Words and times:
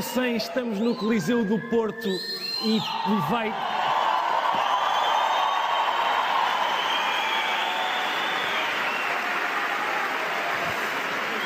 número 0.00 0.02
100. 0.02 0.36
Estamos 0.36 0.78
no 0.78 0.94
Coliseu 0.94 1.44
do 1.44 1.58
Porto 1.58 2.08
e 2.64 2.80
vai. 3.30 3.54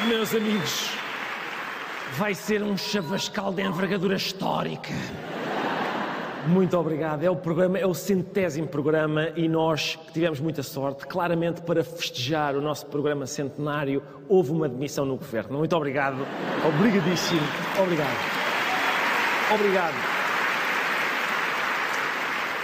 Meus 0.07 0.35
amigos, 0.35 0.91
vai 2.17 2.35
ser 2.35 2.63
um 2.63 2.77
chavascal 2.77 3.53
de 3.53 3.63
envergadura 3.63 4.17
histórica. 4.17 4.93
Muito 6.47 6.77
obrigado. 6.77 7.23
É 7.23 7.31
o 7.31 7.37
programa, 7.37 7.79
é 7.79 7.87
o 7.87 7.95
centésimo 7.95 8.69
programa 8.69 9.31
e 9.35 9.49
nós 9.49 9.97
que 9.97 10.13
tivemos 10.13 10.41
muita 10.41 10.63
sorte, 10.63 11.07
claramente 11.07 11.63
para 11.63 11.83
festejar 11.83 12.55
o 12.55 12.61
nosso 12.61 12.85
programa 12.87 13.27
centenário, 13.27 14.03
houve 14.29 14.53
uma 14.53 14.69
demissão 14.69 15.07
no 15.07 15.17
governo. 15.17 15.59
Muito 15.59 15.75
obrigado. 15.75 16.19
Obrigadíssimo. 16.67 17.41
Obrigado. 17.83 18.44
Obrigado. 19.53 19.95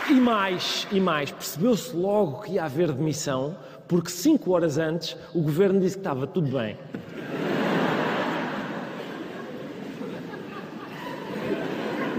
E 0.09 0.15
mais, 0.15 0.89
e 0.91 0.99
mais, 0.99 1.31
percebeu-se 1.31 1.95
logo 1.95 2.43
que 2.43 2.53
ia 2.53 2.65
haver 2.65 2.91
demissão, 2.91 3.57
porque 3.87 4.11
cinco 4.11 4.53
horas 4.53 4.79
antes 4.79 5.17
o 5.35 5.41
governo 5.41 5.79
disse 5.79 5.97
que 5.97 6.01
estava 6.01 6.27
tudo 6.27 6.51
bem. 6.51 6.77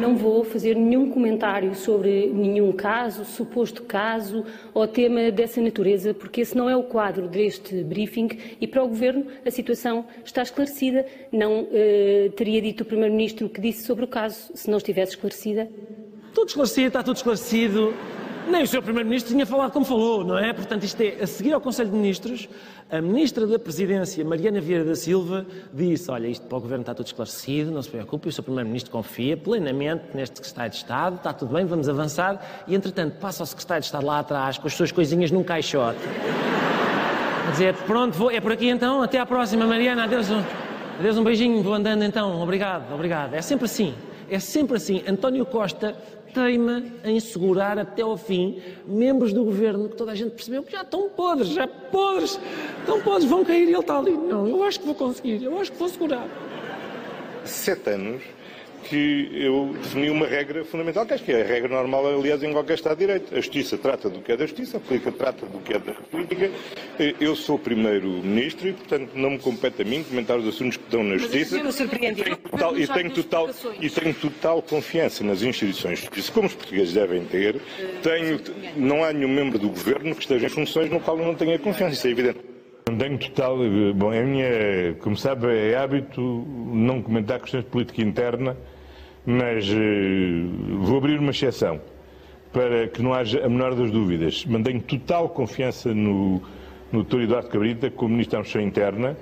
Não 0.02 0.16
vou 0.16 0.44
fazer 0.44 0.76
nenhum 0.76 1.12
comentário 1.12 1.76
sobre 1.76 2.26
nenhum 2.34 2.72
caso, 2.72 3.24
suposto 3.24 3.84
caso 3.84 4.44
ou 4.74 4.88
tema 4.88 5.30
dessa 5.30 5.62
natureza, 5.62 6.12
porque 6.12 6.42
esse 6.42 6.58
não 6.58 6.68
é 6.68 6.76
o 6.76 6.82
quadro 6.82 7.28
deste 7.28 7.84
briefing 7.84 8.30
e 8.60 8.66
para 8.66 8.84
o 8.84 8.88
Governo 8.88 9.28
a 9.46 9.52
situação 9.52 10.04
está 10.26 10.42
esclarecida. 10.42 11.06
Não 11.32 11.68
eh, 11.72 12.32
teria 12.36 12.60
dito 12.64 12.82
o 12.82 12.86
Primeiro-Ministro 12.86 13.46
o 13.46 13.50
que 13.50 13.62
disse 13.62 13.86
sobre 13.86 14.04
o 14.04 14.08
caso 14.08 14.50
se 14.56 14.72
não 14.72 14.80
estivesse 14.80 15.12
esclarecida? 15.12 15.70
Tudo 16.34 16.48
esclarecido, 16.48 16.88
está 16.88 17.04
tudo 17.04 17.18
esclarecido. 17.18 17.94
Nem 18.52 18.64
o 18.64 18.68
Sr. 18.68 18.82
Primeiro-Ministro 18.82 19.32
tinha 19.32 19.46
falado 19.46 19.72
como 19.72 19.86
falou, 19.86 20.26
não 20.26 20.38
é? 20.38 20.52
Portanto, 20.52 20.84
isto 20.84 21.00
é, 21.00 21.24
a 21.24 21.26
seguir 21.26 21.54
ao 21.54 21.62
Conselho 21.62 21.90
de 21.90 21.96
Ministros, 21.96 22.50
a 22.90 23.00
Ministra 23.00 23.48
da 23.48 23.58
Presidência, 23.58 24.26
Mariana 24.26 24.60
Vieira 24.60 24.84
da 24.84 24.94
Silva, 24.94 25.46
disse, 25.74 26.12
olha, 26.12 26.28
isto 26.28 26.46
para 26.48 26.58
o 26.58 26.62
Governo 26.62 26.82
está 26.82 26.94
tudo 26.94 27.06
esclarecido, 27.06 27.72
não 27.72 27.82
se 27.82 27.90
preocupe, 27.90 28.28
o 28.28 28.32
Sr. 28.32 28.44
Primeiro-Ministro 28.44 28.92
confia 28.92 29.38
plenamente 29.38 30.04
neste 30.14 30.36
Secretário 30.36 30.72
de 30.72 30.78
Estado, 30.78 31.16
está 31.16 31.32
tudo 31.32 31.54
bem, 31.54 31.66
vamos 31.66 31.88
avançar, 31.88 32.66
e 32.68 32.76
entretanto 32.76 33.18
passa 33.22 33.42
o 33.42 33.46
Secretário 33.46 33.82
de 33.82 33.86
Estado 33.86 34.06
lá 34.06 34.20
atrás 34.20 34.58
com 34.58 34.68
as 34.68 34.74
suas 34.74 34.92
coisinhas 34.92 35.32
num 35.32 35.44
caixote. 35.44 36.00
A 37.48 37.52
dizer, 37.52 37.74
pronto, 37.88 38.18
vou, 38.18 38.30
é 38.30 38.42
por 38.42 38.52
aqui 38.52 38.68
então, 38.68 39.02
até 39.02 39.18
à 39.18 39.26
próxima, 39.26 39.66
Mariana, 39.66 40.04
adeus, 40.04 40.28
adeus 41.00 41.18
um 41.18 41.24
beijinho, 41.24 41.64
vou 41.64 41.74
andando 41.74 42.04
então, 42.04 42.42
obrigado, 42.42 42.94
obrigado. 42.94 43.34
É 43.34 43.42
sempre 43.42 43.64
assim, 43.64 43.96
é 44.30 44.40
sempre 44.40 44.76
assim. 44.76 45.02
António 45.08 45.46
Costa 45.46 45.96
teima 46.34 46.84
em 47.04 47.20
segurar 47.20 47.78
até 47.78 48.02
ao 48.02 48.18
fim 48.18 48.62
membros 48.86 49.34
do 49.34 49.44
governo 49.44 49.90
que 49.90 49.96
toda 49.96 50.12
a 50.12 50.16
gente 50.16 50.32
percebeu 50.32 50.64
que 50.64 50.72
já 50.72 50.82
estão 50.82 51.10
podres, 51.10 51.50
já 51.50 51.68
podres, 51.68 52.40
estão 52.80 53.02
podres, 53.02 53.30
vão 53.30 53.44
cair 53.44 53.68
e 53.68 53.72
ele 53.72 53.78
está 53.78 53.98
ali. 53.98 54.12
Não, 54.12 54.48
eu 54.48 54.64
acho 54.64 54.80
que 54.80 54.86
vou 54.86 54.96
conseguir, 54.96 55.44
eu 55.44 55.60
acho 55.60 55.72
que 55.72 55.78
vou 55.78 55.90
segurar. 55.90 56.28
Sete 57.44 57.90
anos 57.92 58.22
que 58.84 59.30
eu 59.34 59.76
defini 59.82 60.10
uma 60.10 60.26
regra 60.26 60.64
fundamental, 60.66 61.06
que 61.06 61.14
acho 61.14 61.24
que 61.24 61.32
é 61.32 61.42
a 61.42 61.46
regra 61.46 61.70
normal, 61.70 62.08
aliás, 62.08 62.42
em 62.44 62.52
qualquer 62.52 62.76
Estado 62.76 62.98
de 62.98 63.06
Direito. 63.06 63.34
A 63.34 63.38
Justiça 63.38 63.78
trata 63.78 64.10
do 64.10 64.20
que 64.20 64.32
é 64.32 64.38
da 64.38 64.46
Justiça, 64.46 64.78
a 64.78 64.80
política 64.80 65.12
trata 65.12 65.46
do 65.46 65.60
que 65.60 65.74
é 65.74 65.80
da 65.80 65.94
política. 65.94 66.52
Eu 67.20 67.36
sou 67.36 67.58
Primeiro-Ministro 67.58 68.68
e, 68.68 68.74
portanto, 68.74 69.12
não 69.16 69.32
me 69.32 69.40
compete 69.40 69.82
a 69.82 69.86
mim 69.86 70.04
comentar 70.04 70.38
os 70.38 70.48
assuntos 70.48 70.78
que 70.78 70.84
estão 70.84 71.04
na 71.04 71.18
Justiça. 71.18 71.62
Mas 71.64 71.76
isso 71.76 71.84
e 71.84 71.88
tenho 71.88 72.38
total, 72.38 72.78
e 72.78 72.88
tenho 72.88 73.12
total, 73.12 73.50
e 73.80 73.90
tenho 73.90 74.14
total 74.14 74.62
confiança 74.62 75.24
nas 75.24 75.42
instituições 75.42 76.00
de 76.00 76.06
Justiça, 76.06 76.32
como 76.32 76.48
os 76.48 76.54
portugueses 76.54 76.94
devem 76.94 77.24
ter. 77.26 77.62
Tenho, 78.04 78.40
não 78.76 79.04
há 79.04 79.14
nenhum 79.14 79.30
membro 79.30 79.58
do 79.58 79.70
Governo 79.70 80.16
que 80.16 80.22
esteja 80.22 80.48
em 80.48 80.50
funções 80.50 80.90
no 80.90 81.00
qual 81.00 81.18
eu 81.18 81.26
não 81.26 81.36
tenha 81.36 81.58
confiança, 81.58 81.94
isso 81.94 82.08
é 82.08 82.12
evidente. 82.12 82.51
Tenho 82.86 83.18
total. 83.18 83.58
Bom, 83.96 84.12
a 84.12 84.24
minha, 84.24 84.96
como 85.00 85.16
sabe, 85.16 85.48
é 85.48 85.76
hábito 85.78 86.22
não 86.22 87.02
comentar 87.02 87.40
questões 87.40 87.64
de 87.64 87.70
política 87.70 88.02
interna, 88.02 88.58
mas 89.26 89.68
eh, 89.70 90.44
vou 90.80 90.98
abrir 90.98 91.20
uma 91.20 91.32
exceção 91.32 91.80
para 92.52 92.88
que 92.88 93.02
não 93.02 93.14
haja 93.14 93.46
a 93.46 93.50
menor 93.50 93.76
das 93.76 93.92
dúvidas. 93.92 94.46
Mantenho 94.46 94.82
total 94.82 95.30
confiança 95.30 95.94
no, 95.94 96.42
no 96.92 97.04
Dr. 97.04 97.22
Eduardo 97.22 97.50
Cabrita 97.50 97.90
como 97.90 98.10
Ministro 98.10 98.34
da 98.34 98.40
Administração 98.40 98.68
Interna. 98.68 99.18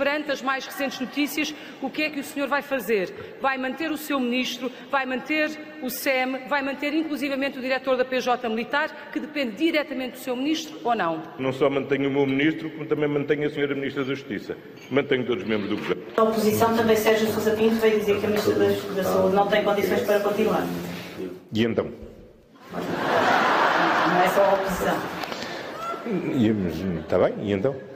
Perante 0.00 0.30
as 0.30 0.40
mais 0.40 0.64
recentes 0.64 0.98
notícias, 0.98 1.54
o 1.82 1.90
que 1.90 2.04
é 2.04 2.08
que 2.08 2.20
o 2.20 2.24
senhor 2.24 2.48
vai 2.48 2.62
fazer? 2.62 3.36
Vai 3.38 3.58
manter 3.58 3.92
o 3.92 3.98
seu 3.98 4.18
ministro, 4.18 4.72
vai 4.90 5.04
manter 5.04 5.50
o 5.82 5.90
SEM, 5.90 6.48
vai 6.48 6.62
manter 6.62 6.94
inclusivamente 6.94 7.58
o 7.58 7.60
diretor 7.60 7.98
da 7.98 8.04
PJ 8.06 8.48
Militar, 8.48 9.10
que 9.12 9.20
depende 9.20 9.56
diretamente 9.56 10.12
do 10.12 10.18
seu 10.20 10.34
ministro 10.34 10.78
ou 10.82 10.94
não? 10.94 11.22
Não 11.38 11.52
só 11.52 11.68
mantenho 11.68 12.08
o 12.08 12.12
meu 12.14 12.26
ministro, 12.26 12.70
como 12.70 12.86
também 12.86 13.10
mantenho 13.10 13.46
a 13.46 13.50
senhora 13.50 13.74
Ministra 13.74 14.02
da 14.02 14.14
Justiça. 14.14 14.56
Mantenho 14.90 15.26
todos 15.26 15.42
os 15.42 15.48
membros 15.50 15.68
do 15.68 15.76
governo. 15.76 16.02
A 16.16 16.22
oposição 16.22 16.74
também, 16.74 16.96
Sérgio 16.96 17.26
Sousa 17.26 17.50
Pinto, 17.50 17.74
veio 17.74 17.98
dizer 17.98 18.20
que 18.20 18.24
a 18.24 18.28
Ministra 18.30 18.54
da, 18.94 19.04
Saúde 19.04 19.36
não 19.36 19.48
tem 19.48 19.62
condições 19.62 20.00
para 20.00 20.20
continuar. 20.20 20.66
E 21.52 21.62
então? 21.62 21.92
Não 22.72 24.22
é 24.22 24.28
só 24.28 24.44
a 24.44 24.54
oposição. 24.54 24.96
E, 26.06 27.00
está 27.02 27.18
bem, 27.18 27.34
e 27.42 27.52
então? 27.52 27.89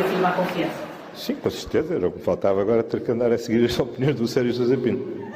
Afirma 0.00 0.28
a 0.28 0.32
confiança. 0.32 0.86
Sim, 1.14 1.34
com 1.36 1.50
certeza. 1.50 1.94
Era 1.94 2.08
o 2.08 2.12
que 2.12 2.18
me 2.18 2.24
faltava 2.24 2.60
agora 2.60 2.82
ter 2.82 3.00
que 3.00 3.10
andar 3.10 3.32
a 3.32 3.38
seguir 3.38 3.64
as 3.64 3.78
opiniões 3.80 4.16
do 4.16 4.26
Sérgio 4.26 4.52
Sousa 4.54 4.76
Pinto. 4.76 5.26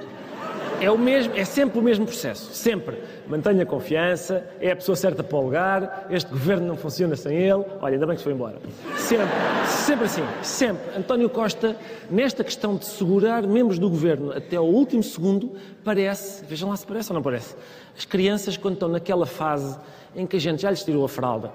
É, 0.81 0.91
o 0.91 0.97
mesmo, 0.97 1.37
é 1.37 1.45
sempre 1.45 1.79
o 1.79 1.83
mesmo 1.83 2.07
processo, 2.07 2.55
sempre. 2.55 2.97
Mantenha 3.29 3.67
confiança, 3.67 4.49
é 4.59 4.71
a 4.71 4.77
pessoa 4.77 4.97
certa 4.97 5.23
para 5.23 5.37
o 5.37 5.43
lugar, 5.43 6.07
este 6.09 6.31
governo 6.31 6.67
não 6.67 6.75
funciona 6.75 7.15
sem 7.17 7.37
ele. 7.37 7.63
Olha, 7.83 7.95
ainda 7.95 8.07
bem 8.07 8.15
que 8.15 8.21
se 8.21 8.25
foi 8.25 8.33
embora. 8.33 8.57
Sempre, 8.97 9.27
sempre 9.67 10.05
assim, 10.07 10.23
sempre. 10.43 10.99
António 10.99 11.29
Costa, 11.29 11.77
nesta 12.11 12.43
questão 12.43 12.77
de 12.77 12.87
segurar 12.87 13.43
membros 13.43 13.79
do 13.79 13.91
governo 13.91 14.33
até 14.33 14.57
ao 14.57 14.67
último 14.67 15.03
segundo, 15.03 15.53
parece, 15.85 16.47
vejam 16.47 16.71
lá 16.71 16.77
se 16.77 16.87
parece 16.87 17.13
ou 17.13 17.15
não 17.15 17.23
parece, 17.23 17.55
as 17.95 18.07
crianças 18.07 18.57
quando 18.57 18.75
estão 18.75 18.89
naquela 18.89 19.27
fase 19.27 19.79
em 20.17 20.27
que 20.27 20.37
a 20.37 20.41
gente 20.41 20.63
já 20.63 20.71
lhes 20.71 20.83
tirou 20.83 21.05
a 21.05 21.09
fralda, 21.11 21.53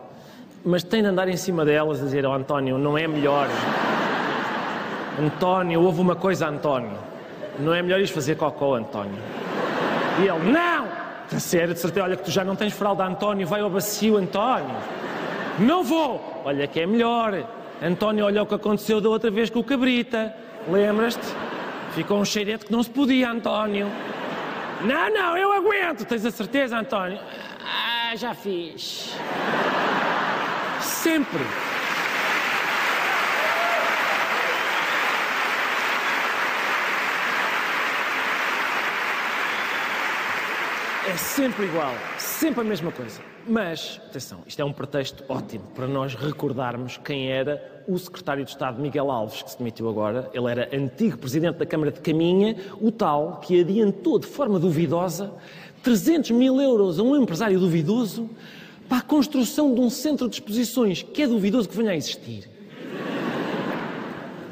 mas 0.65 0.83
tem 0.83 1.03
de 1.03 1.09
andar 1.09 1.27
em 1.27 1.37
cima 1.37 1.63
delas 1.63 2.01
a 2.01 2.05
dizer, 2.05 2.25
oh 2.25 2.33
António, 2.33 2.77
não 2.77 2.97
é 2.97 3.07
melhor. 3.07 3.47
António, 5.21 5.81
houve 5.81 6.01
uma 6.01 6.15
coisa, 6.15 6.47
António. 6.47 6.97
Não 7.59 7.73
é 7.73 7.81
melhor 7.81 7.99
ires 7.99 8.09
fazer 8.09 8.35
cocó, 8.35 8.75
António? 8.75 9.17
E 10.19 10.27
ele, 10.27 10.51
não! 10.51 10.87
A 11.31 11.39
sério, 11.39 11.73
de 11.73 11.79
certeza, 11.79 12.03
olha 12.03 12.15
que 12.15 12.23
tu 12.23 12.31
já 12.31 12.43
não 12.43 12.55
tens 12.55 12.73
fralda, 12.73 13.05
António, 13.05 13.45
vai 13.45 13.61
ao 13.61 13.69
bacio, 13.69 14.17
António. 14.17 14.75
Não 15.59 15.83
vou! 15.83 16.41
Olha 16.43 16.67
que 16.67 16.79
é 16.79 16.85
melhor. 16.87 17.45
António, 17.81 18.25
olha 18.25 18.41
o 18.41 18.45
que 18.45 18.55
aconteceu 18.55 18.99
da 18.99 19.09
outra 19.09 19.29
vez 19.29 19.49
com 19.49 19.59
o 19.59 19.63
Cabrita. 19.63 20.33
Lembras-te? 20.67 21.25
Ficou 21.91 22.19
um 22.19 22.25
cheirete 22.25 22.65
que 22.65 22.71
não 22.71 22.81
se 22.81 22.89
podia, 22.89 23.29
António. 23.29 23.87
Não, 24.81 25.09
não, 25.13 25.37
eu 25.37 25.53
aguento. 25.53 26.05
Tens 26.05 26.25
a 26.25 26.31
certeza, 26.31 26.77
António? 26.77 27.19
Ah, 27.63 28.15
já 28.15 28.33
fiz. 28.33 29.15
Sempre. 31.05 31.39
É 41.07 41.15
sempre 41.15 41.65
igual, 41.65 41.93
sempre 42.17 42.61
a 42.61 42.63
mesma 42.63 42.91
coisa. 42.91 43.21
Mas, 43.47 44.01
atenção, 44.09 44.39
isto 44.47 44.59
é 44.59 44.65
um 44.65 44.73
pretexto 44.73 45.23
ótimo 45.29 45.65
para 45.75 45.85
nós 45.85 46.15
recordarmos 46.15 46.97
quem 46.97 47.31
era 47.31 47.83
o 47.87 47.99
secretário 47.99 48.43
de 48.43 48.49
Estado 48.49 48.81
Miguel 48.81 49.11
Alves, 49.11 49.43
que 49.43 49.51
se 49.51 49.59
demitiu 49.59 49.87
agora. 49.87 50.27
Ele 50.33 50.49
era 50.49 50.75
antigo 50.75 51.19
presidente 51.19 51.59
da 51.59 51.67
Câmara 51.67 51.91
de 51.91 51.99
Caminha, 51.99 52.55
o 52.81 52.91
tal 52.91 53.41
que 53.41 53.61
adiantou 53.61 54.17
de 54.17 54.25
forma 54.25 54.57
duvidosa 54.57 55.31
300 55.83 56.31
mil 56.31 56.59
euros 56.59 56.97
a 56.97 57.03
um 57.03 57.15
empresário 57.15 57.59
duvidoso 57.59 58.27
para 58.87 58.99
a 58.99 59.01
construção 59.01 59.73
de 59.73 59.81
um 59.81 59.89
centro 59.89 60.29
de 60.29 60.35
exposições 60.35 61.01
que 61.01 61.21
é 61.21 61.27
duvidoso 61.27 61.67
que 61.67 61.75
venha 61.77 61.91
a 61.91 61.95
existir. 61.95 62.49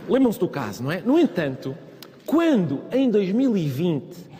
Lembram-se 0.09 0.39
do 0.39 0.47
caso, 0.47 0.83
não 0.83 0.91
é? 0.91 1.01
No 1.01 1.17
entanto, 1.17 1.77
quando 2.25 2.81
em 2.91 3.09
2020 3.09 4.33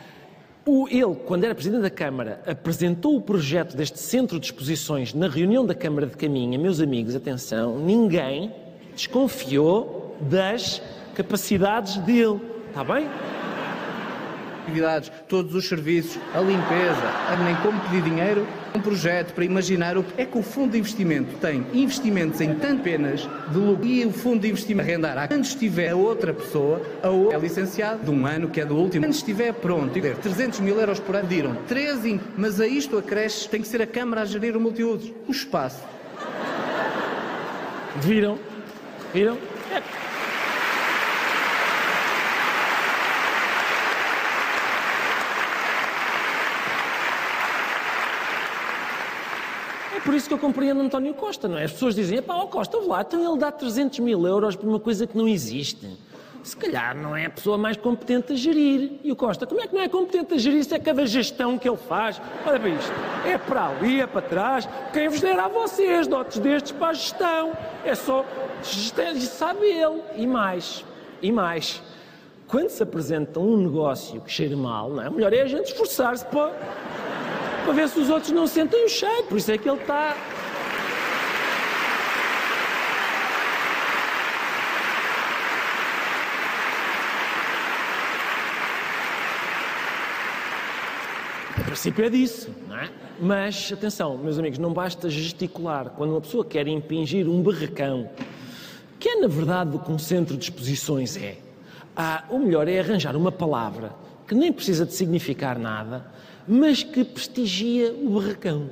O, 0.66 0.88
ele, 0.88 1.13
quando 1.25 1.44
era 1.44 1.54
Presidente 1.54 1.81
da 1.81 1.90
Câmara, 1.90 2.42
apresentou 2.48 3.18
o 3.18 3.22
projeto 3.22 3.75
deste 3.75 4.00
centro 4.00 4.40
de 4.40 4.45
exposições 4.45 5.13
na 5.13 5.28
reunião 5.28 5.66
da 5.66 5.75
Câmara 5.75 6.07
de 6.07 6.16
Caminha. 6.16 6.57
Meus 6.57 6.80
amigos, 6.80 7.13
atenção, 7.16 7.78
ninguém 7.80 8.50
desconfiou 8.95 10.16
das 10.22 10.81
capacidades 11.16 11.98
dele. 11.98 12.40
Está 12.69 12.81
bem? 12.81 13.10
Atividades, 14.63 15.12
todos 15.27 15.54
os 15.54 15.68
serviços, 15.68 16.19
a 16.33 16.39
limpeza, 16.39 17.44
nem 17.44 17.56
como 17.57 17.80
pedir 17.81 18.01
dinheiro, 18.01 18.48
um 18.75 18.80
projeto 18.80 19.33
para 19.33 19.45
imaginar 19.45 19.98
o 19.98 20.04
que 20.04 20.21
é 20.21 20.25
que 20.25 20.38
o 20.38 20.42
fundo 20.42 20.71
de 20.71 20.80
investimento 20.80 21.38
tem. 21.38 21.65
Investimentos 21.74 22.42
em 22.42 22.56
tantas 22.56 22.81
penas 22.81 23.30
de 23.51 23.57
lucro. 23.57 23.86
E 23.86 24.06
o 24.06 24.12
fundo 24.12 24.42
de 24.42 24.50
investimento 24.50 24.89
arrendar. 24.89 25.27
Quando 25.27 25.44
estiver 25.44 25.89
a 25.89 25.95
outra 25.95 26.33
pessoa, 26.33 26.81
a 27.04 27.10
outra 27.10 27.38
é 27.38 27.42
licenciado 27.42 28.04
de 28.04 28.10
um 28.10 28.25
ano, 28.25 28.50
que 28.50 28.60
é 28.60 28.65
do 28.65 28.75
último, 28.75 29.06
quando 29.06 29.13
estiver 29.13 29.54
pronto, 29.54 30.00
300 30.00 30.60
mil 30.60 30.80
euros 30.80 31.00
por 31.00 31.16
ano, 31.16 31.27
diram 31.27 31.56
13, 31.68 32.19
mas 32.38 32.59
a 32.59 32.68
isto 32.68 32.98
acresce, 32.98 33.48
tem 33.48 33.62
que 33.62 33.68
ser 33.68 33.81
a 33.81 33.88
Câmara 33.88 34.21
a 34.21 34.25
gerir 34.25 34.57
o 34.57 34.59
multiusos, 34.59 35.13
o 35.27 35.31
espaço. 35.31 35.83
Viram? 38.01 38.39
Viram? 39.13 39.38
É. 39.71 40.04
por 50.04 50.14
isso 50.14 50.28
que 50.28 50.34
eu 50.34 50.38
compreendo 50.38 50.82
António 50.82 51.14
Costa, 51.14 51.48
não 51.48 51.58
é? 51.58 51.64
As 51.64 51.72
pessoas 51.72 51.96
dizem, 51.96 52.22
pá, 52.22 52.36
ó 52.36 52.46
Costa, 52.48 52.78
lá, 52.78 53.02
então 53.02 53.24
ele 53.24 53.40
dá 53.40 53.52
300 53.52 54.00
mil 54.00 54.28
euros 54.28 54.56
por 54.56 54.68
uma 54.68 54.80
coisa 54.80 55.08
que 55.08 55.18
não 55.18 55.28
existe. 55.28 55.88
Se 56.44 56.58
calhar 56.58 56.94
não 56.94 57.16
é 57.16 57.28
a 57.28 57.30
pessoa 57.30 57.58
mais 57.58 57.78
competente 57.78 58.34
a 58.34 58.36
gerir. 58.36 59.00
E 59.02 59.12
o 59.14 59.16
Costa, 59.16 59.48
como 59.48 59.62
é 59.62 59.68
que 59.68 59.74
não 59.74 59.82
é 59.82 59.88
competente 59.88 60.34
a 60.34 60.38
gerir 60.38 60.66
se 60.66 60.76
é 60.76 60.80
cada 60.80 61.06
gestão 61.06 61.58
que 61.58 61.70
ele 61.70 61.78
faz? 61.78 62.22
Olha 62.46 62.60
para 62.60 62.70
isto, 62.70 62.92
é 63.26 63.38
para 63.38 63.68
ali, 63.70 64.02
é 64.02 64.08
para 64.08 64.22
trás. 64.22 64.68
Quem 64.92 65.08
vos 65.08 65.22
dera 65.22 65.46
a 65.46 65.48
vocês 65.48 66.06
dotes 66.06 66.40
destes 66.40 66.74
para 66.74 66.90
a 66.90 66.94
gestão? 66.94 67.54
É 67.86 67.96
só, 67.96 68.26
sabe 68.62 69.66
ele. 69.68 70.02
E 70.18 70.28
mais, 70.28 70.84
e 71.22 71.32
mais. 71.32 71.82
Quando 72.46 72.70
se 72.70 72.84
apresenta 72.84 73.40
um 73.40 73.56
negócio 73.56 74.20
que 74.20 74.30
cheira 74.30 74.58
mal, 74.58 74.90
não 74.90 75.02
é? 75.02 75.10
melhor 75.10 75.32
é 75.32 75.42
a 75.42 75.48
gente 75.48 75.68
esforçar-se 75.68 76.26
para 76.26 76.52
para 77.63 77.74
ver 77.74 77.88
se 77.88 78.00
os 78.00 78.10
outros 78.10 78.31
não 78.31 78.45
sentem 78.45 78.86
o 78.86 78.89
cheiro. 78.89 79.24
Por 79.24 79.38
isso 79.38 79.51
é 79.51 79.57
que 79.57 79.69
ele 79.69 79.80
está. 79.80 80.15
A 91.57 91.63
princípio 91.63 92.06
é 92.06 92.10
disso, 92.10 92.50
não 92.68 92.77
é? 92.77 92.89
Mas, 93.19 93.71
atenção, 93.71 94.18
meus 94.18 94.38
amigos, 94.38 94.59
não 94.59 94.74
basta 94.74 95.09
gesticular. 95.09 95.92
Quando 95.92 96.12
uma 96.12 96.21
pessoa 96.21 96.44
quer 96.44 96.68
impingir 96.68 97.30
um 97.30 97.42
barracão, 97.42 98.09
que 99.00 99.09
é 99.09 99.16
na 99.16 99.27
verdade 99.27 99.75
o 99.75 99.80
que 99.80 99.92
um 99.92 100.00
centro 100.00 100.36
de 100.36 100.44
exposições 100.44 101.16
é, 101.16 101.38
ah, 101.95 102.24
o 102.30 102.39
melhor 102.39 102.68
é 102.68 102.80
arranjar 102.80 103.16
uma 103.16 103.31
palavra 103.31 103.94
que 104.27 104.33
nem 104.33 104.51
precisa 104.51 104.86
de 104.86 104.94
significar 104.94 105.59
nada, 105.59 106.06
mas 106.48 106.84
que 106.84 107.04
prestigia 107.04 107.94
o 107.94 108.19
barracão. 108.19 108.69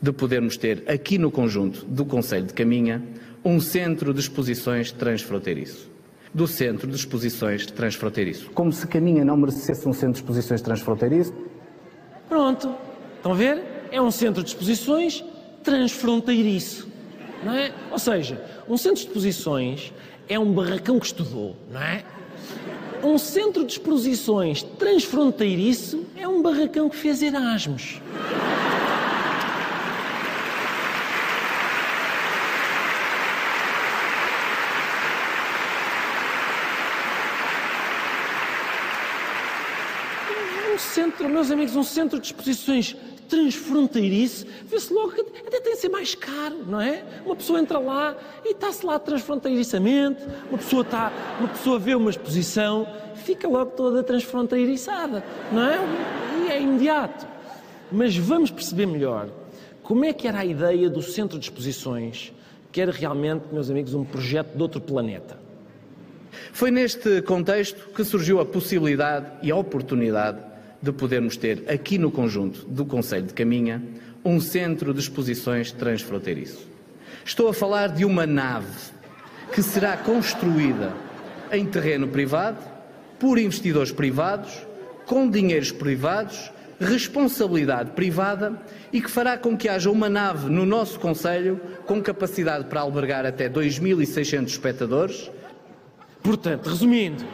De 0.00 0.12
podermos 0.12 0.56
ter 0.56 0.84
aqui 0.86 1.18
no 1.18 1.30
conjunto 1.30 1.84
do 1.86 2.04
Conselho 2.04 2.46
de 2.46 2.52
Caminha 2.52 3.02
um 3.44 3.60
centro 3.60 4.12
de 4.12 4.20
exposições 4.20 4.92
transfronteiriço. 4.92 5.90
Do 6.34 6.46
centro 6.46 6.86
de 6.86 6.96
exposições 6.96 7.64
transfronteiriço. 7.66 8.50
Como 8.50 8.72
se 8.72 8.86
Caminha 8.86 9.24
não 9.24 9.36
merecesse 9.36 9.88
um 9.88 9.92
centro 9.92 10.14
de 10.14 10.18
exposições 10.18 10.60
transfronteiriço. 10.60 11.32
Pronto. 12.28 12.74
Estão 13.16 13.32
a 13.32 13.34
ver? 13.34 13.62
É 13.90 14.02
um 14.02 14.10
centro 14.10 14.42
de 14.42 14.50
exposições 14.50 15.24
transfronteiriço. 15.62 16.88
Não 17.44 17.52
é? 17.52 17.72
Ou 17.90 17.98
seja, 17.98 18.44
um 18.68 18.76
centro 18.76 19.00
de 19.00 19.06
exposições 19.08 19.92
é 20.28 20.38
um 20.38 20.52
barracão 20.52 20.98
que 20.98 21.06
estudou, 21.06 21.56
não 21.70 21.80
é? 21.80 22.04
Um 23.02 23.18
centro 23.18 23.64
de 23.64 23.72
exposições 23.72 24.62
transfronteiriço 24.62 26.04
é 26.16 26.26
um 26.26 26.42
barracão 26.42 26.88
que 26.88 26.96
fez 26.96 27.22
Erasmus. 27.22 28.00
Um 40.72 40.78
centro, 40.78 41.28
meus 41.28 41.50
amigos, 41.50 41.76
um 41.76 41.82
centro 41.82 42.18
de 42.18 42.26
exposições 42.26 42.96
transfronteiriço, 43.28 44.46
vê-se 44.66 44.92
logo 44.92 45.12
que 45.12 45.20
até 45.20 45.60
tem 45.60 45.74
de 45.74 45.80
ser 45.80 45.88
mais 45.88 46.14
caro, 46.14 46.64
não 46.66 46.80
é? 46.80 47.04
Uma 47.24 47.36
pessoa 47.36 47.60
entra 47.60 47.78
lá 47.78 48.16
e 48.44 48.52
está-se 48.52 48.84
lá 48.84 48.98
transfronteiriçamente, 48.98 50.22
uma 50.48 50.58
pessoa, 50.58 50.82
está, 50.82 51.12
uma 51.38 51.48
pessoa 51.48 51.78
vê 51.78 51.94
uma 51.94 52.10
exposição, 52.10 52.86
fica 53.14 53.48
logo 53.48 53.72
toda 53.72 54.02
transfronteiriçada, 54.02 55.24
não 55.52 55.62
é? 55.62 55.78
E 56.46 56.52
é 56.52 56.60
imediato. 56.60 57.26
Mas 57.90 58.16
vamos 58.16 58.50
perceber 58.50 58.86
melhor 58.86 59.28
como 59.82 60.04
é 60.04 60.12
que 60.12 60.26
era 60.26 60.40
a 60.40 60.44
ideia 60.44 60.90
do 60.90 61.02
centro 61.02 61.38
de 61.38 61.44
exposições, 61.44 62.32
que 62.72 62.80
era 62.80 62.90
realmente, 62.90 63.44
meus 63.52 63.70
amigos, 63.70 63.94
um 63.94 64.04
projeto 64.04 64.56
de 64.56 64.62
outro 64.62 64.80
planeta. 64.80 65.38
Foi 66.52 66.70
neste 66.70 67.22
contexto 67.22 67.88
que 67.94 68.04
surgiu 68.04 68.40
a 68.40 68.44
possibilidade 68.44 69.26
e 69.42 69.50
a 69.50 69.56
oportunidade 69.56 70.38
de 70.86 70.92
podermos 70.92 71.36
ter 71.36 71.64
aqui 71.68 71.98
no 71.98 72.10
conjunto 72.10 72.64
do 72.66 72.84
Conselho 72.84 73.26
de 73.26 73.34
Caminha 73.34 73.82
um 74.24 74.40
centro 74.40 74.94
de 74.94 75.00
exposições 75.00 75.72
transfronteiriço. 75.72 76.66
Estou 77.24 77.48
a 77.48 77.54
falar 77.54 77.88
de 77.88 78.04
uma 78.04 78.26
nave 78.26 78.92
que 79.52 79.62
será 79.62 79.96
construída 79.96 80.92
em 81.52 81.66
terreno 81.66 82.08
privado, 82.08 82.58
por 83.18 83.38
investidores 83.38 83.90
privados, 83.90 84.66
com 85.06 85.28
dinheiros 85.28 85.72
privados, 85.72 86.52
responsabilidade 86.78 87.92
privada 87.92 88.60
e 88.92 89.00
que 89.00 89.10
fará 89.10 89.38
com 89.38 89.56
que 89.56 89.68
haja 89.68 89.90
uma 89.90 90.08
nave 90.08 90.50
no 90.50 90.66
nosso 90.66 91.00
Conselho 91.00 91.60
com 91.86 92.02
capacidade 92.02 92.66
para 92.66 92.80
albergar 92.80 93.24
até 93.24 93.48
2.600 93.48 94.46
espectadores. 94.46 95.30
Portanto, 96.22 96.68
resumindo, 96.68 97.24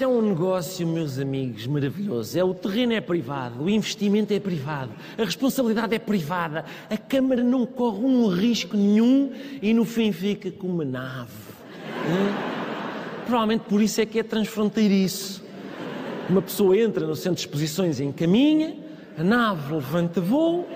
É 0.00 0.06
um 0.06 0.22
negócio, 0.22 0.86
meus 0.86 1.18
amigos, 1.18 1.66
maravilhoso. 1.66 2.38
É 2.38 2.42
o 2.42 2.54
terreno 2.54 2.94
é 2.94 3.02
privado, 3.02 3.62
o 3.62 3.68
investimento 3.68 4.32
é 4.32 4.40
privado, 4.40 4.92
a 5.18 5.24
responsabilidade 5.24 5.94
é 5.94 5.98
privada, 5.98 6.64
a 6.88 6.96
Câmara 6.96 7.42
não 7.42 7.66
corre 7.66 7.98
um 7.98 8.26
risco 8.28 8.78
nenhum 8.78 9.30
e 9.60 9.74
no 9.74 9.84
fim 9.84 10.10
fica 10.10 10.50
com 10.50 10.68
uma 10.68 10.86
nave. 10.86 11.30
Provavelmente 13.26 13.64
por 13.68 13.82
isso 13.82 14.00
é 14.00 14.06
que 14.06 14.18
é 14.18 14.22
transfronteiriço. 14.22 15.44
Uma 16.30 16.40
pessoa 16.40 16.78
entra 16.78 17.06
no 17.06 17.14
centro 17.14 17.34
de 17.34 17.42
exposições 17.42 18.00
em 18.00 18.10
caminha, 18.10 18.74
a 19.18 19.22
nave 19.22 19.74
levanta 19.74 20.18
voo, 20.18 20.66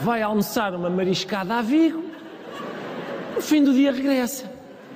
vai 0.00 0.20
almoçar 0.20 0.74
uma 0.74 0.90
mariscada 0.90 1.54
a 1.54 1.62
Vigo, 1.62 2.04
no 3.34 3.40
fim 3.40 3.64
do 3.64 3.72
dia 3.72 3.90
regressa, 3.90 4.52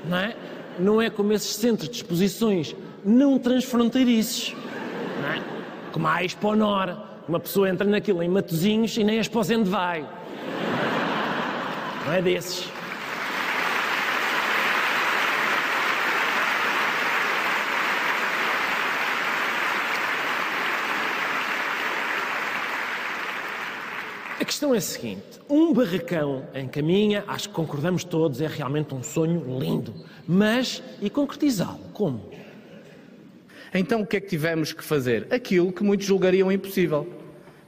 não 0.07 0.19
é? 0.19 0.37
Não 0.79 1.01
é 1.01 1.11
como 1.11 1.33
esses 1.33 1.55
centros 1.55 1.89
de 1.89 1.97
exposições 1.97 2.75
não 3.05 3.39
transfronteiriços, 3.39 4.55
não 5.21 5.29
é? 5.29 5.43
como 5.93 6.09
a 6.09 6.25
Expo 6.25 6.55
Nor. 6.55 6.97
Uma 7.27 7.41
pessoa 7.41 7.71
entra 7.71 7.89
naquilo 7.89 8.23
em 8.23 8.29
Matozinhos 8.29 8.97
e 8.97 9.05
nem 9.05 9.19
a 9.19 9.21
esposa 9.23 9.57
onde 9.57 9.71
vai. 9.71 10.07
Não 12.05 12.13
é 12.13 12.21
desses. 12.21 12.74
A 24.41 24.45
questão 24.45 24.75
é 24.75 24.79
a 24.79 24.81
seguinte: 24.81 25.23
um 25.49 25.73
barracão 25.73 26.45
em 26.55 26.67
caminha, 26.67 27.25
acho 27.27 27.49
que 27.49 27.55
concordamos 27.55 28.03
todos, 28.03 28.41
é 28.41 28.47
realmente 28.47 28.95
um 28.95 29.03
sonho 29.03 29.59
lindo. 29.61 29.95
Mas, 30.27 30.83
e 31.01 31.09
concretizá-lo? 31.09 31.79
Como? 31.93 32.31
Então 33.73 34.03
o 34.03 34.07
que 34.07 34.17
é 34.17 34.21
que 34.21 34.29
tivemos 34.29 34.73
que 34.73 34.83
fazer? 34.83 35.27
Aquilo 35.31 35.73
que 35.73 35.83
muitos 35.83 36.07
julgariam 36.07 36.51
impossível. 36.51 37.09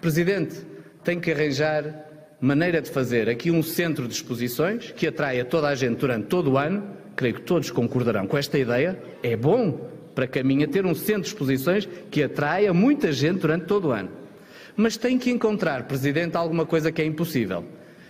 Presidente, 0.00 0.56
tem 1.02 1.20
que 1.20 1.30
arranjar 1.30 2.04
maneira 2.40 2.80
de 2.80 2.90
fazer 2.90 3.28
aqui 3.28 3.50
um 3.50 3.62
centro 3.62 4.06
de 4.06 4.14
exposições 4.14 4.92
que 4.92 5.06
atraia 5.06 5.44
toda 5.44 5.68
a 5.68 5.74
gente 5.74 5.98
durante 5.98 6.26
todo 6.26 6.52
o 6.52 6.58
ano. 6.58 6.84
Creio 7.14 7.34
que 7.36 7.42
todos 7.42 7.70
concordarão 7.70 8.26
com 8.26 8.36
esta 8.36 8.58
ideia. 8.58 9.00
É 9.22 9.36
bom 9.36 9.88
para 10.14 10.26
Caminha 10.26 10.66
ter 10.66 10.84
um 10.84 10.94
centro 10.94 11.22
de 11.22 11.28
exposições 11.28 11.88
que 12.10 12.22
atraia 12.22 12.72
muita 12.72 13.12
gente 13.12 13.40
durante 13.40 13.66
todo 13.66 13.88
o 13.88 13.90
ano. 13.92 14.25
Mas 14.76 14.96
tem 14.96 15.18
que 15.18 15.30
encontrar, 15.30 15.84
Presidente, 15.84 16.36
alguma 16.36 16.66
coisa 16.66 16.92
que 16.92 17.00
é 17.00 17.04
impossível. 17.04 17.64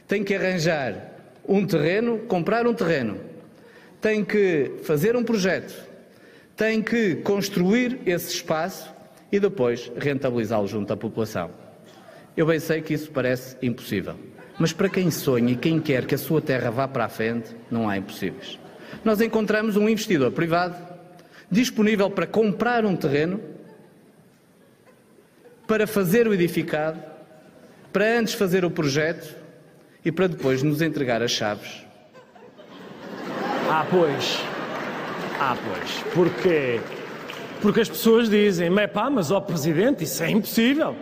Tem 0.09 0.25
que 0.25 0.35
arranjar 0.35 1.13
um 1.49 1.65
terreno, 1.65 2.19
comprar 2.21 2.67
um 2.67 2.75
terreno, 2.75 3.21
tem 4.01 4.25
que 4.25 4.73
fazer 4.83 5.17
um 5.17 5.23
projeto, 5.23 5.75
tem 6.57 6.83
que 6.83 7.17
construir 7.17 8.01
esse 8.05 8.35
espaço 8.35 8.93
e 9.31 9.39
depois 9.39 9.91
rentabilizá-lo 9.97 10.67
junto 10.67 10.93
à 10.93 10.97
população. 10.97 11.51
Eu 12.37 12.47
bem 12.47 12.59
sei 12.59 12.83
que 12.83 12.95
isso 12.95 13.11
parece 13.11 13.57
impossível, 13.63 14.15
mas 14.59 14.73
para 14.73 14.89
quem 14.89 15.11
sonha 15.11 15.53
e 15.53 15.57
quem 15.57 15.81
quer 15.81 16.05
que 16.05 16.15
a 16.15 16.19
sua 16.19 16.41
terra 16.41 16.71
vá 16.71 16.89
para 16.89 17.05
a 17.05 17.09
frente, 17.09 17.55
não 17.71 17.89
há 17.89 17.97
impossíveis. 17.97 18.59
Nós 19.05 19.21
encontramos 19.21 19.77
um 19.77 19.89
investidor 19.89 20.33
privado 20.33 20.77
disponível 21.51 22.11
para 22.11 22.27
comprar 22.27 22.85
um 22.85 22.97
terreno, 22.97 23.41
para 25.67 25.87
fazer 25.87 26.29
o 26.29 26.35
edificado, 26.35 27.01
para 27.93 28.19
antes 28.19 28.35
fazer 28.35 28.65
o 28.65 28.71
projeto 28.71 29.35
e 30.05 30.13
para 30.13 30.29
depois 30.29 30.63
nos 30.63 30.81
entregar 30.81 31.23
as 31.23 31.33
chaves. 31.33 31.85
Ah, 33.69 33.85
pois. 33.91 34.41
Ah, 35.41 35.57
pois. 35.67 36.15
Porquê? 36.15 36.81
Porque 37.61 37.81
as 37.81 37.89
pessoas 37.89 38.29
dizem, 38.29 38.71
mas 38.71 38.91
pá, 38.91 39.11
mas 39.11 39.31
ó 39.31 39.41
Presidente, 39.41 40.05
isso 40.05 40.23
é 40.23 40.31
impossível. 40.31 40.95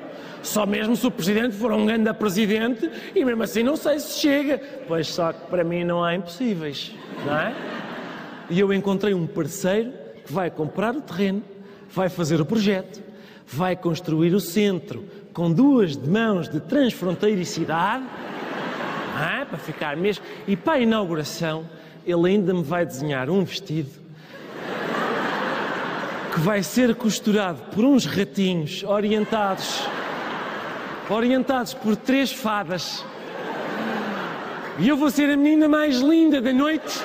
Só 0.43 0.65
mesmo 0.65 0.97
se 0.97 1.07
o 1.07 1.11
Presidente 1.11 1.55
for 1.55 1.73
um 1.73 1.85
grande 1.85 2.13
Presidente 2.15 2.91
e 3.15 3.25
mesmo 3.25 3.43
assim 3.43 3.63
não 3.63 3.77
sei 3.77 3.99
se 3.99 4.21
chega. 4.21 4.59
Pois 4.87 5.09
só 5.09 5.33
que 5.33 5.47
para 5.47 5.65
mim 5.65 5.85
não 5.85 6.03
há 6.03 6.15
impossíveis, 6.15 6.95
não 7.27 7.37
é? 7.37 7.55
E 8.49 8.61
eu 8.61 8.73
encontrei 8.73 9.15
um 9.15 9.27
parceiro 9.27 9.93
que 10.25 10.33
vai 10.33 10.51
comprar 10.51 10.95
o 10.95 11.01
terreno, 11.01 11.43
vai 11.91 12.09
fazer 12.09 12.41
o 12.41 12.47
projeto, 12.47 13.03
vai 13.47 13.77
construir 13.77 14.35
o 14.35 14.41
centro 14.41 15.05
com 15.33 15.53
duas 15.53 15.97
mãos 15.97 16.49
de 16.49 16.61
transfronteiricidade, 16.61 18.05
é? 19.41 19.45
para 19.45 19.59
ficar 19.59 19.97
mesmo. 19.97 20.25
E 20.47 20.57
para 20.57 20.75
a 20.75 20.81
inauguração, 20.81 21.69
ele 22.07 22.29
ainda 22.29 22.55
me 22.55 22.63
vai 22.63 22.87
desenhar 22.87 23.29
um 23.29 23.45
vestido 23.45 23.91
que 26.33 26.41
vai 26.41 26.63
ser 26.63 26.95
costurado 26.95 27.59
por 27.73 27.85
uns 27.85 28.07
ratinhos 28.07 28.83
orientados 28.83 29.87
orientados 31.11 31.75
por 31.75 31.97
três 31.97 32.33
fadas. 32.33 33.05
E 34.79 34.89
eu 34.89 34.97
vou 34.97 35.11
ser 35.11 35.31
a 35.31 35.37
menina 35.37 35.69
mais 35.69 36.01
linda 36.01 36.41
da 36.41 36.53
noite. 36.53 36.99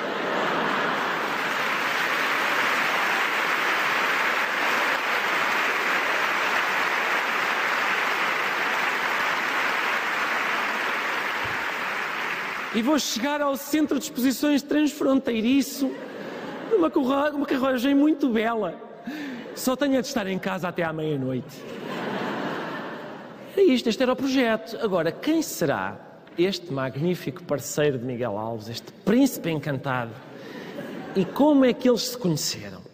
E 12.79 12.81
vou 12.81 12.97
chegar 12.97 13.41
ao 13.41 13.57
centro 13.57 13.99
de 13.99 14.05
exposições 14.05 14.61
transfronteiriço 14.61 15.91
numa 16.71 16.87
uma 16.87 17.45
carruagem 17.45 17.93
muito 17.93 18.29
bela. 18.29 18.73
Só 19.53 19.75
tenho 19.75 20.01
de 20.01 20.07
estar 20.07 20.25
em 20.27 20.39
casa 20.39 20.69
até 20.69 20.81
à 20.83 20.93
meia-noite. 20.93 21.61
Era 23.51 23.61
isto, 23.63 23.89
este 23.89 24.01
era 24.01 24.13
o 24.13 24.15
projeto. 24.15 24.77
Agora, 24.81 25.11
quem 25.11 25.41
será 25.41 25.99
este 26.37 26.71
magnífico 26.71 27.43
parceiro 27.43 27.97
de 27.97 28.05
Miguel 28.05 28.37
Alves, 28.37 28.69
este 28.69 28.93
príncipe 29.03 29.49
encantado? 29.49 30.11
E 31.17 31.25
como 31.25 31.65
é 31.65 31.73
que 31.73 31.89
eles 31.89 32.03
se 32.03 32.17
conheceram? 32.17 32.88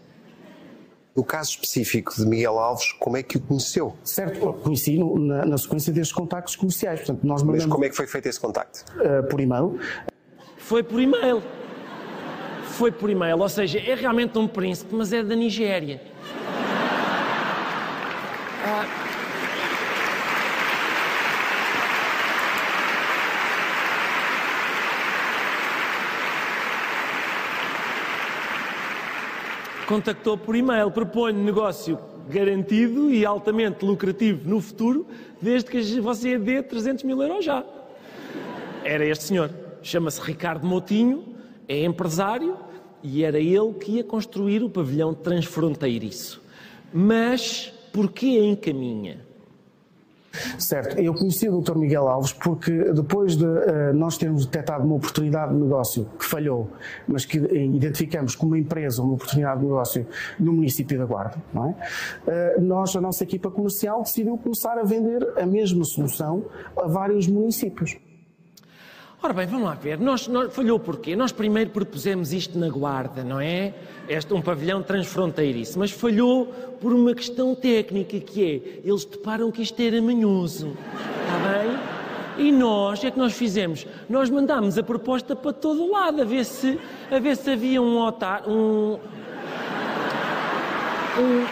No 1.15 1.23
caso 1.23 1.51
específico 1.51 2.13
de 2.13 2.25
Miguel 2.25 2.59
Alves, 2.59 2.91
como 2.99 3.15
é 3.15 3.23
que 3.23 3.37
o 3.37 3.39
conheceu? 3.39 3.95
Certo, 4.03 4.51
conheci 4.61 4.97
no, 4.97 5.17
na, 5.17 5.45
na, 5.45 5.57
sequência 5.57 5.93
destes 5.93 6.13
contactos 6.13 6.57
comerciais. 6.57 6.99
Portanto, 6.99 7.25
nós 7.25 7.41
mandamos, 7.41 7.65
Mas 7.65 7.73
como 7.73 7.85
é 7.85 7.89
que 7.89 7.95
foi 7.95 8.05
feito 8.05 8.27
esse 8.27 8.39
contacto? 8.39 8.83
Uh, 8.99 9.25
por 9.29 9.39
e-mail. 9.39 9.79
Foi 10.57 10.83
por 10.83 10.99
e-mail. 10.99 11.41
Foi 12.65 12.91
por 12.91 13.09
e-mail, 13.09 13.39
ou 13.39 13.47
seja, 13.47 13.79
é 13.79 13.95
realmente 13.95 14.37
um 14.37 14.45
príncipe, 14.45 14.93
mas 14.93 15.13
é 15.13 15.23
da 15.23 15.33
Nigéria. 15.33 16.01
Ah, 18.65 19.04
contactou 29.87 30.37
por 30.37 30.55
e-mail, 30.55 30.91
propõe 30.91 31.33
negócio 31.33 31.97
garantido 32.29 33.11
e 33.11 33.25
altamente 33.25 33.85
lucrativo 33.85 34.49
no 34.49 34.59
futuro, 34.59 35.07
desde 35.41 35.69
que 35.69 35.99
você 35.99 36.37
dê 36.37 36.61
300 36.61 37.03
mil 37.03 37.21
euros 37.21 37.45
já. 37.45 37.63
Era 38.83 39.05
este 39.05 39.25
senhor, 39.25 39.51
chama-se 39.81 40.21
Ricardo 40.21 40.65
Moutinho, 40.65 41.35
é 41.67 41.83
empresário 41.83 42.57
e 43.03 43.23
era 43.23 43.39
ele 43.39 43.73
que 43.73 43.93
ia 43.93 44.03
construir 44.03 44.63
o 44.63 44.69
pavilhão 44.69 45.13
transfronteiriço. 45.13 46.41
Mas 46.93 47.73
porquê 47.91 48.39
encaminha? 48.39 49.24
Certo, 50.57 50.99
eu 50.99 51.13
conheci 51.13 51.49
o 51.49 51.61
Dr. 51.61 51.77
Miguel 51.77 52.07
Alves 52.07 52.33
porque 52.33 52.71
depois 52.93 53.35
de 53.35 53.45
uh, 53.45 53.93
nós 53.93 54.17
termos 54.17 54.45
detectado 54.45 54.83
uma 54.83 54.95
oportunidade 54.95 55.53
de 55.53 55.59
negócio 55.59 56.07
que 56.17 56.25
falhou, 56.25 56.69
mas 57.07 57.25
que 57.25 57.37
identificamos 57.37 58.35
como 58.35 58.51
uma 58.51 58.59
empresa, 58.59 59.01
uma 59.01 59.13
oportunidade 59.13 59.59
de 59.59 59.65
negócio 59.65 60.07
no 60.39 60.53
município 60.53 60.97
da 60.97 61.05
Guarda, 61.05 61.37
não 61.53 61.67
é? 61.67 62.57
Uh, 62.57 62.61
nós, 62.61 62.95
a 62.95 63.01
nossa 63.01 63.23
equipa 63.23 63.49
comercial, 63.51 64.03
decidiu 64.03 64.37
começar 64.37 64.77
a 64.77 64.83
vender 64.83 65.27
a 65.37 65.45
mesma 65.45 65.83
solução 65.83 66.45
a 66.77 66.87
vários 66.87 67.27
municípios. 67.27 67.97
Ora 69.23 69.33
bem, 69.33 69.47
vamos 69.47 69.65
lá 69.65 69.73
ver. 69.73 69.99
Nós, 69.99 70.27
nós, 70.27 70.53
falhou 70.53 70.79
porquê? 70.79 71.15
Nós 71.15 71.31
primeiro 71.31 71.71
propusemos 71.71 72.31
isto 72.31 72.59
na 72.59 72.69
Guarda, 72.69 73.23
não 73.23 73.39
é? 73.39 73.73
Este 74.07 74.33
um 74.33 74.41
pavilhão 74.41 74.83
transfronteiriço, 74.83 75.79
mas 75.79 75.89
falhou 75.89 76.45
por 76.79 76.93
uma 76.93 77.13
questão 77.15 77.55
técnica 77.55 78.19
que 78.19 78.43
é, 78.43 78.87
eles 78.87 79.03
deparam 79.03 79.51
que 79.51 79.63
isto 79.63 79.79
era 79.81 79.99
manhoso, 80.01 80.77
está 81.23 81.37
bem? 81.49 81.95
E 82.37 82.51
nós, 82.51 83.01
o 83.01 83.07
é 83.07 83.11
que 83.11 83.17
nós 83.17 83.33
fizemos? 83.33 83.87
Nós 84.09 84.29
mandámos 84.29 84.77
a 84.77 84.83
proposta 84.83 85.35
para 85.35 85.53
todo 85.53 85.83
o 85.83 85.91
lado, 85.91 86.21
a 86.21 86.25
ver 86.25 86.43
se, 86.43 86.79
a 87.09 87.17
ver 87.17 87.37
se 87.37 87.49
havia 87.49 87.81
um 87.81 87.97
otário, 87.97 88.51
um, 88.51 88.99
um 91.17 91.45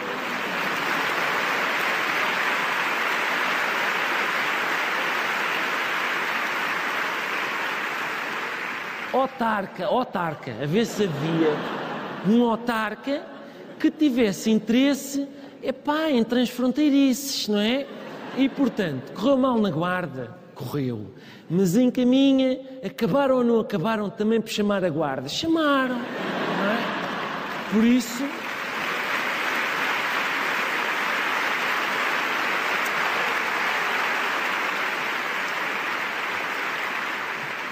autarca, 9.24 9.86
autarca, 9.86 10.54
a 10.62 10.66
ver 10.66 10.84
se 10.84 11.04
havia 11.04 11.56
um 12.28 12.42
autarca 12.42 13.22
que 13.78 13.90
tivesse 13.90 14.50
interesse 14.50 15.26
epá, 15.62 16.10
em 16.10 16.22
transfronteiriços, 16.22 17.48
não 17.48 17.58
é? 17.58 17.86
E, 18.36 18.48
portanto, 18.48 19.12
correu 19.12 19.36
mal 19.38 19.58
na 19.58 19.70
guarda, 19.70 20.36
correu. 20.54 21.06
Mas 21.48 21.76
em 21.76 21.90
caminha, 21.90 22.60
acabaram 22.84 23.36
ou 23.36 23.44
não 23.44 23.60
acabaram 23.60 24.10
também 24.10 24.40
por 24.40 24.50
chamar 24.50 24.84
a 24.84 24.90
guarda? 24.90 25.28
Chamaram, 25.28 25.96
não 25.96 26.02
é? 26.02 27.72
Por 27.72 27.84
isso, 27.84 28.24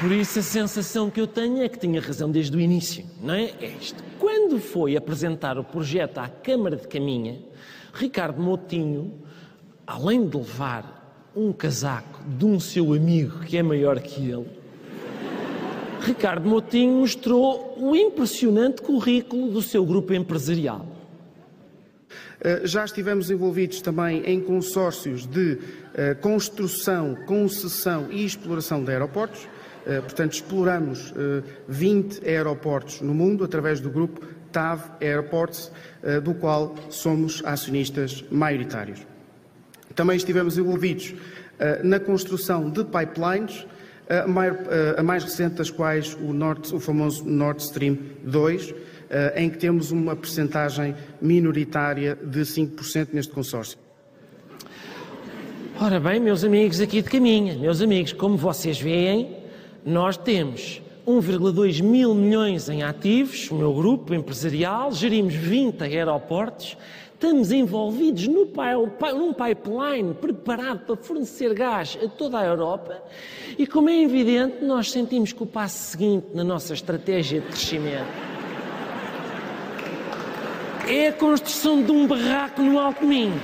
Por 0.03 0.11
isso 0.11 0.41
a 0.41 0.43
sensação 0.43 1.09
que 1.09 1.21
eu 1.21 1.29
tenho 1.29 1.63
é 1.63 1.69
que 1.69 1.79
tinha 1.79 2.01
razão 2.01 2.29
desde 2.29 2.57
o 2.57 2.61
início, 2.61 3.07
não 3.23 3.35
é? 3.35 3.53
É 3.61 3.69
isto. 3.81 4.03
Quando 4.19 4.59
foi 4.59 4.97
apresentar 4.97 5.57
o 5.57 5.63
projeto 5.63 6.19
à 6.19 6.29
Câmara 6.29 6.75
de 6.75 6.89
Caminha, 6.89 7.39
Ricardo 7.95 8.43
Moutinho, 8.43 9.15
além 9.87 10.27
de 10.27 10.37
levar 10.37 11.31
um 11.37 11.53
casaco 11.53 12.21
de 12.37 12.45
um 12.45 12.59
seu 12.59 12.93
amigo 12.93 13.45
que 13.45 13.57
é 13.57 13.63
maior 13.63 14.01
que 14.01 14.29
ele, 14.29 14.47
Ricardo 16.01 16.49
Moutinho 16.49 16.99
mostrou 16.99 17.77
o 17.79 17.95
impressionante 17.95 18.83
currículo 18.83 19.53
do 19.53 19.63
seu 19.63 19.87
grupo 19.87 20.13
empresarial. 20.13 20.85
Eh, 22.41 22.63
já 22.65 22.85
estivemos 22.85 23.31
envolvidos 23.31 23.81
também 23.81 24.21
em 24.27 24.41
consórcios 24.41 25.27
de 25.27 25.61
eh, 25.95 26.15
construção, 26.15 27.17
concessão 27.25 28.09
e 28.11 28.25
exploração 28.25 28.83
de 28.83 28.91
aeroportos. 28.91 29.47
Eh, 29.87 30.01
portanto, 30.01 30.35
exploramos 30.35 31.13
20 31.67 32.21
eh, 32.25 32.37
aeroportos 32.37 33.01
no 33.01 33.15
mundo 33.15 33.45
através 33.45 33.81
do 33.81 33.91
grupo 33.91 34.25
TAV 34.53 34.81
Airports, 35.01 35.73
eh, 36.03 36.21
do 36.21 36.35
qual 36.35 36.75
somos 36.89 37.43
acionistas 37.45 38.25
maioritários. 38.31 39.01
Também 39.95 40.17
estivemos 40.17 40.57
envolvidos 40.57 41.15
na 41.85 42.01
construção 42.01 42.71
de 42.71 42.83
pipelines, 42.83 43.67
a 44.09 45.03
mais, 45.03 45.23
recente 45.23 45.57
das 45.57 45.71
quais 45.71 46.15
o, 46.15 46.33
o 46.75 46.81
famoso 46.81 47.25
Nord 47.25 47.63
Stream 47.63 47.99
2, 48.25 48.75
em 49.37 49.51
que 49.51 49.59
temos 49.59 49.93
uma 49.93 50.17
percentagem 50.17 50.97
minoritária 51.21 52.17
de 52.17 52.41
5% 52.41 53.09
neste 53.13 53.33
consórcio. 53.33 53.79
Ora 55.79 56.01
bem, 56.01 56.19
meus 56.19 56.43
amigos 56.43 56.81
aqui 56.81 57.03
de 57.03 57.11
caminha, 57.11 57.55
meus 57.55 57.83
amigos, 57.83 58.13
como 58.13 58.37
vocês 58.37 58.81
veem, 58.81 59.42
nós 59.85 60.17
temos 60.17 60.81
1,2 61.07 61.83
mil 61.83 62.15
milhões 62.15 62.69
em 62.69 62.83
ativos, 62.83 63.51
o 63.51 63.55
meu 63.55 63.73
grupo 63.73 64.15
empresarial, 64.15 64.93
gerimos 64.93 65.35
20 65.35 65.83
aeroportos, 65.83 66.77
estamos 67.15 67.53
envolvidos 67.53 68.27
no, 68.29 68.47
num 69.15 69.33
pipeline 69.33 70.15
preparado 70.15 70.81
para 70.81 70.97
fornecer 70.97 71.55
gás 71.55 71.99
a 72.03 72.09
toda 72.09 72.39
a 72.39 72.45
Europa 72.45 73.03
e, 73.59 73.67
como 73.67 73.89
é 73.89 74.03
evidente, 74.03 74.65
nós 74.65 74.91
sentimos 74.91 75.33
que 75.33 75.43
o 75.43 75.47
passo 75.47 75.91
seguinte 75.91 76.27
na 76.35 76.45
nossa 76.45 76.75
estratégia 76.75 77.41
de 77.41 77.47
crescimento 77.47 78.33
é 80.89 81.09
a 81.09 81.13
construção 81.13 81.83
de 81.83 81.93
um 81.93 82.07
barraco 82.07 82.61
no 82.61 82.79
Alto 82.79 83.05
Minho. 83.05 83.41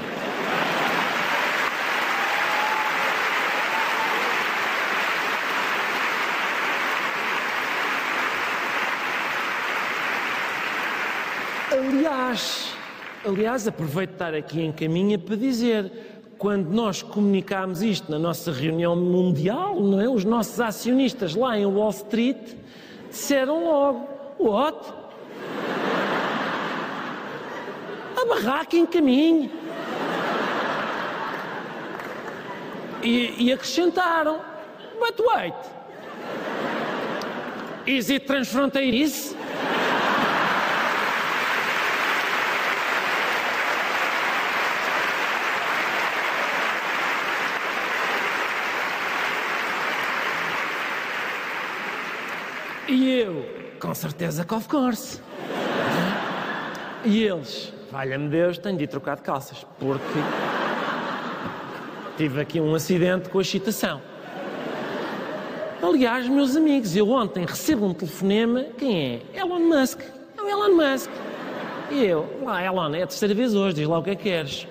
Aliás, 12.08 12.74
aliás, 13.22 13.68
aproveito 13.68 14.08
de 14.10 14.14
estar 14.14 14.34
aqui 14.34 14.62
em 14.62 14.72
caminha 14.72 15.18
para 15.18 15.36
dizer, 15.36 15.92
quando 16.38 16.70
nós 16.70 17.02
comunicámos 17.02 17.82
isto 17.82 18.10
na 18.10 18.18
nossa 18.18 18.50
reunião 18.50 18.96
mundial, 18.96 19.78
não 19.78 20.00
é? 20.00 20.08
Os 20.08 20.24
nossos 20.24 20.58
acionistas 20.58 21.34
lá 21.34 21.58
em 21.58 21.66
Wall 21.66 21.90
Street 21.90 22.54
disseram 23.10 23.62
logo: 23.62 24.08
What? 24.38 24.78
A 28.16 28.24
barraca 28.24 28.74
em 28.74 28.86
caminho. 28.86 29.50
E, 33.02 33.34
e 33.38 33.52
acrescentaram: 33.52 34.40
But 34.98 35.20
wait. 35.20 35.54
Is 37.86 38.08
it 38.08 38.26
transfronteiriço? 38.26 39.36
E 52.88 53.20
eu, 53.20 53.44
com 53.78 53.87
certeza 53.98 54.44
que 54.44 54.54
of 54.54 54.68
course. 54.68 55.20
E 57.04 57.24
eles, 57.24 57.72
valha-me 57.90 58.28
Deus, 58.28 58.58
tenho 58.58 58.76
de 58.76 58.84
ir 58.84 58.86
trocar 58.86 59.16
de 59.16 59.22
calças, 59.22 59.66
porque 59.78 60.18
tive 62.16 62.40
aqui 62.40 62.60
um 62.60 62.74
acidente 62.74 63.28
com 63.28 63.38
a 63.38 63.42
excitação. 63.42 64.00
Aliás, 65.82 66.28
meus 66.28 66.56
amigos, 66.56 66.96
eu 66.96 67.10
ontem 67.10 67.44
recebo 67.44 67.86
um 67.86 67.94
telefonema, 67.94 68.64
quem 68.76 69.22
é? 69.34 69.40
Elon 69.40 69.60
Musk. 69.60 70.00
É 70.36 70.42
o 70.42 70.48
Elon 70.48 70.74
Musk. 70.74 71.10
E 71.90 72.04
eu, 72.04 72.26
lá, 72.44 72.62
Elon, 72.62 72.94
é 72.94 73.02
a 73.02 73.06
terceira 73.06 73.34
vez 73.34 73.54
hoje, 73.54 73.76
diz 73.76 73.88
lá 73.88 73.98
o 73.98 74.02
que 74.02 74.10
é 74.10 74.16
que 74.16 74.24
queres. 74.24 74.66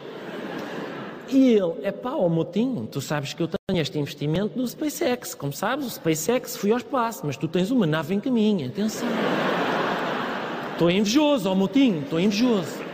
E 1.29 1.53
ele, 1.53 1.75
é 1.83 1.91
pá, 1.91 2.15
ó 2.15 2.29
motinho, 2.29 2.87
tu 2.87 3.01
sabes 3.01 3.33
que 3.33 3.43
eu 3.43 3.47
tenho 3.47 3.81
este 3.81 3.99
investimento 3.99 4.57
no 4.57 4.65
SpaceX. 4.65 5.35
Como 5.35 5.51
sabes, 5.51 5.85
o 5.85 5.89
SpaceX 5.89 6.55
fui 6.55 6.71
ao 6.71 6.77
espaço, 6.77 7.25
mas 7.25 7.35
tu 7.35 7.47
tens 7.47 7.69
uma 7.69 7.85
nave 7.85 8.15
em 8.15 8.19
caminho, 8.19 8.67
atenção. 8.67 9.09
Estou 10.71 10.89
invejoso, 10.89 11.49
ó 11.49 11.55
motinho, 11.55 12.01
estou 12.01 12.19
invejoso. 12.19 12.87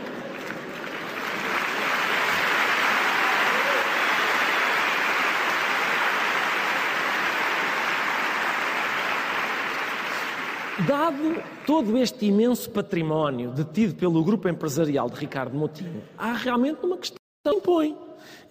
Dado 10.88 11.42
todo 11.66 11.96
este 11.96 12.26
imenso 12.26 12.68
património 12.68 13.52
detido 13.52 13.94
pelo 13.94 14.22
grupo 14.24 14.48
empresarial 14.48 15.08
de 15.08 15.16
Ricardo 15.16 15.56
Motinho, 15.56 16.02
há 16.18 16.32
realmente 16.32 16.84
uma 16.84 16.96
questão 16.98 17.23
impõe. 17.52 17.96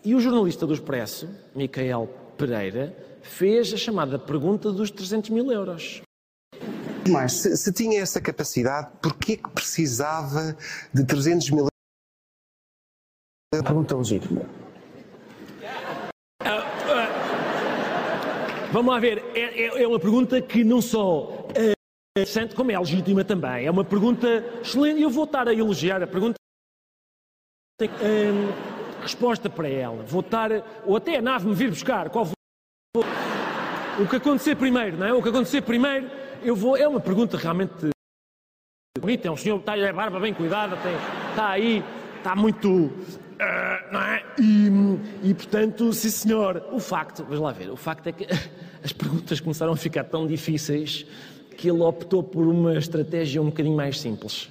E 0.03 0.13
o 0.13 0.19
jornalista 0.19 0.67
do 0.67 0.73
Expresso, 0.73 1.29
Micael 1.55 2.09
Pereira, 2.37 2.95
fez 3.21 3.73
a 3.73 3.77
chamada 3.77 4.19
pergunta 4.19 4.71
dos 4.71 4.91
300 4.91 5.29
mil 5.29 5.51
euros. 5.51 6.01
Mas 7.09 7.33
se, 7.33 7.57
se 7.57 7.71
tinha 7.73 8.01
essa 8.01 8.21
capacidade, 8.21 8.89
porquê 9.01 9.37
que 9.37 9.49
precisava 9.49 10.55
de 10.93 11.05
300 11.05 11.49
mil 11.49 11.59
euros? 11.59 11.69
Pergunta 13.63 13.95
legítima. 13.95 14.41
Uh, 16.41 16.45
uh, 16.45 17.13
vamos 18.71 18.93
lá 18.93 18.99
ver, 18.99 19.23
é, 19.35 19.39
é, 19.39 19.83
é, 19.83 19.87
uma 19.87 19.99
pergunta 19.99 20.41
que 20.41 20.63
não 20.63 20.81
só 20.81 21.47
é 21.55 21.73
interessante, 22.17 22.55
como 22.55 22.71
é 22.71 22.79
legítima 22.79 23.23
também. 23.23 23.65
É 23.65 23.71
uma 23.71 23.85
pergunta 23.85 24.27
excelente 24.61 24.99
e 24.99 25.03
eu 25.03 25.09
vou 25.09 25.25
estar 25.25 25.47
a 25.47 25.53
elogiar 25.53 26.01
a 26.03 26.07
pergunta. 26.07 26.35
Um, 27.81 28.72
resposta 29.03 29.49
para 29.49 29.69
ela. 29.69 30.03
Vou 30.03 30.21
estar, 30.21 30.49
ou 30.85 30.97
até 30.97 31.17
a 31.17 31.21
nave 31.21 31.47
me 31.47 31.53
vir 31.53 31.69
buscar, 31.69 32.09
qual 32.09 32.25
vou, 32.25 32.35
o 33.99 34.07
que 34.07 34.15
acontecer 34.15 34.55
primeiro, 34.55 34.97
não 34.97 35.05
é? 35.05 35.13
O 35.13 35.21
que 35.21 35.29
acontecer 35.29 35.61
primeiro, 35.61 36.09
eu 36.41 36.55
vou, 36.55 36.75
é 36.75 36.87
uma 36.87 36.99
pergunta 36.99 37.37
realmente 37.37 37.89
bonita, 38.99 39.27
é 39.27 39.31
um 39.31 39.37
senhor 39.37 39.61
que 39.61 39.69
está 39.69 39.89
a 39.89 39.93
barba 39.93 40.19
bem 40.19 40.33
cuidada, 40.33 40.77
tem, 40.77 40.93
está 41.29 41.49
aí, 41.49 41.83
está 42.17 42.35
muito, 42.35 42.69
uh, 42.69 43.91
não 43.91 44.01
é? 44.01 44.23
E, 44.39 45.29
e, 45.29 45.33
portanto, 45.33 45.91
sim 45.93 46.09
senhor, 46.09 46.65
o 46.71 46.79
facto, 46.79 47.23
vamos 47.23 47.39
lá 47.39 47.51
ver, 47.51 47.69
o 47.69 47.75
facto 47.75 48.07
é 48.07 48.11
que 48.11 48.25
as 48.83 48.93
perguntas 48.93 49.39
começaram 49.39 49.73
a 49.73 49.77
ficar 49.77 50.05
tão 50.05 50.25
difíceis 50.25 51.05
que 51.57 51.69
ele 51.69 51.81
optou 51.81 52.23
por 52.23 52.47
uma 52.47 52.77
estratégia 52.77 53.41
um 53.41 53.45
bocadinho 53.45 53.75
mais 53.75 53.99
simples. 53.99 54.49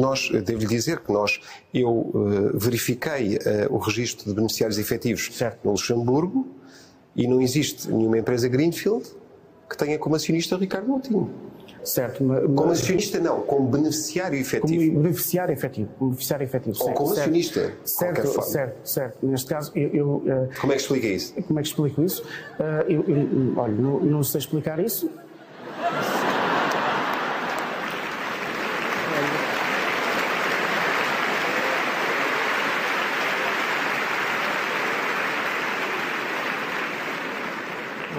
Nós, 0.00 0.30
devo-lhe 0.30 0.66
dizer 0.66 1.00
que 1.00 1.12
nós, 1.12 1.40
eu 1.74 1.90
uh, 1.90 2.58
verifiquei 2.58 3.36
uh, 3.36 3.74
o 3.74 3.76
registro 3.76 4.26
de 4.26 4.34
beneficiários 4.34 4.78
efetivos 4.78 5.28
certo. 5.30 5.58
no 5.62 5.72
Luxemburgo 5.72 6.48
e 7.14 7.28
não 7.28 7.38
existe 7.42 7.90
nenhuma 7.90 8.16
empresa 8.16 8.48
Greenfield 8.48 9.04
que 9.68 9.76
tenha 9.76 9.98
como 9.98 10.16
acionista 10.16 10.56
Ricardo 10.56 10.88
Montinho. 10.88 11.30
Certo, 11.84 12.24
mas, 12.24 12.44
como 12.44 12.70
acionista 12.70 13.18
não, 13.20 13.42
como 13.42 13.68
beneficiário 13.68 14.38
efetivo. 14.38 14.86
Como 14.86 15.02
beneficiário 15.02 15.52
efetivo, 15.52 15.88
beneficiário 16.00 16.44
efetivo. 16.44 16.76
Ou 16.78 16.84
certo, 16.84 16.96
como 16.96 17.08
certo, 17.08 17.20
acionista, 17.20 17.72
certo, 17.84 18.26
forma. 18.26 18.42
certo, 18.42 18.88
certo. 18.88 19.26
Neste 19.26 19.46
caso, 19.46 19.72
eu, 19.74 19.88
eu 19.94 20.08
uh, 20.16 20.60
como 20.60 20.72
é 20.72 20.76
que 20.76 20.82
explica 20.82 21.06
isso? 21.06 21.34
Como 21.42 21.58
é 21.58 21.62
que 21.62 21.68
explico 21.68 22.02
isso? 22.02 22.24
eu, 22.88 23.04
eu, 23.06 23.54
olha, 23.56 23.74
não, 23.74 24.00
não 24.00 24.22
sei 24.22 24.38
explicar 24.38 24.78
isso. 24.78 25.10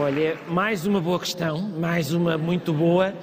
Olha, 0.04 0.36
mais 0.48 0.88
uma 0.88 1.00
boa 1.00 1.20
questão, 1.20 1.60
mais 1.62 2.12
uma 2.12 2.36
muito 2.36 2.74
boa. 2.74 3.14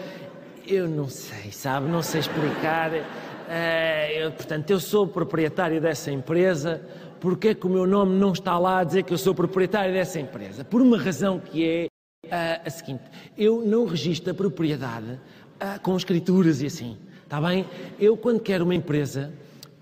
Eu 0.64 0.86
não 0.86 1.08
sei, 1.08 1.50
sabe, 1.50 1.88
não 1.88 2.04
sei 2.04 2.20
explicar. 2.20 2.92
Uh, 2.92 4.12
eu, 4.16 4.30
portanto, 4.30 4.70
eu 4.70 4.78
sou 4.78 5.04
proprietário 5.04 5.80
dessa 5.80 6.12
empresa. 6.12 6.80
Porquê 7.18 7.52
que 7.52 7.66
o 7.66 7.68
meu 7.68 7.84
nome 7.84 8.16
não 8.16 8.32
está 8.32 8.56
lá 8.60 8.78
a 8.78 8.84
dizer 8.84 9.02
que 9.02 9.12
eu 9.12 9.18
sou 9.18 9.34
proprietário 9.34 9.92
dessa 9.92 10.20
empresa? 10.20 10.64
Por 10.64 10.80
uma 10.80 10.96
razão 10.96 11.40
que 11.40 11.68
é 11.68 11.86
uh, 12.26 12.62
a 12.64 12.70
seguinte: 12.70 13.02
eu 13.36 13.60
não 13.66 13.84
registro 13.84 14.30
a 14.30 14.34
propriedade 14.34 15.18
uh, 15.60 15.80
com 15.82 15.96
escrituras 15.96 16.62
e 16.62 16.66
assim. 16.66 16.96
Está 17.24 17.40
bem? 17.40 17.66
Eu, 17.98 18.16
quando 18.16 18.38
quero 18.38 18.62
uma 18.62 18.74
empresa, 18.76 19.32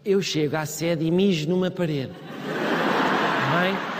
eu 0.02 0.22
chego 0.22 0.56
à 0.56 0.64
sede 0.64 1.04
e 1.04 1.10
mijo 1.10 1.46
numa 1.46 1.70
parede. 1.70 2.12
Está 3.42 3.60
bem? 3.60 3.96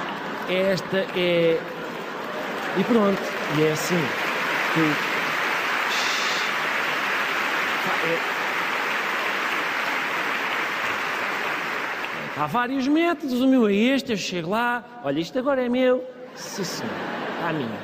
Esta 0.48 0.96
é 1.14 1.75
e 2.78 2.84
pronto, 2.84 3.22
e 3.58 3.62
é 3.62 3.72
assim 3.72 4.00
que. 4.74 5.16
Há 12.38 12.46
vários 12.46 12.86
métodos, 12.86 13.40
o 13.40 13.48
meu 13.48 13.66
é 13.66 13.72
este, 13.72 14.12
eu 14.12 14.16
chego 14.18 14.50
lá, 14.50 15.00
olha, 15.02 15.18
isto 15.18 15.38
agora 15.38 15.64
é 15.64 15.70
meu, 15.70 16.04
sim 16.34 16.64
senhor, 16.64 16.92
está 17.34 17.50
minha. 17.50 17.78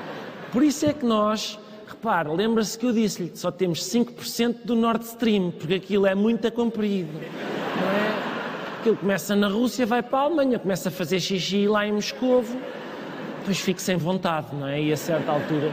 Por 0.52 0.62
isso 0.62 0.84
é 0.84 0.92
que 0.92 1.06
nós, 1.06 1.58
repare, 1.88 2.28
lembra-se 2.28 2.78
que 2.78 2.84
eu 2.84 2.92
disse-lhe, 2.92 3.32
só 3.34 3.50
temos 3.50 3.82
5% 3.84 4.56
do 4.64 4.76
Nord 4.76 5.06
Stream, 5.06 5.52
porque 5.52 5.74
aquilo 5.74 6.06
é 6.06 6.14
muito 6.14 6.52
comprido, 6.52 7.14
não 7.14 7.90
é? 7.90 8.78
Aquilo 8.78 8.96
começa 8.98 9.34
na 9.34 9.48
Rússia, 9.48 9.86
vai 9.86 10.02
para 10.02 10.18
a 10.18 10.22
Alemanha, 10.22 10.58
começa 10.58 10.90
a 10.90 10.92
fazer 10.92 11.18
xixi 11.18 11.66
lá 11.66 11.86
em 11.86 11.92
Moscovo, 11.92 12.54
depois 13.42 13.58
fico 13.58 13.80
sem 13.80 13.96
vontade, 13.96 14.54
não 14.54 14.66
é? 14.68 14.80
E 14.80 14.92
a 14.92 14.96
certa 14.96 15.32
altura 15.32 15.72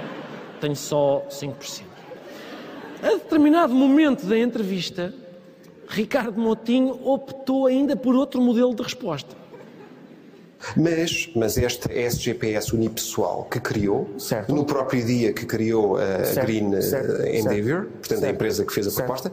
tenho 0.59 0.75
só 0.75 1.25
5%. 1.29 1.83
A 3.01 3.09
determinado 3.11 3.73
momento 3.73 4.25
da 4.25 4.37
entrevista, 4.37 5.13
Ricardo 5.87 6.39
Moutinho 6.41 6.99
optou 7.07 7.67
ainda 7.67 7.95
por 7.95 8.15
outro 8.15 8.41
modelo 8.41 8.73
de 8.75 8.81
resposta. 8.83 9.37
Mas, 10.75 11.29
mas 11.35 11.57
esta 11.57 11.89
SGPS 11.93 12.73
unipessoal 12.75 13.45
que 13.45 13.61
criou, 13.61 14.09
Certo. 14.17 14.53
no 14.53 14.65
próprio 14.65 15.05
dia 15.05 15.31
que 15.31 15.45
criou 15.45 15.95
a 15.95 16.25
Certo, 16.25 16.45
Green 16.45 16.73
eh, 16.75 16.81
certo, 16.81 17.21
Endeavour, 17.27 17.83
certo, 17.83 17.91
portanto 17.99 18.23
a 18.25 18.29
empresa 18.29 18.65
que 18.65 18.73
fez 18.73 18.87
a 18.87 18.91
certo. 18.91 19.05
proposta, 19.07 19.31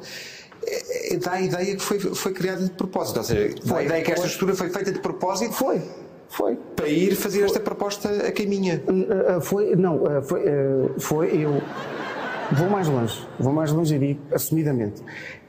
eh, 0.65 1.15
eh, 1.15 1.17
dá 1.17 1.33
a 1.33 1.41
ideia 1.41 1.75
que 1.75 1.83
foi, 1.83 1.99
foi 1.99 2.33
criada 2.33 2.63
de 2.63 2.71
propósito. 2.71 3.17
Ou 3.17 3.25
seja, 3.25 3.55
dá 3.65 3.73
a 3.73 3.75
Foi, 3.75 3.85
ideia 3.87 4.05
que 4.05 4.11
esta 4.13 4.23
foi. 4.23 4.31
estrutura 4.31 4.55
foi 4.57 4.71
feita 4.71 4.93
de 4.93 5.01
propósito 5.01 5.53
Foi, 5.53 5.83
foi. 6.29 6.57
para 6.75 6.89
ir 6.89 7.15
fazer 7.15 7.43
esta 7.43 7.61
proposta 7.61 8.09
a 8.09 8.33
caminha. 8.33 8.83
Uh, 8.87 9.39
uh, 9.39 9.41
Foi, 9.41 9.77
não, 9.77 10.03
uh, 10.03 10.23
foi, 10.23 10.41
uh, 10.41 10.95
foi, 10.99 11.45
eu 11.45 11.63
vou 12.53 12.69
mais 12.69 12.89
longe, 12.89 13.27
vou 13.39 13.53
mais 13.53 13.73
longe 13.73 13.95
e 13.95 13.99
digo 13.99 14.21
assumidamente. 14.33 15.03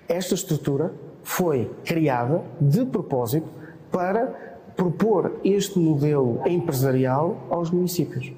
Esta 0.07 0.35
estrutura 0.35 0.93
foi 1.23 1.69
criada 1.83 2.43
de 2.59 2.85
propósito 2.85 3.47
para 3.91 4.47
propor 4.75 5.39
este 5.43 5.79
modelo 5.79 6.41
empresarial 6.45 7.47
aos 7.49 7.71
municípios. 7.71 8.31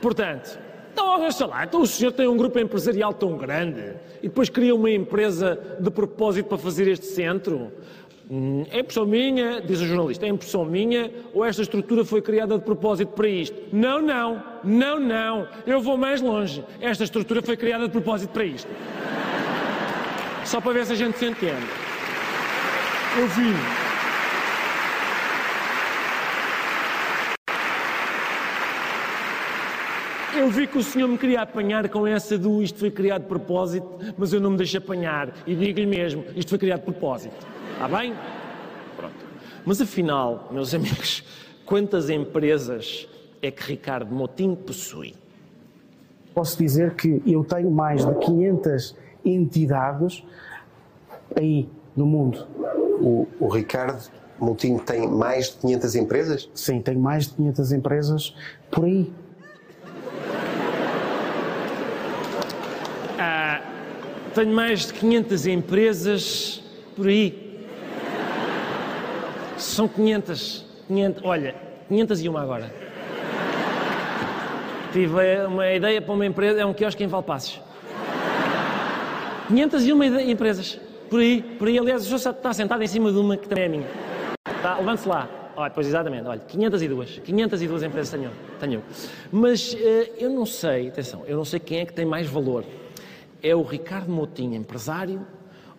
Portanto, 0.00 0.58
então, 0.92 1.18
deixa 1.20 1.46
lá, 1.46 1.64
então 1.64 1.80
o 1.80 1.86
senhor 1.86 2.12
tem 2.12 2.28
um 2.28 2.36
grupo 2.36 2.58
empresarial 2.58 3.14
tão 3.14 3.36
grande 3.36 3.94
e 4.22 4.28
depois 4.28 4.50
cria 4.50 4.74
uma 4.74 4.90
empresa 4.90 5.58
de 5.80 5.90
propósito 5.90 6.46
para 6.46 6.58
fazer 6.58 6.86
este 6.86 7.06
centro? 7.06 7.72
Hum, 8.30 8.64
É 8.70 8.80
impressão 8.80 9.04
minha, 9.04 9.60
diz 9.60 9.80
o 9.80 9.86
jornalista, 9.86 10.24
é 10.26 10.28
impressão 10.28 10.64
minha 10.64 11.10
ou 11.34 11.44
esta 11.44 11.62
estrutura 11.62 12.04
foi 12.04 12.22
criada 12.22 12.56
de 12.58 12.64
propósito 12.64 13.12
para 13.12 13.28
isto? 13.28 13.56
Não, 13.72 14.00
não, 14.00 14.42
não, 14.64 14.98
não, 15.00 15.48
eu 15.66 15.80
vou 15.80 15.96
mais 15.96 16.20
longe. 16.20 16.64
Esta 16.80 17.04
estrutura 17.04 17.42
foi 17.42 17.56
criada 17.56 17.86
de 17.86 17.90
propósito 17.90 18.30
para 18.30 18.44
isto. 18.44 18.68
Só 20.44 20.60
para 20.60 20.72
ver 20.72 20.86
se 20.86 20.92
a 20.92 20.96
gente 20.96 21.18
se 21.18 21.26
entende. 21.26 21.66
Eu 23.18 23.26
vi. 23.28 23.54
Eu 30.34 30.48
vi 30.48 30.66
que 30.66 30.78
o 30.78 30.82
senhor 30.82 31.06
me 31.08 31.18
queria 31.18 31.42
apanhar 31.42 31.86
com 31.90 32.06
essa 32.06 32.38
do 32.38 32.62
isto 32.62 32.78
foi 32.78 32.90
criado 32.90 33.22
de 33.22 33.28
propósito, 33.28 33.86
mas 34.16 34.32
eu 34.32 34.40
não 34.40 34.52
me 34.52 34.56
deixo 34.56 34.78
apanhar. 34.78 35.28
E 35.46 35.54
digo-lhe 35.54 35.86
mesmo, 35.86 36.24
isto 36.34 36.48
foi 36.48 36.58
criado 36.58 36.80
de 36.80 36.86
propósito. 36.86 37.46
Está 37.72 37.88
bem? 37.88 38.14
Pronto. 38.96 39.14
Mas 39.64 39.80
afinal, 39.80 40.48
meus 40.50 40.72
amigos, 40.74 41.24
quantas 41.64 42.10
empresas 42.10 43.08
é 43.40 43.50
que 43.50 43.62
Ricardo 43.62 44.14
Motinho 44.14 44.56
possui? 44.56 45.14
Posso 46.34 46.56
dizer 46.56 46.94
que 46.94 47.22
eu 47.26 47.44
tenho 47.44 47.70
mais 47.70 48.06
de 48.06 48.14
500 48.14 48.96
entidades 49.24 50.24
aí 51.36 51.68
no 51.96 52.06
mundo. 52.06 52.46
O, 53.00 53.26
o 53.38 53.48
Ricardo 53.48 54.10
Moutinho 54.38 54.80
tem 54.80 55.08
mais 55.08 55.50
de 55.50 55.58
500 55.58 55.94
empresas? 55.94 56.50
Sim, 56.54 56.80
tenho 56.80 56.98
mais 56.98 57.28
de 57.28 57.34
500 57.34 57.72
empresas 57.72 58.34
por 58.70 58.84
aí. 58.84 59.12
Ah, 63.18 63.60
tenho 64.34 64.54
mais 64.54 64.86
de 64.86 64.94
500 64.94 65.46
empresas 65.46 66.62
por 66.96 67.06
aí. 67.06 67.41
São 69.62 69.86
500, 69.86 70.64
500 70.88 71.22
olha, 71.24 71.54
501 71.88 72.36
agora. 72.36 72.74
Tive 74.92 75.14
uma 75.46 75.70
ideia 75.72 76.02
para 76.02 76.12
uma 76.12 76.26
empresa, 76.26 76.60
é 76.60 76.66
um 76.66 76.74
quiosque 76.74 77.02
em 77.04 77.06
Valpassos. 77.06 77.60
501 79.48 80.02
ide- 80.04 80.30
empresas, 80.30 80.80
por 81.08 81.20
aí, 81.20 81.42
por 81.58 81.68
aí. 81.68 81.78
Aliás, 81.78 82.02
o 82.02 82.04
senhor 82.18 82.34
está 82.36 82.52
sentado 82.52 82.82
em 82.82 82.86
cima 82.86 83.10
de 83.12 83.18
uma 83.18 83.36
que 83.36 83.48
também 83.48 83.64
é 83.64 83.68
minha. 83.68 83.86
Tá, 84.60 84.78
Levante-se 84.78 85.08
lá. 85.08 85.28
Olha, 85.56 85.70
pois 85.70 85.86
exatamente, 85.86 86.26
olha, 86.26 86.40
502. 86.40 87.20
502 87.24 87.82
empresas 87.82 88.10
tenho, 88.10 88.30
tenho. 88.58 88.82
Mas 89.30 89.76
eh, 89.78 90.10
eu 90.18 90.30
não 90.30 90.44
sei, 90.46 90.88
atenção, 90.88 91.22
eu 91.26 91.36
não 91.36 91.44
sei 91.44 91.60
quem 91.60 91.80
é 91.80 91.86
que 91.86 91.92
tem 91.92 92.04
mais 92.06 92.26
valor. 92.26 92.64
É 93.42 93.54
o 93.54 93.62
Ricardo 93.62 94.10
Moutinho 94.10 94.54
empresário 94.54 95.24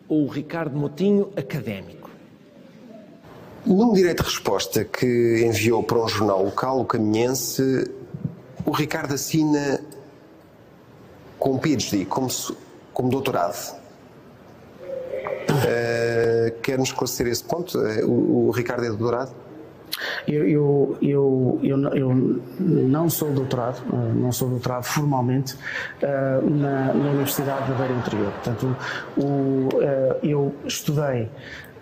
ou 0.08 0.24
o 0.26 0.28
Ricardo 0.28 0.78
Moutinho 0.78 1.32
académico? 1.36 2.03
Num 3.66 3.94
direito 3.94 4.24
de 4.24 4.30
resposta 4.30 4.84
que 4.84 5.44
enviou 5.46 5.82
para 5.84 5.98
um 5.98 6.08
jornal 6.08 6.44
local, 6.44 6.82
o 6.82 6.86
Caminhense, 6.86 7.90
o 8.66 8.72
Ricardo 8.72 9.14
assina 9.14 9.80
com 11.40 11.58
PhD, 11.58 12.06
como, 12.06 12.28
como 12.94 13.10
doutorado. 13.10 13.76
Eh, 15.66 16.54
Quer-nos 16.62 16.90
esclarecer 16.90 17.28
esse 17.28 17.44
ponto? 17.44 17.80
Eh, 17.86 18.04
o, 18.04 18.48
o 18.48 18.52
Ricardo 18.52 18.84
é 18.86 18.90
doutorado? 18.90 19.32
Eu, 20.28 20.48
eu, 20.48 20.98
eu, 21.02 21.60
eu, 21.64 21.78
não- 21.78 21.94
eu 21.94 22.42
não 22.60 23.10
sou 23.10 23.32
doutorado, 23.32 23.82
eh, 23.94 24.14
não 24.16 24.32
sou 24.32 24.50
doutorado 24.50 24.84
formalmente 24.84 25.56
na, 26.02 26.94
na 26.94 27.10
Universidade 27.12 27.70
da 27.72 27.78
Beira 27.78 27.94
Interior. 27.94 28.32
Portanto, 28.34 28.76
o, 29.18 29.70
eu 30.22 30.54
estudei 30.66 31.30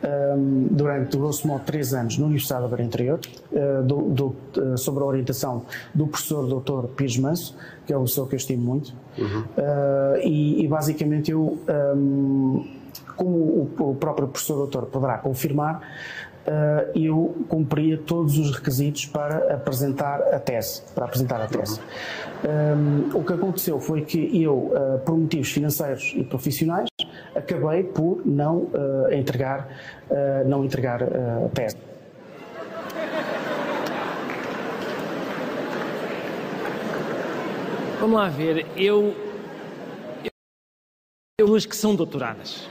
eh, 0.04 0.36
durante, 0.72 1.18
grosso 1.18 1.48
modo, 1.48 1.64
três 1.66 1.94
anos 1.94 2.18
na 2.18 2.26
Universidade 2.26 2.62
da 2.64 2.68
Beira 2.68 2.84
Interior, 2.84 3.20
eh, 3.54 3.82
do- 3.84 4.02
do- 4.10 4.36
eh, 4.58 4.78
sob 4.78 5.00
a 5.00 5.04
orientação 5.06 5.66
do 5.94 6.08
professor 6.08 6.46
Dr. 6.48 6.88
Pires 6.96 7.18
Manso, 7.18 7.56
que 7.86 7.94
é 7.94 7.98
uma 7.98 8.06
pessoa 8.06 8.28
que 8.28 8.36
eu 8.36 8.38
estimo 8.38 8.64
muito. 8.64 8.94
Eh, 9.58 10.22
e, 10.26 10.64
e, 10.64 10.68
basicamente 10.68 11.32
eu, 11.32 11.58
ehm, 11.68 12.66
como 13.16 13.30
o, 13.38 13.92
o 13.92 13.96
próprio 13.96 14.28
professor 14.28 14.56
doutor 14.58 14.86
poderá 14.88 15.18
confirmar, 15.20 15.82
eu 16.96 17.36
cumpria 17.48 18.00
todos 18.00 18.36
os 18.40 18.50
requisitos 18.56 19.06
para 19.06 19.54
apresentar 19.54 20.22
a 20.34 20.40
tese, 20.40 20.82
para 20.96 21.06
apresentar 21.06 21.40
a 21.40 21.46
tese. 21.46 21.80
Um, 22.44 23.16
o 23.16 23.24
que 23.24 23.34
aconteceu 23.34 23.80
foi 23.80 24.02
que 24.02 24.42
eu, 24.42 24.72
por 25.06 25.16
motivos 25.16 25.52
financeiros 25.52 26.14
e 26.16 26.24
profissionais, 26.24 26.88
acabei 27.36 27.84
por 27.84 28.22
não 28.26 28.70
eh, 28.74 29.18
entregar, 29.18 29.70
eh, 30.10 30.44
não 30.46 30.66
entregar 30.66 31.02
eh, 31.02 31.46
a 31.46 31.50
tese. 31.50 31.78
Vamos 38.00 38.16
lá 38.16 38.30
ver, 38.30 38.66
eu. 38.76 39.16
Eu 41.40 41.48
duas 41.48 41.66
que 41.66 41.76
são 41.76 41.96
doutoradas. 41.96 42.68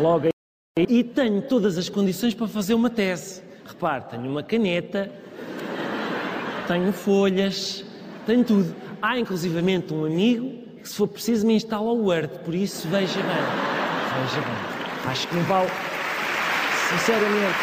Logo 0.00 0.26
aí. 0.26 0.86
E 0.88 1.04
tenho 1.04 1.42
todas 1.42 1.78
as 1.78 1.88
condições 1.88 2.34
para 2.34 2.48
fazer 2.48 2.74
uma 2.74 2.90
tese. 2.90 3.42
Repare, 3.64 4.04
tenho 4.10 4.30
uma 4.30 4.42
caneta, 4.42 5.10
tenho 6.66 6.92
folhas, 6.92 7.84
tenho 8.26 8.44
tudo. 8.44 8.74
Há 9.00 9.18
inclusivamente 9.18 9.92
um 9.92 10.04
amigo 10.04 10.50
que, 10.76 10.88
se 10.88 10.94
for 10.94 11.08
preciso, 11.08 11.46
me 11.46 11.54
instala 11.54 11.90
o 11.90 12.04
Word. 12.06 12.38
Por 12.40 12.54
isso, 12.54 12.88
veja 12.88 13.20
bem. 13.20 13.75
Veja 14.20 14.40
bem. 14.40 15.10
Acho 15.10 15.28
que 15.28 15.34
não 15.36 15.42
vale. 15.44 15.70
Sinceramente. 16.90 17.56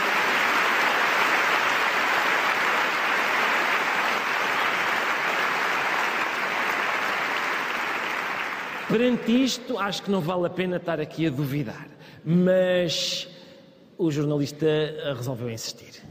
Perante 8.88 9.44
isto, 9.44 9.78
acho 9.80 10.04
que 10.04 10.12
não 10.12 10.22
vale 10.22 10.46
a 10.46 10.50
pena 10.50 10.78
estar 10.78 11.00
aqui 11.00 11.26
a 11.28 11.30
duvidar. 11.30 11.88
Mas 12.24 13.28
o 13.98 14.12
jornalista 14.12 14.66
eh, 14.66 15.13
resolveu 15.16 15.50
insistir. 15.50 16.04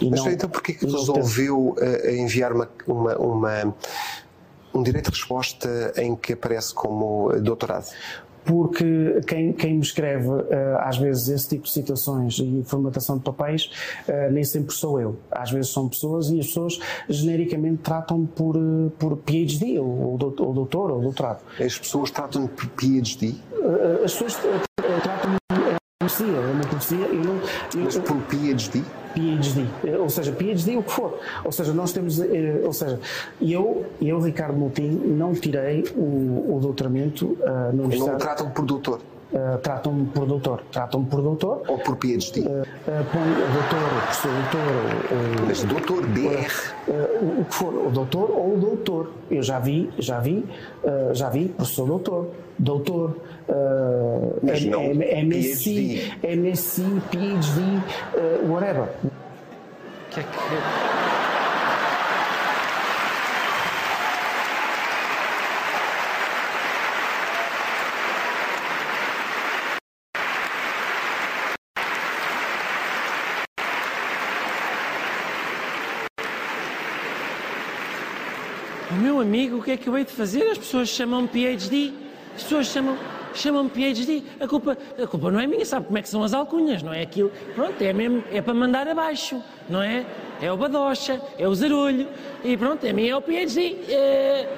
E 0.00 0.10
Mas 0.10 0.20
não- 0.24 0.30
então 0.30 0.48
porquê 0.48 0.72
que 0.74 0.84
resolveu 0.84 1.74
eh, 1.80 2.16
enviar 2.16 2.52
uma, 2.52 2.68
uma- 2.86 3.16
uma- 3.16 3.74
um 4.74 4.82
direito 4.82 5.10
de 5.10 5.18
resposta 5.18 5.92
em 5.96 6.14
que 6.16 6.32
aparece 6.34 6.72
como 6.74 7.32
doutorado? 7.40 7.86
Porque 8.44 9.20
quem, 9.26 9.52
quem 9.52 9.74
me 9.74 9.80
escreve 9.82 10.28
eh, 10.50 10.76
às 10.80 10.98
vezes 10.98 11.28
esse 11.28 11.48
tipo 11.48 11.64
de 11.64 11.70
situações 11.72 12.38
e 12.38 12.62
formatação 12.66 13.16
de 13.18 13.24
papéis 13.24 13.70
eh, 14.08 14.30
nem 14.30 14.44
sempre 14.44 14.74
sou 14.74 15.00
eu. 15.00 15.16
Às 15.30 15.50
vezes 15.50 15.72
são 15.72 15.88
pessoas 15.88 16.28
e 16.30 16.40
as 16.40 16.46
pessoas 16.46 16.78
genericamente 17.08 17.78
tratam-me 17.82 18.26
por, 18.26 18.56
eh, 18.56 18.90
por 18.98 19.16
PhD 19.18 19.78
ou, 19.78 20.10
ou 20.12 20.18
dout- 20.18 20.42
ou 20.42 20.52
doutor 20.52 20.90
ou 20.90 21.00
doutorado. 21.00 21.40
As 21.60 21.78
pessoas 21.78 22.10
tratam 22.10 22.46
por 22.46 22.66
PhD, 22.76 23.34
As 24.04 24.12
pessoas 24.12 24.38
eh, 24.44 24.60
eh, 24.82 25.00
tratam-me 25.02 25.36
eh, 25.50 25.76
profecia, 26.72 27.08
não. 27.08 27.40
mas 27.84 27.96
por 27.98 28.16
PhD? 28.22 28.82
PhD, 29.14 29.66
ou 29.98 30.08
seja, 30.08 30.32
PhD 30.32 30.76
o 30.76 30.82
que 30.82 30.90
for. 30.90 31.18
Ou 31.44 31.52
seja, 31.52 31.72
nós 31.74 31.92
temos, 31.92 32.18
eh, 32.18 32.62
ou 32.64 32.72
seja, 32.72 32.98
eu, 33.40 33.84
eu 34.00 34.18
Ricardo 34.18 34.56
Moutinho, 34.56 35.06
não 35.14 35.34
tirei 35.34 35.84
o, 35.94 36.56
o 36.56 36.58
doutoramento 36.60 37.36
ah, 37.42 37.70
na 37.74 37.88
Não 37.88 38.14
o 38.14 38.16
tratam 38.16 38.48
por 38.50 38.64
doutor. 38.64 39.00
Uh, 39.32 39.56
tratam-me 39.62 40.06
por 40.08 40.26
doutor. 40.26 40.62
Tratam-me 40.70 41.06
por 41.06 41.22
doutor. 41.22 41.62
Ou 41.66 41.78
por 41.78 41.96
PhD? 41.96 42.40
Uh, 42.40 42.44
uh, 42.44 42.64
doutor, 43.54 43.88
professor 44.02 44.30
doutor. 44.30 45.46
Mas 45.46 45.64
doutor, 45.64 46.06
DR? 46.08 46.72
o 47.40 47.44
que 47.46 47.54
for, 47.54 47.74
o 47.74 47.90
doutor 47.90 48.30
ou 48.30 48.54
o 48.54 48.60
doutor. 48.60 49.10
Eu 49.30 49.42
já 49.42 49.58
vi, 49.58 49.88
já 49.98 50.20
vi, 50.20 50.44
já 51.14 51.30
vi, 51.30 51.48
professor 51.48 51.86
doutor, 51.86 52.30
doutor, 52.58 53.16
Mas 54.42 54.64
não 54.66 54.82
MSc, 54.82 56.12
MSc, 56.22 56.82
PhD, 57.10 58.46
whatever. 58.46 58.88
Que 60.10 60.20
é 60.20 60.22
que... 60.24 61.01
amigo, 79.22 79.58
o 79.58 79.62
que 79.62 79.72
é 79.72 79.76
que 79.76 79.88
eu 79.88 79.96
hei 79.96 80.04
de 80.04 80.12
fazer? 80.12 80.42
As 80.50 80.58
pessoas 80.58 80.88
chamam-me 80.88 81.28
PhD. 81.28 81.92
As 82.34 82.42
pessoas 82.42 82.66
chamam 82.66 82.96
chamam-me 83.34 83.70
PhD. 83.70 84.22
A 84.40 84.46
culpa, 84.46 84.76
a 85.02 85.06
culpa 85.06 85.30
não 85.30 85.40
é 85.40 85.46
minha, 85.46 85.64
sabe 85.64 85.86
como 85.86 85.98
é 85.98 86.02
que 86.02 86.08
são 86.08 86.22
as 86.22 86.34
alcunhas, 86.34 86.82
não 86.82 86.92
é 86.92 87.02
aquilo. 87.02 87.30
Pronto, 87.54 87.80
é 87.80 87.92
mesmo, 87.92 88.22
é 88.30 88.40
para 88.40 88.54
mandar 88.54 88.86
abaixo, 88.86 89.42
não 89.68 89.82
é? 89.82 90.04
É 90.40 90.50
o 90.50 90.56
badocha, 90.56 91.20
é 91.38 91.48
o 91.48 91.54
zarolho, 91.54 92.08
e 92.44 92.56
pronto, 92.56 92.86
a 92.86 92.92
mim 92.92 93.08
é 93.08 93.16
o 93.16 93.22
PhD. 93.22 93.76
É... 93.88 94.48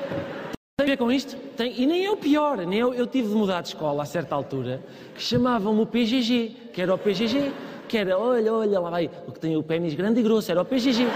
Tem 0.76 0.86
a 0.86 0.90
ver 0.90 0.96
com 0.96 1.12
isto? 1.12 1.36
Tem, 1.56 1.72
e 1.80 1.86
nem 1.86 2.04
é 2.04 2.10
o 2.10 2.16
pior, 2.16 2.58
nem 2.58 2.80
eu, 2.80 2.92
eu 2.94 3.06
tive 3.06 3.28
de 3.28 3.34
mudar 3.34 3.60
de 3.60 3.68
escola 3.68 4.02
a 4.02 4.06
certa 4.06 4.34
altura, 4.34 4.82
que 5.14 5.22
chamavam-me 5.22 5.82
o 5.82 5.86
PGG, 5.86 6.56
que 6.72 6.82
era 6.82 6.92
o 6.92 6.98
PGG, 6.98 7.52
que 7.86 7.98
era, 7.98 8.18
olha, 8.18 8.52
olha, 8.52 8.80
lá 8.80 8.90
vai, 8.90 9.10
o 9.26 9.32
que 9.32 9.38
tem 9.38 9.56
o 9.56 9.62
pênis 9.62 9.94
grande 9.94 10.20
e 10.20 10.22
grosso, 10.22 10.50
era 10.50 10.62
o 10.62 10.64
PGG. 10.64 11.06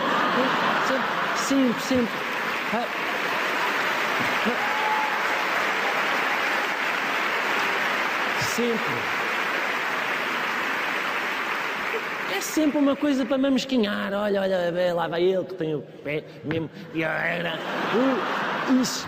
Sempre, 0.86 1.38
sempre, 1.38 1.82
sempre. 1.82 2.14
Ah, 2.72 3.08
sempre. 8.58 8.94
É 12.36 12.40
sempre 12.40 12.78
uma 12.78 12.96
coisa 12.96 13.24
para 13.24 13.38
me 13.38 13.50
mesquinhar. 13.50 14.12
Olha, 14.12 14.40
olha, 14.40 14.94
lá 14.94 15.06
vai 15.06 15.22
ele 15.22 15.44
que 15.44 15.54
tem 15.54 15.74
o 15.74 15.82
pé 16.02 16.24
mesmo. 16.44 16.68
Isso. 18.80 19.06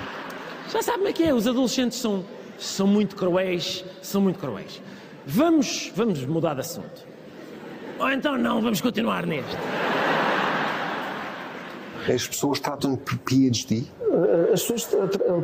Já 0.71 0.83
sabe 0.83 0.99
como 0.99 1.09
é 1.09 1.13
que 1.13 1.25
é? 1.25 1.35
Os 1.35 1.49
adolescentes 1.49 1.99
são, 1.99 2.25
são 2.59 2.87
muito 2.87 3.17
cruéis. 3.17 3.85
São 4.01 4.21
muito 4.21 4.39
cruéis. 4.39 4.81
Vamos, 5.27 5.93
vamos 5.95 6.25
mudar 6.25 6.55
de 6.55 6.61
assunto. 6.61 7.07
Ou 7.99 8.11
então 8.11 8.39
não, 8.39 8.63
vamos 8.63 8.81
continuar 8.81 9.27
neste. 9.27 9.57
As 12.09 12.27
pessoas 12.27 12.61
tratam-me 12.61 12.97
por 12.97 13.19
PhD? 13.19 13.85
As 14.53 14.63
pessoas 14.63 14.89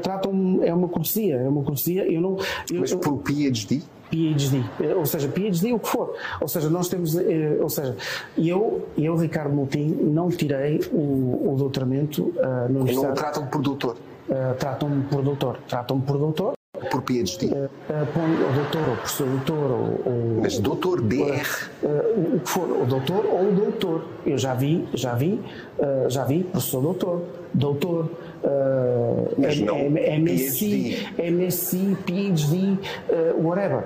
tratam 0.02 0.60
é 0.62 0.74
uma 0.74 0.88
cortesia, 0.88 1.36
é 1.36 1.48
uma 1.48 1.62
cortesia. 1.62 2.10
Eu 2.10 2.20
não, 2.20 2.36
eu, 2.70 2.80
Mas 2.80 2.94
por 2.94 3.18
PhD? 3.18 3.82
PhD, 4.10 4.62
ou 4.96 5.04
seja, 5.04 5.28
PhD 5.28 5.72
o 5.72 5.78
que 5.78 5.88
for. 5.88 6.14
Ou 6.40 6.48
seja, 6.48 6.70
nós 6.70 6.88
temos, 6.88 7.16
eh, 7.16 7.58
ou 7.60 7.68
seja, 7.68 7.96
eu, 8.38 8.86
eu 8.96 9.16
Ricardo 9.16 9.52
Moutinho, 9.52 10.10
não 10.10 10.28
tirei 10.28 10.80
o, 10.92 11.52
o 11.52 11.56
doutoramento 11.56 12.32
uh, 12.36 12.66
universidade. 12.68 13.08
Não 13.08 13.14
tratam 13.14 13.46
por 13.46 13.62
doutor? 13.62 13.96
Uh, 14.28 14.54
tratam-me 14.58 15.04
por 15.04 15.22
doutor, 15.22 15.58
tratam-me 15.68 16.02
por 16.02 16.18
doutor. 16.18 16.52
Por 16.90 17.02
PhD? 17.02 17.46
Uh, 17.46 17.68
uh, 17.68 18.54
doutor, 18.54 18.88
ou 18.88 18.96
professor 18.96 19.26
doutor, 19.26 19.70
ou, 19.70 20.02
ou 20.06 20.40
Mas 20.42 20.58
doutor, 20.58 21.00
DR? 21.02 21.68
Uh, 21.82 22.36
o 22.36 22.40
que 22.40 22.48
for, 22.48 22.70
o 22.70 22.86
doutor 22.86 23.26
ou 23.26 23.48
o 23.48 23.52
doutor. 23.52 24.04
Eu 24.24 24.38
já 24.38 24.54
vi, 24.54 24.88
já 24.94 25.14
vi, 25.14 25.40
já 26.08 26.24
vi 26.24 26.44
professor 26.44 26.82
doutor, 26.82 27.22
doutor, 27.54 28.10
Uh, 28.46 29.34
Mas 29.38 29.58
não 29.58 29.76
MSc, 29.76 30.60
PhD. 30.60 31.30
MSc, 31.30 31.96
PhD, 32.06 32.78
uh, 33.10 33.42
whatever. 33.42 33.84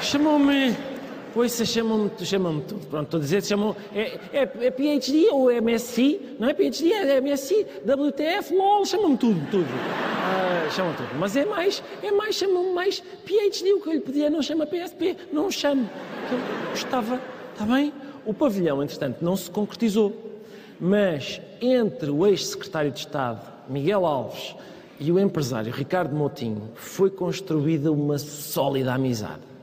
Chamam-me. 0.00 0.93
Pois 1.34 1.52
chamam-me 1.52 2.12
chamam. 2.24 2.60
Pronto, 2.60 3.02
estou 3.02 3.18
a 3.18 3.20
dizer, 3.20 3.42
chamam. 3.42 3.74
É, 3.92 4.18
é, 4.32 4.42
é 4.42 4.70
PhD 4.70 5.30
ou 5.32 5.50
MSc? 5.50 6.36
Não 6.38 6.48
é 6.48 6.54
PhD, 6.54 6.92
é 6.92 7.16
MSc, 7.20 7.66
WTF, 7.84 8.54
LOL, 8.54 8.86
chamam-me 8.86 9.16
tudo, 9.18 9.40
tudo. 9.50 9.64
Uh, 9.64 10.70
chamam 10.70 10.94
tudo. 10.94 11.08
Mas 11.18 11.36
é 11.36 11.44
mais, 11.44 11.82
é 12.04 12.12
mais, 12.12 12.36
chamam-me 12.36 12.72
mais 12.72 13.00
PhD. 13.24 13.72
O 13.72 13.80
que 13.80 13.88
eu 13.88 13.92
lhe 13.94 14.00
pedia 14.00 14.30
não 14.30 14.40
chama 14.42 14.64
PSP, 14.64 15.16
não 15.32 15.50
chamo. 15.50 15.90
Eu 16.30 16.38
gostava, 16.70 17.20
está 17.52 17.66
bem? 17.66 17.92
O 18.24 18.32
pavilhão, 18.32 18.80
entretanto, 18.80 19.16
não 19.20 19.36
se 19.36 19.50
concretizou. 19.50 20.14
Mas 20.78 21.40
entre 21.60 22.12
o 22.12 22.24
ex-secretário 22.28 22.92
de 22.92 23.00
Estado, 23.00 23.40
Miguel 23.68 24.06
Alves, 24.06 24.54
e 25.00 25.10
o 25.10 25.18
empresário 25.18 25.72
Ricardo 25.72 26.14
Moutinho 26.14 26.70
foi 26.76 27.10
construída 27.10 27.90
uma 27.90 28.18
sólida 28.18 28.94
amizade. 28.94 29.53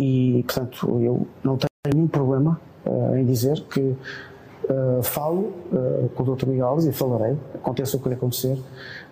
E, 0.00 0.42
portanto, 0.46 1.00
eu 1.02 1.26
não 1.44 1.56
tenho 1.56 1.94
nenhum 1.94 2.08
problema 2.08 2.60
uh, 2.86 3.16
em 3.16 3.24
dizer 3.24 3.60
que 3.62 3.80
uh, 3.80 5.02
falo 5.02 5.52
uh, 5.72 6.08
com 6.14 6.22
o 6.22 6.34
Dr. 6.34 6.46
Miguel 6.46 6.66
Alves 6.66 6.86
e 6.86 6.92
falarei, 6.92 7.36
aconteça 7.54 7.96
o 7.96 8.00
que 8.00 8.08
lhe 8.08 8.14
acontecer, 8.14 8.58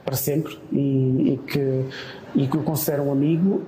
para 0.05 0.17
sempre, 0.17 0.59
e, 0.73 1.35
e, 1.35 1.41
que, 1.47 1.85
e 2.35 2.47
que 2.47 2.57
o 2.57 2.63
considero 2.63 3.05
um 3.05 3.13
amigo. 3.13 3.63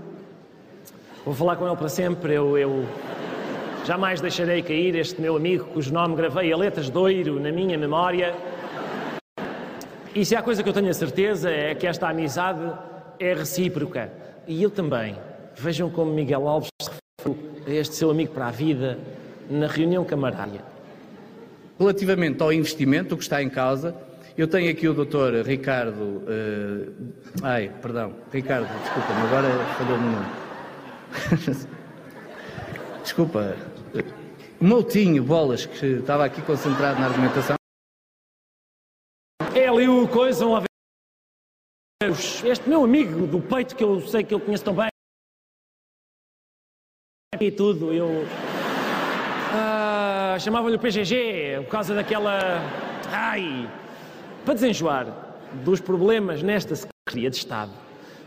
Vou 1.24 1.34
falar 1.34 1.56
com 1.56 1.66
ele 1.66 1.76
para 1.76 1.88
sempre, 1.88 2.32
eu, 2.32 2.56
eu 2.56 2.84
Jamais 3.84 4.20
deixarei 4.20 4.62
cair 4.62 4.94
este 4.94 5.20
meu 5.20 5.36
amigo, 5.36 5.64
cujo 5.64 5.92
nome 5.92 6.14
gravei 6.14 6.52
a 6.52 6.56
letras 6.56 6.90
de 6.90 6.98
ouro 6.98 7.40
na 7.40 7.50
minha 7.50 7.78
memória. 7.78 8.34
E 10.14 10.24
se 10.24 10.36
há 10.36 10.42
coisa 10.42 10.62
que 10.62 10.68
eu 10.68 10.72
tenho 10.72 10.90
a 10.90 10.94
certeza 10.94 11.50
é 11.50 11.74
que 11.74 11.86
esta 11.86 12.08
amizade 12.08 12.60
é 13.18 13.32
recíproca. 13.32 14.12
E 14.46 14.62
eu 14.62 14.70
também. 14.70 15.16
Vejam 15.56 15.88
como 15.88 16.12
Miguel 16.12 16.46
Alves 16.46 16.70
a 17.66 17.70
este 17.70 17.94
seu 17.94 18.10
amigo 18.10 18.32
para 18.32 18.48
a 18.48 18.50
vida 18.50 18.98
na 19.48 19.66
reunião 19.66 20.04
camarária. 20.04 20.62
Relativamente 21.78 22.42
ao 22.42 22.52
investimento 22.52 23.16
que 23.16 23.22
está 23.22 23.42
em 23.42 23.48
causa, 23.48 23.94
eu 24.36 24.46
tenho 24.46 24.70
aqui 24.70 24.88
o 24.88 24.94
doutor 24.94 25.34
Ricardo. 25.44 26.02
Uh, 26.02 27.12
ai, 27.42 27.70
perdão, 27.82 28.14
Ricardo, 28.32 28.68
desculpa-me, 28.82 29.20
agora 29.22 29.48
falhou-me 29.76 30.06
o 30.06 30.12
nome. 30.12 31.66
desculpa, 33.02 33.56
Moutinho, 34.60 35.24
bolas, 35.24 35.64
que 35.64 35.86
estava 35.86 36.26
aqui 36.26 36.42
concentrado 36.42 37.00
na 37.00 37.06
argumentação. 37.06 37.56
É 39.54 39.66
ali 39.66 39.88
o 39.88 40.06
coisa, 40.06 40.44
um 40.44 40.62
Este 42.44 42.68
meu 42.68 42.84
amigo 42.84 43.26
do 43.26 43.40
peito, 43.40 43.74
que 43.74 43.82
eu 43.82 44.02
sei 44.02 44.22
que 44.22 44.34
eu 44.34 44.38
conheço 44.38 44.64
tão 44.64 44.74
bem, 44.74 44.89
e 47.40 47.50
tudo, 47.50 47.92
eu. 47.92 48.26
Ah, 49.52 50.36
Chamava-lhe 50.38 50.76
o 50.76 50.78
PGG, 50.78 51.62
por 51.64 51.70
causa 51.70 51.94
daquela. 51.94 52.62
Ai! 53.10 53.68
Para 54.44 54.54
desenjoar 54.54 55.06
dos 55.64 55.80
problemas 55.80 56.42
nesta 56.42 56.76
Secretaria 56.76 57.30
de 57.30 57.36
Estado, 57.36 57.70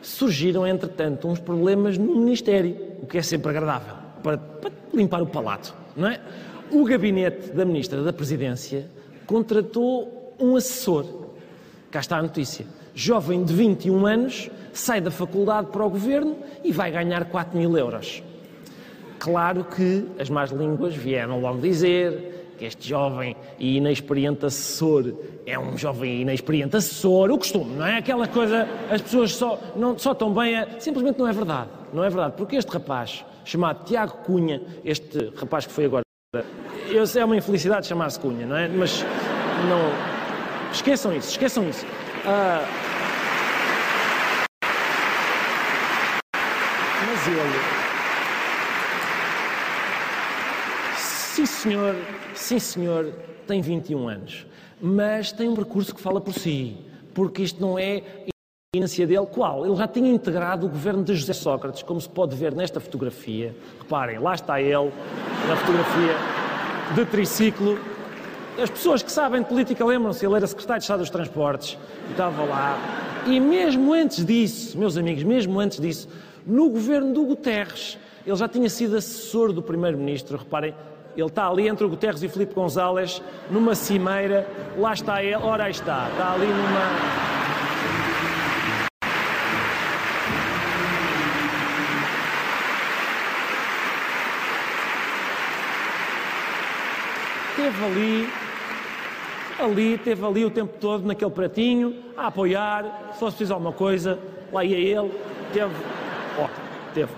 surgiram, 0.01 0.65
entretanto, 0.65 1.27
uns 1.27 1.39
problemas 1.39 1.97
no 1.97 2.15
Ministério, 2.15 2.75
o 3.01 3.05
que 3.05 3.17
é 3.17 3.21
sempre 3.21 3.49
agradável, 3.49 3.95
para, 4.21 4.37
para 4.37 4.71
limpar 4.93 5.21
o 5.21 5.27
palato 5.27 5.73
não 5.95 6.07
é? 6.07 6.19
O 6.71 6.83
gabinete 6.85 7.51
da 7.51 7.63
Ministra 7.63 8.01
da 8.01 8.11
Presidência 8.11 8.89
contratou 9.27 10.35
um 10.39 10.55
assessor. 10.55 11.05
Cá 11.91 11.99
está 11.99 12.17
a 12.17 12.21
notícia. 12.21 12.65
Jovem 12.95 13.43
de 13.43 13.53
21 13.53 14.05
anos, 14.05 14.49
sai 14.71 14.99
da 14.99 15.11
faculdade 15.11 15.67
para 15.67 15.85
o 15.85 15.89
governo 15.89 16.35
e 16.63 16.71
vai 16.71 16.91
ganhar 16.91 17.25
4 17.25 17.57
mil 17.57 17.77
euros. 17.77 18.23
Claro 19.23 19.63
que 19.63 20.05
as 20.19 20.29
más 20.29 20.51
línguas 20.51 20.93
vieram 20.93 21.39
logo 21.39 21.61
dizer 21.61 22.55
que 22.57 22.65
este 22.65 22.89
jovem 22.89 23.37
e 23.57 23.77
inexperiente 23.77 24.45
assessor 24.45 25.13
é 25.45 25.57
um 25.57 25.77
jovem 25.77 26.23
inexperiente 26.23 26.75
assessor, 26.75 27.31
o 27.31 27.37
costume, 27.37 27.73
não 27.73 27.85
é? 27.85 27.99
Aquela 27.99 28.27
coisa, 28.27 28.67
as 28.91 29.01
pessoas 29.01 29.33
só, 29.33 29.57
não, 29.77 29.97
só 29.97 30.11
estão 30.11 30.33
bem 30.33 30.57
a... 30.57 30.77
Simplesmente 30.77 31.19
não 31.19 31.27
é 31.29 31.31
verdade, 31.31 31.69
não 31.93 32.03
é 32.03 32.09
verdade, 32.09 32.33
porque 32.35 32.57
este 32.57 32.69
rapaz 32.69 33.23
chamado 33.45 33.85
Tiago 33.85 34.11
Cunha, 34.25 34.61
este 34.83 35.31
rapaz 35.37 35.65
que 35.65 35.71
foi 35.71 35.85
agora. 35.85 36.03
Eu 36.89 37.05
é 37.15 37.23
uma 37.23 37.37
infelicidade 37.37 37.87
chamar-se 37.87 38.19
Cunha, 38.19 38.45
não 38.45 38.57
é? 38.57 38.67
Mas 38.67 39.05
não. 39.69 40.69
Esqueçam 40.69 41.15
isso, 41.15 41.29
esqueçam 41.29 41.69
isso. 41.69 41.85
Ah, 42.25 42.61
mas 47.07 47.27
ele. 47.29 47.82
Sim, 51.33 51.47
senhor, 51.47 51.95
sim, 52.35 52.59
senhor, 52.59 53.11
tem 53.47 53.59
21 53.59 54.07
anos, 54.07 54.45
mas 54.79 55.31
tem 55.31 55.49
um 55.49 55.55
percurso 55.55 55.95
que 55.95 55.99
fala 55.99 56.21
por 56.21 56.31
si, 56.31 56.77
porque 57.11 57.41
isto 57.41 57.59
não 57.59 57.79
é 57.79 58.03
iniciativa 58.75 59.07
dele, 59.07 59.33
qual? 59.33 59.65
Ele 59.65 59.75
já 59.75 59.87
tinha 59.87 60.11
integrado 60.11 60.67
o 60.67 60.69
governo 60.69 61.03
de 61.03 61.15
José 61.15 61.33
Sócrates, 61.33 61.81
como 61.81 61.99
se 61.99 62.07
pode 62.07 62.35
ver 62.35 62.53
nesta 62.53 62.79
fotografia. 62.79 63.55
Reparem, 63.79 64.19
lá 64.19 64.35
está 64.35 64.61
ele, 64.61 64.91
na 65.47 65.55
fotografia 65.55 66.15
de 66.93 67.05
triciclo. 67.07 67.79
As 68.61 68.69
pessoas 68.69 69.01
que 69.01 69.11
sabem 69.11 69.41
de 69.41 69.47
política 69.47 69.83
lembram-se, 69.83 70.23
ele 70.23 70.35
era 70.35 70.45
secretário 70.45 70.81
de 70.81 70.83
Estado 70.83 70.99
dos 70.99 71.09
Transportes 71.09 71.79
estava 72.11 72.43
lá. 72.43 72.77
E 73.25 73.39
mesmo 73.39 73.91
antes 73.91 74.23
disso, 74.23 74.77
meus 74.77 74.97
amigos, 74.97 75.23
mesmo 75.23 75.59
antes 75.59 75.79
disso, 75.79 76.07
no 76.45 76.69
governo 76.69 77.11
do 77.11 77.25
Guterres, 77.25 77.97
ele 78.23 78.35
já 78.35 78.47
tinha 78.47 78.69
sido 78.69 78.95
assessor 78.95 79.51
do 79.51 79.63
primeiro-ministro, 79.63 80.37
reparem, 80.37 80.75
ele 81.15 81.27
está 81.27 81.47
ali 81.47 81.67
entre 81.67 81.85
o 81.85 81.89
Guterres 81.89 82.23
e 82.23 82.25
o 82.25 82.29
Filipe 82.29 82.53
González, 82.53 83.21
numa 83.49 83.75
cimeira, 83.75 84.47
lá 84.77 84.93
está 84.93 85.23
ele, 85.23 85.35
ora 85.35 85.65
aí 85.65 85.71
está, 85.71 86.09
está 86.09 86.33
ali 86.33 86.47
numa... 86.47 87.23
Teve 97.55 97.85
ali, 97.85 98.29
ali, 99.59 99.97
teve 99.99 100.25
ali 100.25 100.45
o 100.45 100.49
tempo 100.49 100.73
todo 100.79 101.05
naquele 101.05 101.31
pratinho, 101.31 101.95
a 102.17 102.27
apoiar, 102.27 103.11
se 103.13 103.19
fosse 103.19 103.37
preciso 103.37 103.53
alguma 103.53 103.71
coisa, 103.71 104.19
lá 104.51 104.65
ia 104.65 104.77
ele, 104.77 105.11
teve, 105.53 105.75
ó, 106.39 106.49
teve. 106.93 107.13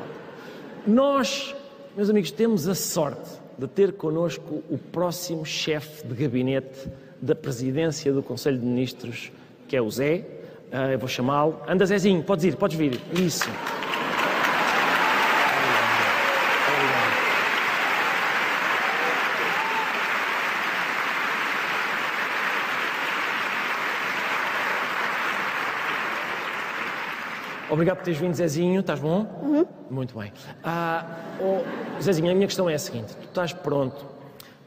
Nós, 0.86 1.56
meus 1.96 2.10
amigos, 2.10 2.32
temos 2.32 2.68
a 2.68 2.76
sorte 2.76 3.45
de 3.58 3.68
ter 3.68 3.94
connosco 3.94 4.64
o 4.70 4.78
próximo 4.78 5.46
chefe 5.46 6.06
de 6.06 6.14
gabinete 6.14 6.90
da 7.22 7.36
presidência 7.36 8.12
do 8.12 8.22
Conselho 8.22 8.60
de 8.60 8.66
Ministros, 8.66 9.32
que 9.68 9.76
é 9.76 9.82
o 9.82 9.90
Zé. 9.90 10.26
Uh, 10.72 10.92
eu 10.92 11.00
vou 11.00 11.08
chamá-lo. 11.08 11.60
Anda, 11.68 11.86
Zezinho, 11.86 12.22
podes 12.24 12.46
ir, 12.46 12.56
podes 12.56 12.78
vir. 12.78 13.00
Isso. 13.14 13.50
Obrigado 27.70 27.98
por 27.98 28.04
teres 28.04 28.20
vindo, 28.20 28.34
Zezinho. 28.34 28.82
Estás 28.82 29.00
bom? 29.00 29.26
Uhum. 29.42 29.66
Muito 29.90 30.18
bem. 30.18 30.32
Ah, 30.64 31.06
oh, 31.40 32.02
Zezinho, 32.02 32.32
a 32.32 32.36
minha 32.36 32.48
questão 32.48 32.70
é 32.70 32.76
a 32.76 32.80
seguinte: 32.80 33.16
tu 33.16 33.28
estás 33.28 33.54
pronto 33.54 34.06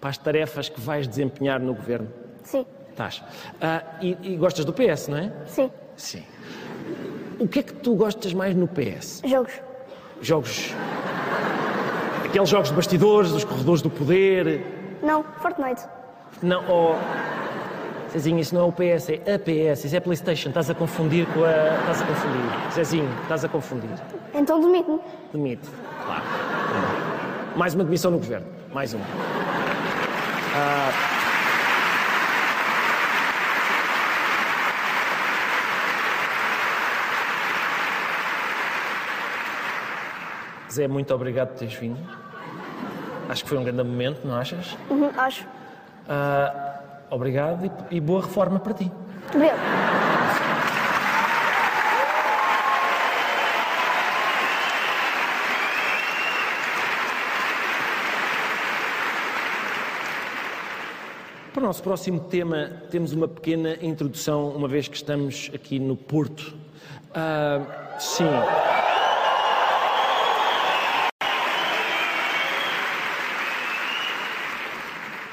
para 0.00 0.10
as 0.10 0.18
tarefas 0.18 0.68
que 0.68 0.80
vais 0.80 1.06
desempenhar 1.06 1.60
no 1.60 1.74
governo? 1.74 2.08
Sim. 2.42 2.66
Estás. 2.90 3.22
Ah, 3.60 3.82
e, 4.00 4.16
e 4.22 4.36
gostas 4.36 4.64
do 4.64 4.72
PS, 4.72 5.08
não 5.08 5.18
é? 5.18 5.32
Sim. 5.46 5.70
Sim. 5.96 6.24
O 7.38 7.46
que 7.46 7.60
é 7.60 7.62
que 7.62 7.72
tu 7.74 7.94
gostas 7.94 8.32
mais 8.34 8.54
no 8.54 8.66
PS? 8.66 9.22
Jogos. 9.24 9.52
Jogos. 10.20 10.74
Aqueles 12.24 12.48
jogos 12.48 12.68
de 12.68 12.74
bastidores, 12.74 13.30
dos 13.30 13.44
corredores 13.44 13.80
do 13.80 13.90
poder. 13.90 14.98
Não, 15.02 15.22
Fortnite. 15.40 15.82
Não, 16.42 16.64
oh. 16.68 17.37
Zezinho, 18.12 18.38
isso 18.38 18.54
não 18.54 18.62
é 18.62 18.64
o 18.64 18.72
PS, 18.72 19.10
é 19.10 19.34
a 19.34 19.38
PS, 19.38 19.84
isso 19.84 19.96
é 19.96 20.00
PlayStation, 20.00 20.48
estás 20.48 20.70
a 20.70 20.74
confundir 20.74 21.26
com 21.26 21.44
a. 21.44 21.78
Estás 21.80 22.02
a 22.02 22.06
confundir. 22.06 22.72
Zezinho, 22.72 23.10
estás 23.22 23.44
a 23.44 23.48
confundir. 23.48 23.90
Então 24.34 24.60
demite-me. 24.60 25.00
Demite, 25.32 25.68
claro. 26.04 26.22
Mais 27.56 27.74
uma 27.74 27.84
demissão 27.84 28.10
no 28.10 28.18
governo. 28.18 28.46
Mais 28.72 28.94
uma. 28.94 29.04
Ah, 30.54 30.90
Zé, 40.72 40.88
muito 40.88 41.14
obrigado 41.14 41.48
por 41.48 41.58
teres 41.58 41.74
vindo. 41.74 41.98
Acho 43.28 43.42
que 43.42 43.48
foi 43.50 43.58
um 43.58 43.64
grande 43.64 43.82
momento, 43.82 44.26
não 44.26 44.36
achas? 44.36 44.76
Uhum, 44.88 45.10
acho. 45.16 45.46
Ah, 46.08 46.67
obrigado 47.10 47.66
e, 47.90 47.96
e 47.96 48.00
boa 48.00 48.22
reforma 48.22 48.58
para 48.60 48.74
ti. 48.74 48.90
Obrigado. 49.34 49.58
Para 61.52 61.64
o 61.64 61.66
nosso 61.66 61.82
próximo 61.82 62.20
tema, 62.20 62.70
temos 62.88 63.12
uma 63.12 63.26
pequena 63.26 63.76
introdução, 63.82 64.50
uma 64.50 64.68
vez 64.68 64.86
que 64.86 64.94
estamos 64.94 65.50
aqui 65.52 65.80
no 65.80 65.96
Porto. 65.96 66.54
Ah, 67.12 67.96
sim. 67.98 68.24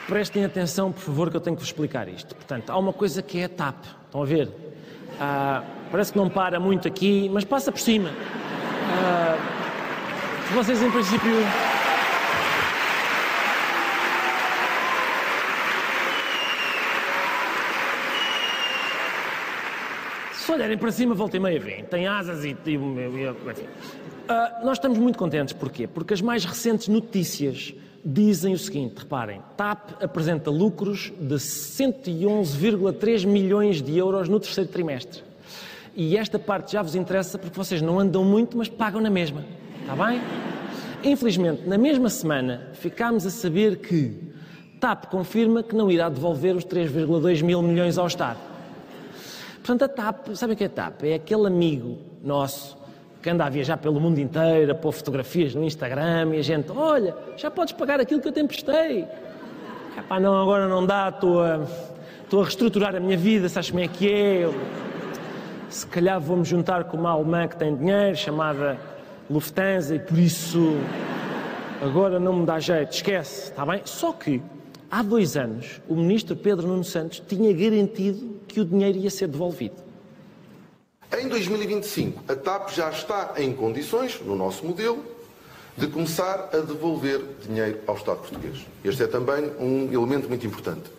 Prestem 0.08 0.46
atenção, 0.46 0.92
por 0.92 1.02
favor, 1.02 1.32
que 1.32 1.38
eu 1.38 1.42
tenho 1.42 1.56
que 1.56 1.62
vos 1.62 1.70
explicar 1.70 2.08
isto. 2.08 2.36
Portanto, 2.36 2.70
há 2.70 2.78
uma 2.78 2.94
coisa 2.94 3.24
que 3.24 3.40
é 3.40 3.46
a 3.46 3.50
TAP. 3.50 3.86
Estão 4.06 4.22
a 4.22 4.26
ver? 4.26 4.52
Ah, 5.20 5.64
parece 5.92 6.12
que 6.12 6.18
não 6.18 6.30
para 6.30 6.60
muito 6.60 6.88
aqui, 6.88 7.28
mas 7.34 7.44
passa 7.44 7.72
por 7.72 7.80
cima. 7.80 8.12
Ah, 8.92 9.36
vocês, 10.54 10.80
em 10.84 10.92
princípio. 10.92 11.32
Se 20.34 20.52
olharem 20.52 20.78
para 20.78 20.92
cima, 20.92 21.16
volta 21.16 21.36
e 21.36 21.40
meia 21.40 21.60
vem. 21.60 21.84
Tem 21.84 22.06
asas 22.06 22.46
e. 22.46 22.56
e, 22.68 22.74
e 22.74 23.50
enfim. 23.50 23.68
Ah, 24.28 24.60
nós 24.64 24.78
estamos 24.78 25.00
muito 25.00 25.18
contentes. 25.18 25.56
Porquê? 25.56 25.88
Porque 25.88 26.14
as 26.14 26.22
mais 26.22 26.46
recentes 26.46 26.88
notícias 26.88 27.74
dizem 28.06 28.54
o 28.54 28.60
seguinte: 28.60 29.00
reparem, 29.00 29.42
TAP 29.58 30.04
apresenta 30.04 30.52
lucros 30.52 31.12
de 31.20 31.36
111,3 31.36 33.26
milhões 33.26 33.82
de 33.82 33.98
euros 33.98 34.30
no 34.30 34.40
terceiro 34.40 34.70
trimestre. 34.70 35.24
E 35.96 36.18
esta 36.18 36.38
parte 36.38 36.74
já 36.74 36.82
vos 36.82 36.94
interessa 36.94 37.40
porque 37.40 37.58
vocês 37.58 37.82
não 37.82 38.00
andam 38.00 38.24
muito, 38.24 38.58
mas 38.58 38.70
pagam 38.70 39.02
na 39.02 39.10
mesma. 39.10 39.44
Está 39.82 39.96
bem? 39.96 40.22
Infelizmente, 41.04 41.68
na 41.68 41.78
mesma 41.78 42.10
semana, 42.10 42.70
ficámos 42.74 43.26
a 43.26 43.30
saber 43.30 43.78
que 43.78 44.14
TAP 44.80 45.06
confirma 45.06 45.64
que 45.64 45.76
não 45.76 45.90
irá 45.90 46.10
devolver 46.10 46.56
os 46.56 46.66
3,2 46.66 47.42
mil 47.44 47.62
milhões 47.62 47.98
ao 47.98 48.08
Estado. 48.08 48.40
Portanto, 49.58 49.84
a 49.84 49.88
TAP, 49.88 50.36
sabem 50.36 50.54
o 50.54 50.58
que 50.58 50.66
é 50.66 50.68
TAP? 50.68 51.04
É 51.04 51.16
aquele 51.16 51.48
amigo 51.48 51.98
nosso 52.24 52.78
que 53.26 53.30
anda 53.32 53.44
a 53.44 53.50
viajar 53.50 53.78
pelo 53.78 54.00
mundo 54.00 54.20
inteiro, 54.20 54.72
a 54.72 54.76
pôr 54.76 54.92
fotografias 54.92 55.56
no 55.56 55.64
Instagram 55.64 56.36
e 56.36 56.38
a 56.38 56.44
gente, 56.44 56.72
olha, 56.72 57.16
já 57.36 57.50
podes 57.50 57.74
pagar 57.74 58.00
aquilo 58.00 58.22
que 58.22 58.28
eu 58.28 58.32
te 58.32 58.40
emprestei. 58.40 59.04
Epá, 59.98 60.20
não, 60.20 60.40
agora 60.40 60.68
não 60.68 60.86
dá, 60.86 61.10
estou 61.10 61.42
a, 61.42 61.66
estou 62.24 62.42
a 62.42 62.44
reestruturar 62.44 62.96
a 62.96 63.00
minha 63.00 63.18
vida, 63.18 63.50
sabes 63.50 63.72
como 63.72 63.82
é 63.82 63.88
que 63.88 64.14
é? 64.14 64.44
Eu, 64.44 64.54
se 65.70 65.88
calhar 65.88 66.22
vou-me 66.22 66.46
juntar 66.46 66.84
com 66.84 66.98
uma 66.98 67.10
alemã 67.10 67.48
que 67.48 67.58
tem 67.58 67.76
dinheiro, 67.76 68.16
chamada 68.16 68.78
Lufthansa, 69.28 69.96
e 69.96 70.00
por 70.00 70.20
isso 70.20 70.78
agora 71.82 72.20
não 72.20 72.32
me 72.32 72.46
dá 72.46 72.60
jeito, 72.60 72.92
esquece, 72.92 73.50
está 73.50 73.66
bem? 73.66 73.82
Só 73.86 74.14
que 74.14 74.40
há 74.92 75.02
dois 75.02 75.36
anos 75.36 75.82
o 75.90 75.96
ministro 75.96 76.36
Pedro 76.36 76.68
Nuno 76.68 76.84
Santos 76.84 77.24
tinha 77.28 77.52
garantido 77.52 78.40
que 78.48 78.60
o 78.62 78.66
dinheiro 78.66 79.00
ia 79.00 79.10
ser 79.10 79.28
devolvido. 79.28 79.85
Em 81.18 81.30
2025, 81.30 82.24
a 82.30 82.36
TAP 82.36 82.72
já 82.72 82.90
está 82.90 83.36
em 83.38 83.54
condições, 83.54 84.20
no 84.20 84.36
nosso 84.36 84.66
modelo, 84.66 85.02
de 85.78 85.88
começar 85.88 86.50
a 86.52 86.58
devolver 86.58 87.22
dinheiro 87.42 87.80
ao 87.88 87.96
Estado 87.96 88.18
português. 88.18 88.66
Este 88.84 89.04
é 89.04 89.08
também 89.08 89.50
um 89.58 89.92
elemento 89.94 90.28
muito 90.28 90.46
importante. 90.46 90.92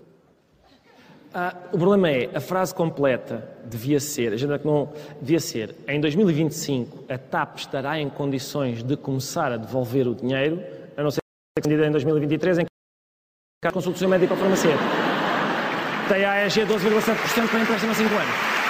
Ah, 1.34 1.54
o 1.70 1.76
problema 1.76 2.08
é, 2.08 2.30
a 2.34 2.40
frase 2.40 2.74
completa 2.74 3.46
devia 3.64 4.00
ser, 4.00 4.32
a 4.32 4.36
gente 4.38 4.64
não 4.64 4.90
devia 5.20 5.38
ser, 5.38 5.74
em 5.86 6.00
2025 6.00 7.12
a 7.12 7.18
TAP 7.18 7.58
estará 7.58 8.00
em 8.00 8.08
condições 8.08 8.82
de 8.82 8.96
começar 8.96 9.52
a 9.52 9.58
devolver 9.58 10.08
o 10.08 10.14
dinheiro, 10.14 10.62
a 10.96 11.02
não 11.02 11.10
ser 11.10 11.20
que 11.62 11.68
em 11.68 11.90
2023 11.90 12.60
em 12.60 12.64
que 12.64 13.68
a 13.68 13.70
consultação 13.70 14.08
médica 14.08 14.32
ou 14.32 14.40
farmacêutica 14.40 14.82
tem 16.08 16.24
a 16.24 16.32
AEG 16.32 16.60
12,7% 16.60 17.50
para 17.50 17.60
empréstimo 17.60 17.92
a 17.92 17.94
5 17.94 18.14
anos. 18.14 18.65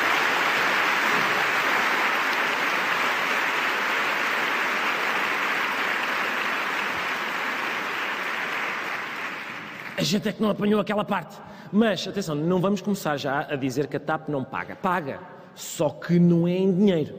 Gente 10.07 10.29
é 10.29 10.33
que 10.33 10.41
não 10.43 10.51
apanhou 10.51 10.81
aquela 10.81 11.05
parte. 11.05 11.37
Mas, 11.73 12.07
atenção, 12.07 12.35
não 12.35 12.61
vamos 12.61 12.81
começar 12.81 13.17
já 13.17 13.41
a 13.41 13.57
dizer 13.57 13.87
que 13.89 13.97
a 13.97 14.01
TAP 14.01 14.29
não 14.29 14.45
paga. 14.45 14.77
Paga, 14.77 15.21
só 15.55 15.91
que 15.91 16.19
não 16.19 16.47
é 16.47 16.57
em 16.57 16.73
dinheiro. 16.73 17.15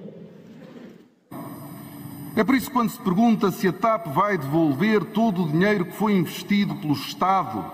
É 2.36 2.44
por 2.44 2.56
isso 2.56 2.68
que 2.68 2.74
quando 2.74 2.90
se 2.90 3.00
pergunta 3.00 3.52
se 3.52 3.68
a 3.68 3.74
TAP 3.74 4.08
vai 4.08 4.38
devolver 4.38 5.04
todo 5.06 5.44
o 5.44 5.50
dinheiro 5.50 5.86
que 5.86 5.94
foi 5.94 6.14
investido 6.14 6.76
pelo 6.76 6.94
Estado, 6.94 7.66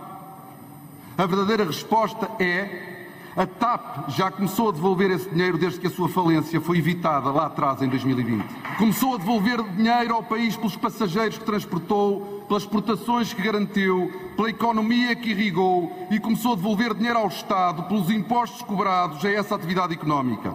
a 1.18 1.26
verdadeira 1.26 1.66
resposta 1.66 2.30
é 2.40 2.94
A 3.36 3.48
TAP 3.48 4.10
já 4.10 4.30
começou 4.30 4.70
a 4.70 4.72
devolver 4.72 5.10
esse 5.10 5.28
dinheiro 5.28 5.58
desde 5.58 5.80
que 5.80 5.88
a 5.88 5.90
sua 5.90 6.08
falência 6.08 6.62
foi 6.62 6.78
evitada 6.78 7.32
lá 7.32 7.48
atrás, 7.48 7.82
em 7.82 7.90
2020. 7.90 8.46
Começou 8.78 9.16
a 9.16 9.18
devolver 9.18 9.64
dinheiro 9.76 10.14
ao 10.14 10.22
país 10.22 10.56
pelos 10.56 10.76
passageiros 10.76 11.40
que 11.40 11.44
transportou, 11.44 12.33
pelas 12.48 12.64
exportações 12.64 13.34
que 13.34 13.42
garantiu, 13.42 14.12
pela 14.36 14.50
economia 14.50 15.16
que 15.16 15.32
irrigou 15.32 16.08
e 16.12 16.20
começou 16.20 16.54
a 16.54 16.56
devolver 16.56 16.94
dinheiro 16.94 17.20
ao 17.20 17.28
Estado 17.28 17.84
pelos 17.84 18.10
impostos 18.10 18.62
cobrados 18.62 19.24
a 19.24 19.32
essa 19.32 19.56
atividade 19.56 19.94
económica. 19.94 20.54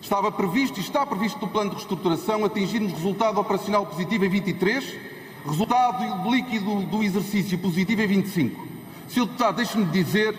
Estava 0.00 0.32
previsto 0.32 0.78
e 0.78 0.82
está 0.82 1.06
previsto 1.06 1.40
no 1.40 1.48
plano 1.48 1.70
de 1.70 1.76
reestruturação 1.76 2.44
atingirmos 2.44 2.92
resultado 2.92 3.40
operacional 3.40 3.86
positivo 3.86 4.24
em 4.24 4.28
23, 4.28 4.96
resultado 5.46 6.30
líquido 6.30 6.82
do 6.82 7.02
exercício 7.02 7.56
positivo 7.58 8.02
em 8.02 8.06
25. 8.06 8.68
Sr. 9.08 9.26
Deputado, 9.26 9.56
deixe-me 9.56 9.84
dizer 9.86 10.34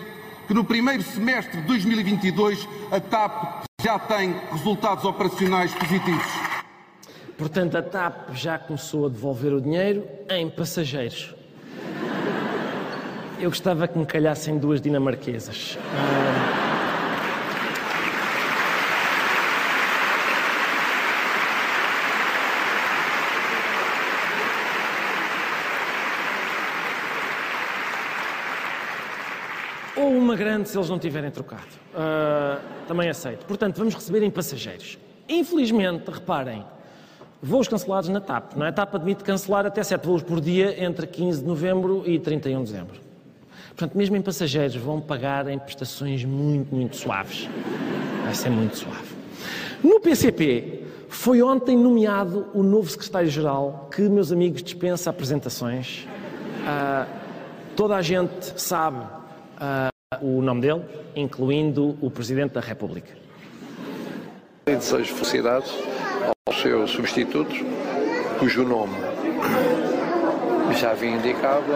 que 0.46 0.54
no 0.54 0.64
primeiro 0.64 1.02
semestre 1.02 1.60
de 1.60 1.66
2022 1.66 2.68
a 2.90 3.00
TAP 3.00 3.64
já 3.80 3.98
tem 3.98 4.34
resultados 4.50 5.04
operacionais 5.04 5.72
positivos. 5.74 6.43
Portanto, 7.36 7.76
a 7.76 7.82
TAP 7.82 8.34
já 8.34 8.58
começou 8.58 9.06
a 9.06 9.08
devolver 9.08 9.52
o 9.52 9.60
dinheiro 9.60 10.06
em 10.30 10.48
passageiros. 10.48 11.34
Eu 13.40 13.50
gostava 13.50 13.88
que 13.88 13.98
me 13.98 14.06
calhassem 14.06 14.56
duas 14.56 14.80
dinamarquesas. 14.80 15.76
Ah, 15.92 16.64
Ou 29.96 30.10
uma 30.10 30.34
grande 30.34 30.68
se 30.68 30.76
eles 30.76 30.90
não 30.90 30.98
tiverem 30.98 31.30
trocado. 31.30 31.62
Uh, 31.94 32.60
também 32.86 33.08
aceito. 33.08 33.46
Portanto, 33.46 33.78
vamos 33.78 33.94
receber 33.94 34.22
em 34.22 34.30
passageiros. 34.30 34.98
Infelizmente, 35.28 36.10
reparem, 36.10 36.64
voos 37.44 37.68
cancelados 37.68 38.08
na 38.08 38.20
TAP. 38.20 38.54
Não 38.56 38.64
é? 38.64 38.70
A 38.70 38.72
TAP 38.72 38.94
admite 38.94 39.22
cancelar 39.22 39.66
até 39.66 39.82
7 39.82 40.04
voos 40.06 40.22
por 40.22 40.40
dia 40.40 40.82
entre 40.82 41.06
15 41.06 41.42
de 41.42 41.46
novembro 41.46 42.02
e 42.06 42.18
31 42.18 42.64
de 42.64 42.72
dezembro. 42.72 43.00
Portanto, 43.68 43.98
mesmo 43.98 44.16
em 44.16 44.22
passageiros, 44.22 44.74
vão 44.76 45.00
pagar 45.00 45.46
em 45.48 45.58
prestações 45.58 46.24
muito, 46.24 46.74
muito 46.74 46.96
suaves. 46.96 47.48
Vai 48.24 48.34
ser 48.34 48.48
muito 48.48 48.78
suave. 48.78 49.14
No 49.82 50.00
PCP, 50.00 50.84
foi 51.08 51.42
ontem 51.42 51.76
nomeado 51.76 52.46
o 52.54 52.62
novo 52.62 52.88
secretário-geral, 52.88 53.90
que, 53.94 54.02
meus 54.02 54.32
amigos, 54.32 54.62
dispensa 54.62 55.10
apresentações. 55.10 56.06
Uh, 56.62 57.06
toda 57.76 57.94
a 57.96 58.00
gente 58.00 58.58
sabe 58.58 58.98
uh, 58.98 60.24
o 60.26 60.40
nome 60.40 60.62
dele, 60.62 60.82
incluindo 61.14 61.98
o 62.00 62.10
Presidente 62.10 62.52
da 62.52 62.60
República. 62.60 63.12
E 64.66 64.74
desejo 64.74 65.12
felicidades 65.12 65.93
seus 66.64 66.92
substitutos, 66.92 67.62
cujo 68.38 68.64
nome 68.64 68.96
já 70.72 70.92
havia 70.92 71.10
indicado. 71.10 71.66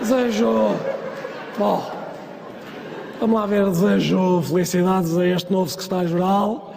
Desejo. 0.00 0.74
Bom, 1.58 1.92
vamos 3.20 3.38
lá 3.38 3.44
ver, 3.44 3.66
desejo 3.66 4.40
felicidades 4.40 5.14
a 5.18 5.26
este 5.26 5.52
novo 5.52 5.68
secretário-geral, 5.68 6.74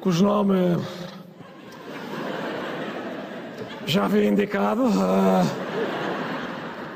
cujo 0.00 0.24
nome 0.24 0.76
já 3.86 4.06
havia 4.06 4.28
indicado. 4.28 4.86
Uh, 4.86 5.46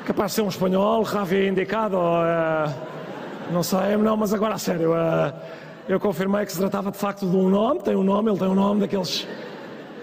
capaz 0.05 0.33
de 0.33 0.35
ser 0.35 0.43
um 0.43 0.49
espanhol, 0.49 1.05
Ravi 1.05 1.47
indicado, 1.47 1.97
uh, 1.97 2.75
não 3.53 3.63
sei, 3.63 3.97
não, 3.97 4.17
mas 4.17 4.35
agora 4.35 4.55
a 4.55 4.59
sério, 4.59 4.91
uh, 4.91 5.33
eu 5.91 5.99
confirmei 5.99 6.47
que 6.47 6.53
se 6.53 6.59
tratava 6.59 6.93
de 6.93 6.97
facto 6.97 7.29
de 7.29 7.37
um 7.37 7.49
nome, 7.49 7.81
tem 7.83 7.97
um 7.97 8.05
nome, 8.05 8.31
ele 8.31 8.39
tem 8.39 8.47
um 8.47 8.55
nome 8.55 8.81
daqueles 8.81 9.27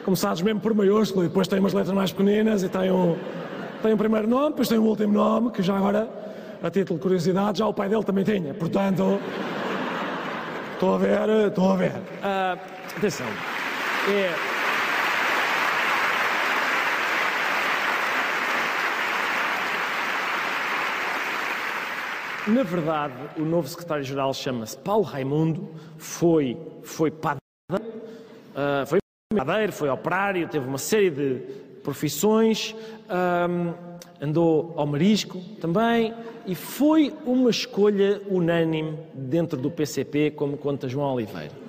começados 0.03 0.41
mesmo 0.41 0.59
por 0.59 0.73
maiúsculo 0.73 1.23
e 1.23 1.29
depois 1.29 1.47
tem 1.47 1.59
umas 1.59 1.71
letras 1.71 1.95
mais 1.95 2.11
pequeninas 2.11 2.61
e 2.61 2.67
tem 2.67 2.91
um, 2.91 3.15
tem 3.81 3.93
um 3.93 3.97
primeiro 3.97 4.27
nome, 4.27 4.49
depois 4.49 4.67
tem 4.67 4.77
um 4.77 4.83
último 4.83 5.13
nome, 5.13 5.49
que 5.49 5.63
já 5.63 5.77
agora, 5.77 6.09
a 6.61 6.69
título 6.69 6.99
de 6.99 7.03
curiosidade, 7.03 7.59
já 7.59 7.67
o 7.67 7.73
pai 7.73 7.87
dele 7.87 8.03
também 8.03 8.25
tinha, 8.25 8.53
portanto, 8.53 9.17
estou 10.73 10.95
a 10.95 10.97
ver, 10.97 11.29
estou 11.47 11.71
a 11.71 11.75
ver. 11.77 11.91
Uh, 11.91 12.59
atenção, 12.97 13.27
é... 14.09 14.56
Na 22.47 22.63
verdade, 22.63 23.13
o 23.37 23.41
novo 23.43 23.67
secretário-geral 23.67 24.33
chama-se 24.33 24.77
Paulo 24.77 25.03
Raimundo, 25.03 25.69
foi, 25.97 26.57
foi 26.81 27.11
padeiro, 27.11 27.41
uh, 27.73 28.85
foi 28.85 28.99
padeiro, 29.35 29.73
foi 29.73 29.89
operário, 29.89 30.47
teve 30.47 30.65
uma 30.65 30.77
série 30.77 31.09
de 31.09 31.41
profissões, 31.83 32.73
um, 33.49 33.73
andou 34.25 34.73
ao 34.77 34.85
marisco 34.87 35.39
também, 35.59 36.13
e 36.45 36.55
foi 36.55 37.13
uma 37.25 37.49
escolha 37.49 38.21
unânime 38.29 38.97
dentro 39.13 39.59
do 39.59 39.69
PCP, 39.69 40.31
como 40.31 40.55
conta 40.55 40.87
João 40.87 41.15
Oliveira. 41.15 41.66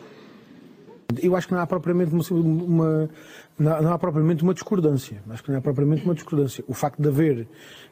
Eu 1.16 1.34
acho 1.34 1.48
que 1.48 1.54
não 1.54 1.60
há 1.60 1.66
propriamente 1.66 2.12
uma, 2.12 2.22
uma 2.30 3.10
não, 3.58 3.82
não, 3.82 3.92
há 3.94 3.98
propriamente 3.98 4.42
uma 4.42 4.52
discordância. 4.52 5.22
Acho 5.30 5.42
que 5.42 5.50
não 5.50 5.58
há 5.58 5.62
propriamente 5.62 6.04
uma 6.04 6.14
discordância. 6.14 6.62
O 6.68 6.74
facto 6.74 7.00
de 7.00 7.08
haver 7.08 7.48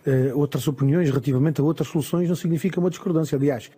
uh, 0.07 0.39
outras 0.39 0.69
opiniões 0.69 1.09
relativamente 1.09 1.59
a 1.59 1.65
outras 1.65 1.89
soluções 1.89 2.29
não 2.29 2.37
significa 2.37 2.79
uma 2.79 2.91
discordância. 2.91 3.35
Aliás, 3.35 3.71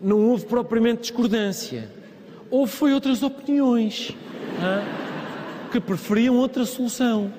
não 0.00 0.30
houve 0.30 0.46
propriamente 0.46 1.02
discordância. 1.02 1.88
Houve 2.50 2.72
foi 2.72 2.92
outras 2.92 3.22
opiniões 3.22 4.16
que 5.70 5.80
preferiam 5.80 6.36
outra 6.36 6.64
solução. 6.64 7.32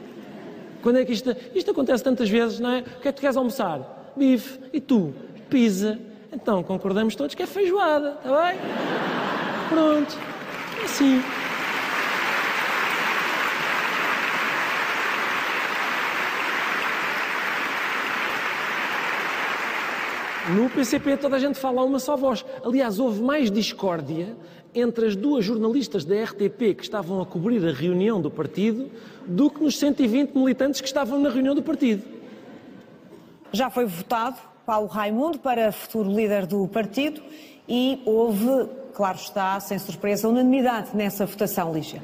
Quando 0.82 1.00
é 1.00 1.04
que 1.04 1.12
isto, 1.12 1.36
isto 1.54 1.72
acontece 1.72 2.02
tantas 2.04 2.30
vezes, 2.30 2.58
não 2.58 2.70
é? 2.70 2.80
O 2.80 3.02
que 3.02 3.08
é 3.10 3.12
que 3.12 3.18
tu 3.18 3.22
queres 3.22 3.36
almoçar? 3.36 4.14
Bife. 4.16 4.60
E 4.72 4.80
tu? 4.80 5.14
Pizza. 5.50 6.00
Então 6.32 6.64
concordamos 6.64 7.16
todos 7.16 7.36
que 7.36 7.44
é 7.44 7.48
feijoada, 7.48 8.12
está 8.12 8.30
bem? 8.30 8.60
Pronto. 9.68 10.29
É 10.80 10.86
assim. 10.86 11.22
No 20.56 20.68
PCP 20.70 21.18
toda 21.18 21.36
a 21.36 21.40
gente 21.40 21.60
fala 21.60 21.84
uma 21.84 22.00
só 22.00 22.18
voz. 22.18 22.44
Aliás, 22.66 23.00
houve 23.00 23.22
mais 23.22 23.52
discórdia 23.52 24.36
entre 24.74 25.06
as 25.06 25.16
duas 25.16 25.46
jornalistas 25.46 26.04
da 26.06 26.24
RTP 26.24 26.76
que 26.76 26.84
estavam 26.84 27.22
a 27.22 27.26
cobrir 27.26 27.64
a 27.68 27.72
reunião 27.72 28.22
do 28.22 28.32
partido 28.32 28.90
do 29.28 29.50
que 29.50 29.64
nos 29.64 29.78
120 29.78 30.36
militantes 30.36 30.82
que 30.82 30.88
estavam 30.88 31.20
na 31.20 31.30
reunião 31.30 31.54
do 31.54 31.62
partido. 31.62 32.04
Já 33.52 33.70
foi 33.70 33.86
votado 33.86 34.38
Paulo 34.66 34.88
Raimundo 34.88 35.40
para 35.40 35.72
futuro 35.72 36.12
líder 36.12 36.46
do 36.46 36.68
partido 36.68 37.22
e 37.68 38.02
houve, 38.06 38.70
claro 39.00 39.18
está, 39.18 39.58
sem 39.62 39.80
surpresa, 39.80 40.28
unanimidade 40.28 40.90
nessa 40.94 41.26
votação, 41.26 41.72
Lígia. 41.72 42.04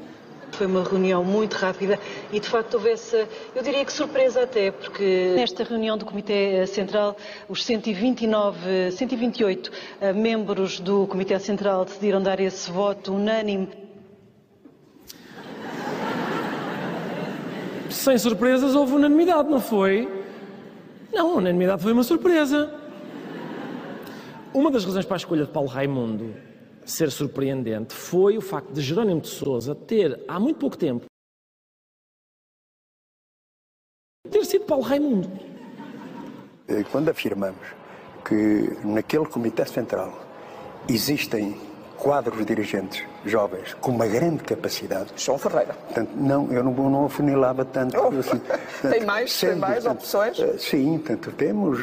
Foi 0.52 0.66
uma 0.66 0.82
reunião 0.82 1.22
muito 1.22 1.52
rápida 1.52 2.00
e, 2.32 2.40
de 2.40 2.48
facto, 2.48 2.72
houve 2.72 2.88
essa, 2.88 3.28
eu 3.54 3.62
diria 3.62 3.84
que 3.84 3.92
surpresa 3.92 4.44
até, 4.44 4.70
porque 4.70 5.34
nesta 5.36 5.62
reunião 5.62 5.98
do 5.98 6.06
Comitê 6.06 6.66
Central, 6.66 7.14
os 7.50 7.62
129, 7.66 8.92
128 8.92 9.70
eh, 10.00 10.12
membros 10.14 10.80
do 10.80 11.06
Comitê 11.06 11.38
Central 11.38 11.84
decidiram 11.84 12.22
dar 12.22 12.40
esse 12.40 12.70
voto 12.70 13.12
unânime. 13.12 13.68
Sem 17.90 18.16
surpresas, 18.16 18.74
houve 18.74 18.94
unanimidade, 18.94 19.50
não 19.50 19.60
foi? 19.60 20.08
Não, 21.12 21.32
a 21.32 21.34
unanimidade 21.34 21.82
foi 21.82 21.92
uma 21.92 22.02
surpresa. 22.02 22.72
Uma 24.54 24.70
das 24.70 24.82
razões 24.82 25.04
para 25.04 25.16
a 25.16 25.18
escolha 25.18 25.44
de 25.44 25.50
Paulo 25.50 25.68
Raimundo 25.68 26.45
ser 26.86 27.10
surpreendente 27.10 27.94
foi 27.94 28.38
o 28.38 28.40
facto 28.40 28.72
de 28.72 28.80
Jerónimo 28.80 29.20
de 29.20 29.28
Sousa 29.28 29.74
ter, 29.74 30.24
há 30.28 30.38
muito 30.38 30.58
pouco 30.58 30.76
tempo, 30.76 31.04
ter 34.30 34.44
sido 34.44 34.64
Paulo 34.64 34.84
Raimundo. 34.84 35.28
Quando 36.90 37.08
afirmamos 37.10 37.66
que 38.24 38.86
naquele 38.86 39.26
Comitê 39.26 39.64
Central 39.66 40.12
existem 40.88 41.54
quadros 41.96 42.44
dirigentes 42.44 43.02
jovens 43.24 43.74
com 43.80 43.90
uma 43.90 44.06
grande 44.06 44.42
capacidade. 44.44 45.12
João 45.16 45.38
Ferreira. 45.38 45.74
Portanto, 45.74 46.10
não, 46.14 46.52
eu 46.52 46.62
não, 46.62 46.72
não 46.72 47.06
afunilava 47.06 47.64
tanto. 47.64 47.96
Oh, 47.98 48.08
assim, 48.18 48.40
tem 48.88 49.04
mais, 49.04 49.32
sendo, 49.32 49.52
tem 49.52 49.60
mais 49.60 49.86
opções? 49.86 50.38
Uh, 50.38 50.58
sim, 50.58 50.98
portanto, 50.98 51.32
temos 51.32 51.78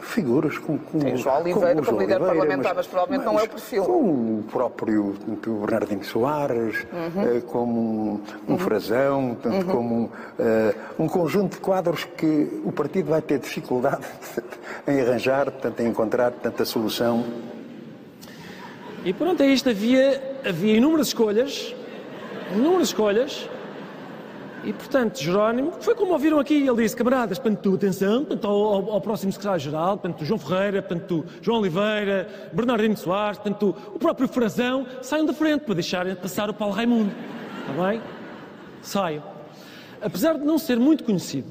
figuras 0.00 0.58
como, 0.58 0.78
como 0.78 1.04
Tem 1.04 1.16
João 1.16 1.40
Oliveira, 1.40 1.82
como 1.82 2.00
líder 2.00 2.18
parlamentar, 2.18 2.74
mas, 2.74 2.76
mas 2.76 2.86
provavelmente 2.86 3.24
mas, 3.24 3.34
não 3.34 3.40
é 3.40 3.44
o 3.44 3.48
perfil. 3.48 3.84
Como 3.84 4.38
o 4.40 4.44
próprio 4.50 5.16
Bernardino 5.60 6.04
Soares, 6.04 6.86
uhum. 6.92 7.38
uh, 7.38 7.42
como 7.42 7.80
um, 7.80 8.20
um 8.48 8.52
uhum. 8.52 8.58
Frazão, 8.58 9.36
portanto, 9.40 9.66
uhum. 9.66 9.74
como 9.74 10.04
uh, 10.04 10.12
um 10.98 11.08
conjunto 11.08 11.54
de 11.54 11.60
quadros 11.60 12.04
que 12.04 12.62
o 12.64 12.72
partido 12.72 13.10
vai 13.10 13.22
ter 13.22 13.38
dificuldade 13.38 14.06
em 14.86 15.00
arranjar, 15.00 15.50
portanto, 15.50 15.80
em 15.80 15.88
encontrar 15.88 16.30
portanto, 16.30 16.62
a 16.62 16.66
solução 16.66 17.24
e 19.06 19.12
pronto, 19.12 19.40
é 19.40 19.46
isto. 19.46 19.70
Havia, 19.70 20.40
havia 20.44 20.76
inúmeras 20.76 21.06
escolhas, 21.06 21.72
inúmeras 22.52 22.88
escolhas, 22.88 23.48
e 24.64 24.72
portanto, 24.72 25.22
Jerónimo, 25.22 25.74
foi 25.78 25.94
como 25.94 26.12
ouviram 26.12 26.40
aqui, 26.40 26.66
ele 26.66 26.82
disse, 26.82 26.96
camaradas, 26.96 27.38
portanto, 27.38 27.72
atenção, 27.72 28.24
portanto, 28.24 28.48
ao, 28.48 28.90
ao 28.94 29.00
próximo 29.00 29.30
secretário-geral, 29.30 29.96
portanto, 29.96 30.24
João 30.24 30.40
Ferreira, 30.40 30.82
portanto, 30.82 31.24
João 31.40 31.60
Oliveira, 31.60 32.50
Bernardino 32.52 32.96
Soares, 32.96 33.38
portanto, 33.38 33.76
o 33.94 33.98
próprio 34.00 34.26
Frazão, 34.26 34.84
saiam 35.02 35.24
da 35.24 35.32
frente 35.32 35.60
para 35.60 35.74
deixarem 35.74 36.12
passar 36.16 36.50
o 36.50 36.54
Paulo 36.54 36.74
Raimundo. 36.74 37.12
Está 37.60 37.86
bem? 37.86 38.02
Saiam. 38.82 39.22
Apesar 40.02 40.36
de 40.36 40.44
não 40.44 40.58
ser 40.58 40.80
muito 40.80 41.04
conhecido, 41.04 41.48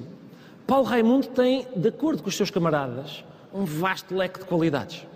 Paulo 0.67 0.83
Raimundo 0.83 1.27
tem, 1.27 1.65
de 1.73 1.87
acordo 1.87 2.21
com 2.21 2.27
os 2.27 2.35
seus 2.35 2.51
camaradas, 2.51 3.23
um 3.53 3.63
vasto 3.63 4.13
leque 4.13 4.39
de 4.39 4.45
qualidades. 4.45 5.07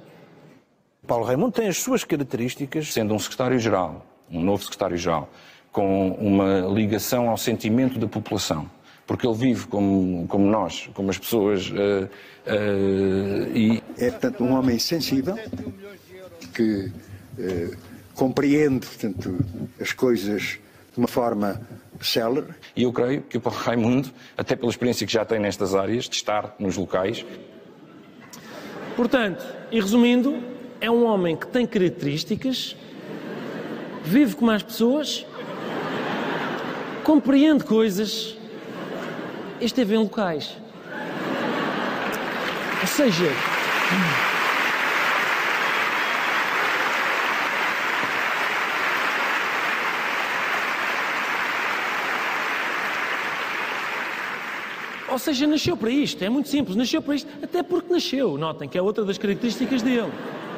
Paulo 1.09 1.25
Raimundo 1.25 1.53
tem 1.53 1.67
as 1.67 1.77
suas 1.77 2.03
características. 2.03 2.93
Sendo 2.93 3.15
um 3.15 3.19
secretário-geral, 3.19 4.05
um 4.29 4.43
novo 4.43 4.61
secretário-geral, 4.61 5.27
com 5.71 6.11
uma 6.11 6.67
ligação 6.71 7.31
ao 7.31 7.37
sentimento 7.37 7.97
da 7.97 8.05
população, 8.05 8.69
porque 9.07 9.25
ele 9.25 9.35
vive 9.35 9.65
como, 9.65 10.27
como 10.27 10.45
nós, 10.45 10.87
como 10.93 11.09
as 11.09 11.17
pessoas. 11.17 11.71
Uh, 11.71 12.07
uh, 12.45 13.57
e... 13.57 13.83
É, 13.97 14.11
portanto, 14.11 14.43
um 14.43 14.53
homem 14.53 14.77
sensível, 14.77 15.35
que 16.53 16.91
uh, 17.39 17.77
compreende, 18.13 18.85
portanto, 18.85 19.35
as 19.81 19.91
coisas 19.91 20.59
de 20.93 20.99
uma 20.99 21.07
forma 21.07 21.59
célere. 21.99 22.53
E 22.75 22.83
eu 22.83 22.93
creio 22.93 23.23
que 23.23 23.37
o 23.37 23.41
Paulo 23.41 23.57
Raimundo, 23.57 24.11
até 24.37 24.55
pela 24.55 24.69
experiência 24.69 25.07
que 25.07 25.13
já 25.13 25.25
tem 25.25 25.39
nestas 25.39 25.73
áreas, 25.73 26.07
de 26.07 26.17
estar 26.17 26.53
nos 26.59 26.77
locais. 26.77 27.25
Portanto, 28.95 29.43
e 29.71 29.79
resumindo, 29.79 30.58
é 30.81 30.89
um 30.89 31.05
homem 31.05 31.35
que 31.35 31.47
tem 31.47 31.65
características, 31.65 32.75
vive 34.03 34.35
com 34.35 34.45
mais 34.45 34.63
pessoas, 34.63 35.25
compreende 37.03 37.63
coisas, 37.63 38.37
esteve 39.59 39.95
em 39.95 39.97
locais. 39.97 40.55
Ou 42.81 42.87
seja. 42.87 43.25
Ou 55.09 55.17
seja, 55.17 55.45
nasceu 55.45 55.75
para 55.75 55.89
isto, 55.89 56.23
é 56.23 56.29
muito 56.29 56.47
simples, 56.47 56.77
nasceu 56.77 57.01
para 57.01 57.15
isto, 57.15 57.27
até 57.43 57.61
porque 57.61 57.91
nasceu, 57.91 58.37
notem 58.37 58.69
que 58.69 58.77
é 58.77 58.81
outra 58.81 59.03
das 59.03 59.17
características 59.17 59.81
dele 59.81 60.09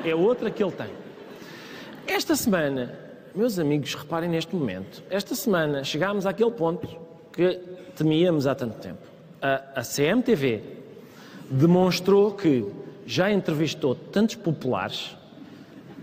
é 0.03 0.15
outra 0.15 0.49
que 0.49 0.63
ele 0.63 0.71
tem. 0.71 0.89
Esta 2.07 2.35
semana, 2.35 2.93
meus 3.33 3.59
amigos, 3.59 3.93
reparem 3.95 4.29
neste 4.29 4.55
momento, 4.55 5.03
esta 5.09 5.35
semana 5.35 5.83
chegámos 5.83 6.25
àquele 6.25 6.51
ponto 6.51 6.87
que 7.31 7.59
temíamos 7.95 8.47
há 8.47 8.55
tanto 8.55 8.77
tempo. 8.79 9.01
A, 9.41 9.79
a 9.79 9.83
CMTV 9.83 10.61
demonstrou 11.49 12.33
que 12.33 12.65
já 13.05 13.31
entrevistou 13.31 13.95
tantos 13.95 14.35
populares 14.35 15.15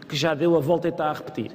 que 0.09 0.17
já 0.17 0.35
deu 0.35 0.57
a 0.57 0.61
volta 0.61 0.89
e 0.89 0.91
está 0.91 1.11
a 1.11 1.13
repetir. 1.13 1.51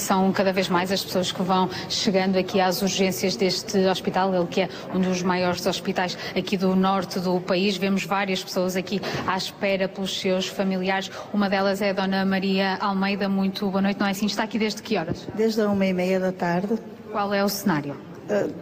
São 0.00 0.32
cada 0.32 0.52
vez 0.52 0.68
mais 0.68 0.90
as 0.90 1.04
pessoas 1.04 1.30
que 1.30 1.42
vão 1.42 1.68
chegando 1.88 2.38
aqui 2.38 2.60
às 2.60 2.82
urgências 2.82 3.36
deste 3.36 3.78
hospital, 3.86 4.34
ele 4.34 4.46
que 4.46 4.62
é 4.62 4.68
um 4.94 5.00
dos 5.00 5.22
maiores 5.22 5.64
hospitais 5.66 6.16
aqui 6.36 6.56
do 6.56 6.74
norte 6.74 7.20
do 7.20 7.40
país. 7.40 7.76
Vemos 7.76 8.04
várias 8.04 8.42
pessoas 8.42 8.76
aqui 8.76 9.00
à 9.26 9.36
espera 9.36 9.88
pelos 9.88 10.18
seus 10.18 10.46
familiares. 10.46 11.10
Uma 11.32 11.48
delas 11.48 11.82
é 11.82 11.90
a 11.90 11.92
Dona 11.92 12.24
Maria 12.24 12.78
Almeida. 12.80 13.28
Muito 13.28 13.70
boa 13.70 13.82
noite, 13.82 14.00
não 14.00 14.06
é 14.06 14.10
assim? 14.10 14.26
Está 14.26 14.44
aqui 14.44 14.58
desde 14.58 14.82
que 14.82 14.96
horas? 14.96 15.28
Desde 15.34 15.60
a 15.60 15.68
uma 15.68 15.86
e 15.86 15.92
meia 15.92 16.18
da 16.18 16.32
tarde. 16.32 16.78
Qual 17.12 17.32
é 17.34 17.44
o 17.44 17.48
cenário? 17.48 17.96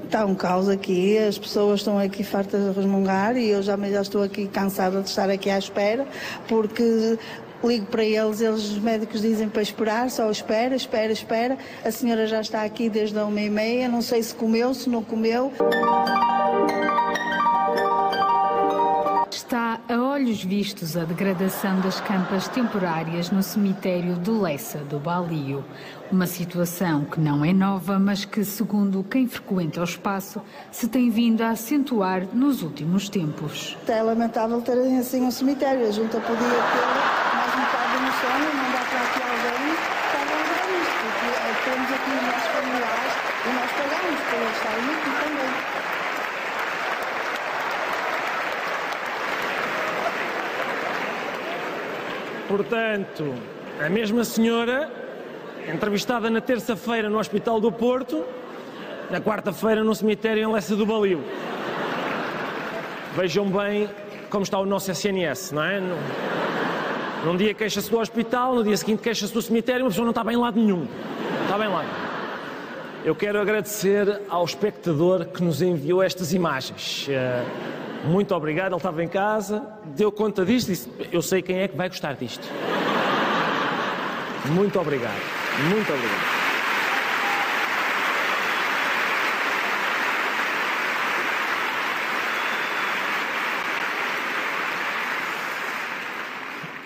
Está 0.05 0.25
um 0.25 0.35
caos 0.35 0.67
aqui, 0.67 1.19
as 1.19 1.37
pessoas 1.37 1.81
estão 1.81 1.99
aqui 1.99 2.25
fartas 2.25 2.65
de 2.65 2.81
resmungar 2.81 3.37
e 3.37 3.51
eu 3.51 3.63
já, 3.63 3.77
já 3.77 4.01
estou 4.01 4.23
aqui 4.23 4.49
cansada 4.49 5.03
de 5.03 5.09
estar 5.11 5.29
aqui 5.29 5.51
à 5.51 5.59
espera, 5.59 6.07
porque 6.49 7.19
ligo 7.65 7.87
para 7.87 8.05
eles, 8.05 8.41
eles, 8.41 8.71
os 8.71 8.79
médicos 8.79 9.23
dizem 9.23 9.49
para 9.49 9.63
esperar, 9.63 10.11
só 10.11 10.31
espera, 10.31 10.77
espera, 10.77 11.13
espera. 11.13 11.59
A 11.85 11.91
senhora 11.91 12.27
já 12.27 12.41
está 12.41 12.63
aqui 12.63 12.89
desde 12.89 13.19
a 13.19 13.25
uma 13.25 13.41
e 13.41 13.51
meia, 13.51 13.89
não 13.89 14.03
sei 14.03 14.23
se 14.23 14.35
comeu, 14.35 14.73
se 14.75 14.89
não 14.89 15.03
comeu. 15.03 15.53
Está 19.31 19.79
a 19.89 19.95
olhos 19.95 20.43
vistos 20.43 20.97
a 20.97 21.05
degradação 21.05 21.81
das 21.81 22.01
campas 22.01 22.49
temporárias 22.49 23.31
no 23.31 23.43
cemitério 23.43 24.17
de 24.17 24.31
Lessa 24.31 24.79
do 24.79 24.99
Balio. 24.99 25.65
Uma 26.11 26.27
situação 26.27 27.05
que 27.05 27.21
não 27.21 27.45
é 27.45 27.53
nova, 27.53 27.99
mas 27.99 28.25
que, 28.25 28.45
segundo 28.45 29.05
quem 29.05 29.29
frequenta 29.29 29.81
o 29.81 29.85
espaço, 29.85 30.41
se 30.73 30.89
tem 30.89 31.11
vindo 31.11 31.43
a 31.43 31.51
acentuar 31.51 32.27
nos 32.33 32.63
últimos 32.63 33.09
tempos. 33.09 33.77
É 33.87 34.03
lamentável 34.03 34.61
terem 34.63 34.99
assim 34.99 35.23
um 35.23 35.31
cemitério. 35.31 35.87
A 35.87 35.91
junta 35.91 36.19
podia 36.21 36.37
ter 36.39 37.19
no 38.01 38.13
sonho, 38.13 38.55
mandar 38.57 38.85
para 38.89 39.01
aqui 39.01 39.21
alguém 39.23 39.77
para 40.11 40.21
lembrar 40.25 40.69
isto, 40.81 40.97
porque 41.05 41.71
temos 41.71 41.89
aqui 41.93 42.11
os 42.11 42.23
nossos 42.27 42.49
familiares 42.49 43.13
e 43.45 43.51
nós 43.53 43.71
pagamos 43.73 44.21
por 44.25 44.39
eles 44.39 44.57
estarem 44.57 44.85
aqui 44.95 45.11
também. 45.25 45.79
Portanto, 52.59 53.37
a 53.81 53.89
mesma 53.89 54.25
senhora, 54.25 54.91
entrevistada 55.73 56.29
na 56.29 56.41
terça-feira 56.41 57.09
no 57.09 57.17
Hospital 57.17 57.61
do 57.61 57.71
Porto, 57.71 58.25
na 59.09 59.21
quarta-feira 59.21 59.85
no 59.85 59.95
cemitério 59.95 60.43
em 60.43 60.53
Lessa 60.53 60.75
do 60.75 60.85
Balio. 60.85 61.23
Vejam 63.15 63.49
bem 63.49 63.89
como 64.29 64.43
está 64.43 64.59
o 64.59 64.67
nosso 64.67 64.91
SNS, 64.91 65.53
não 65.53 65.63
é? 65.63 65.81
Num 67.25 67.37
dia 67.37 67.55
queixa-se 67.55 67.89
do 67.89 68.01
hospital, 68.01 68.57
no 68.57 68.65
dia 68.65 68.77
seguinte 68.77 69.03
queixa-se 69.03 69.33
do 69.33 69.41
cemitério, 69.41 69.85
uma 69.85 69.91
pessoa 69.91 70.05
não 70.05 70.11
está 70.11 70.25
bem 70.25 70.35
em 70.35 70.41
lado 70.41 70.59
nenhum. 70.59 70.85
Está 71.45 71.57
bem 71.57 71.69
lá. 71.69 71.85
Eu 73.05 73.15
quero 73.15 73.41
agradecer 73.41 74.21
ao 74.29 74.45
espectador 74.45 75.27
que 75.27 75.45
nos 75.45 75.63
enviou 75.63 76.03
estas 76.03 76.33
imagens. 76.33 77.07
Eh, 77.09 77.45
muito 78.05 78.35
obrigado, 78.35 78.73
ele 78.73 78.77
estava 78.77 79.03
em 79.03 79.09
casa, 79.09 79.67
deu 79.97 80.11
conta 80.13 80.45
disto 80.45 80.69
e 80.69 80.71
disse: 80.73 80.93
Eu 81.13 81.23
sei 81.23 81.43
quem 81.43 81.59
é 81.59 81.69
que 81.69 81.77
vai 81.77 81.89
gostar 81.89 82.15
disto. 82.15 82.47
Muito 84.53 84.79
obrigado. 84.79 85.21
Muito 85.69 85.93
obrigado. 85.93 86.39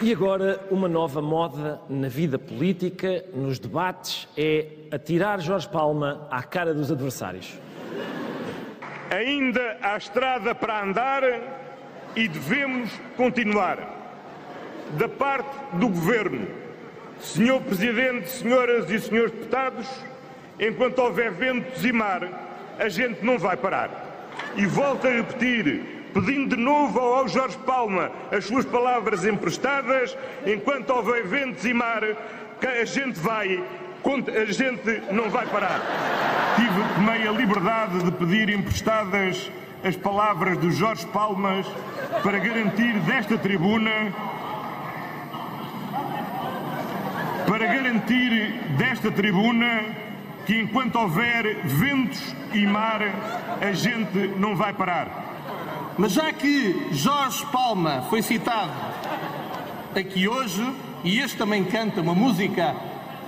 E 0.02 0.10
agora, 0.10 0.60
uma 0.68 0.88
nova 0.88 1.22
moda 1.22 1.80
na 1.88 2.08
vida 2.08 2.36
política, 2.36 3.24
nos 3.32 3.60
debates, 3.60 4.26
é 4.36 4.66
atirar 4.90 5.40
Jorge 5.40 5.68
Palma 5.68 6.26
à 6.28 6.42
cara 6.42 6.74
dos 6.74 6.90
adversários. 6.90 7.56
Ainda 9.12 9.76
há 9.82 9.94
estrada 9.98 10.54
para 10.54 10.82
andar 10.82 11.22
e 12.16 12.26
devemos 12.26 12.90
continuar. 13.14 13.78
Da 14.92 15.06
parte 15.06 15.50
do 15.74 15.88
Governo, 15.88 16.48
Senhor 17.20 17.60
Presidente, 17.60 18.30
Senhoras 18.30 18.90
e 18.90 18.98
Senhores 18.98 19.32
Deputados, 19.32 19.86
enquanto 20.58 20.98
houver 21.00 21.30
ventos 21.30 21.84
e 21.84 21.92
mar, 21.92 22.26
a 22.78 22.88
gente 22.88 23.22
não 23.22 23.38
vai 23.38 23.54
parar. 23.54 23.90
E 24.56 24.64
volto 24.64 25.06
a 25.06 25.10
repetir, 25.10 26.08
pedindo 26.14 26.56
de 26.56 26.62
novo 26.62 26.98
ao 26.98 27.28
Jorge 27.28 27.58
Palma 27.66 28.10
as 28.30 28.46
suas 28.46 28.64
palavras 28.64 29.26
emprestadas, 29.26 30.16
enquanto 30.46 30.88
houver 30.88 31.26
ventos 31.26 31.66
e 31.66 31.74
mar, 31.74 32.02
a 32.02 32.84
gente 32.86 33.18
vai, 33.18 33.62
a 34.30 34.52
gente 34.52 35.12
não 35.12 35.30
vai 35.30 35.46
parar. 35.46 35.80
Tive 36.56 37.00
meia 37.00 37.30
liberdade 37.30 38.02
de 38.02 38.10
pedir 38.12 38.48
emprestadas 38.50 39.50
as 39.84 39.96
palavras 39.96 40.58
do 40.58 40.70
Jorge 40.70 41.06
Palmas 41.06 41.66
para 42.22 42.38
garantir 42.38 42.98
desta 43.00 43.36
tribuna 43.38 43.90
para 47.46 47.62
para 47.62 47.74
garantir 47.74 48.60
desta 48.76 49.10
tribuna 49.12 49.84
que 50.44 50.58
enquanto 50.58 50.96
houver 50.96 51.64
ventos 51.64 52.34
e 52.52 52.66
mar, 52.66 53.00
a 53.60 53.72
gente 53.72 54.18
não 54.36 54.56
vai 54.56 54.72
parar. 54.72 55.92
Mas 55.96 56.12
já 56.12 56.32
que 56.32 56.88
Jorge 56.90 57.46
Palma 57.52 58.04
foi 58.10 58.20
citado 58.20 58.72
aqui 59.94 60.26
hoje, 60.26 60.66
e 61.04 61.20
este 61.20 61.38
também 61.38 61.62
canta 61.62 62.00
uma 62.00 62.16
música 62.16 62.74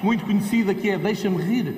muito 0.02 0.24
conhecida 0.24 0.74
que 0.74 0.90
é 0.90 0.98
Deixa-me 0.98 1.42
Rir, 1.42 1.74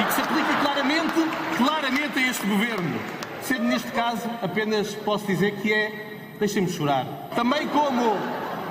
e 0.00 0.04
que 0.04 0.12
se 0.12 0.20
aplica 0.20 0.54
claramente, 0.62 1.14
claramente 1.56 2.18
a 2.18 2.30
este 2.30 2.46
governo, 2.46 2.98
sendo 3.42 3.64
neste 3.64 3.90
caso 3.92 4.28
apenas 4.42 4.94
posso 4.94 5.26
dizer 5.26 5.56
que 5.56 5.72
é 5.72 6.04
Deixa-me 6.38 6.70
chorar. 6.70 7.04
Também 7.34 7.66
como 7.66 8.16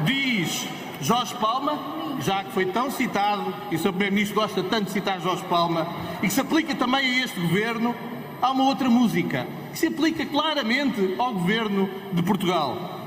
diz 0.05 0.67
Jorge 1.01 1.35
Palma, 1.35 1.77
já 2.21 2.43
que 2.43 2.51
foi 2.51 2.65
tão 2.67 2.89
citado, 2.89 3.53
e 3.69 3.75
o 3.75 3.79
Sr. 3.79 3.89
Primeiro-Ministro 3.89 4.39
gosta 4.39 4.63
tanto 4.63 4.85
de 4.85 4.91
citar 4.91 5.19
Jorge 5.19 5.43
Palma, 5.49 5.85
e 6.23 6.27
que 6.27 6.33
se 6.33 6.39
aplica 6.39 6.73
também 6.75 7.01
a 7.01 7.25
este 7.25 7.39
governo, 7.39 7.93
há 8.41 8.51
uma 8.51 8.63
outra 8.63 8.89
música 8.89 9.45
que 9.71 9.79
se 9.79 9.87
aplica 9.87 10.25
claramente 10.25 11.15
ao 11.17 11.33
governo 11.33 11.89
de 12.13 12.23
Portugal, 12.23 13.01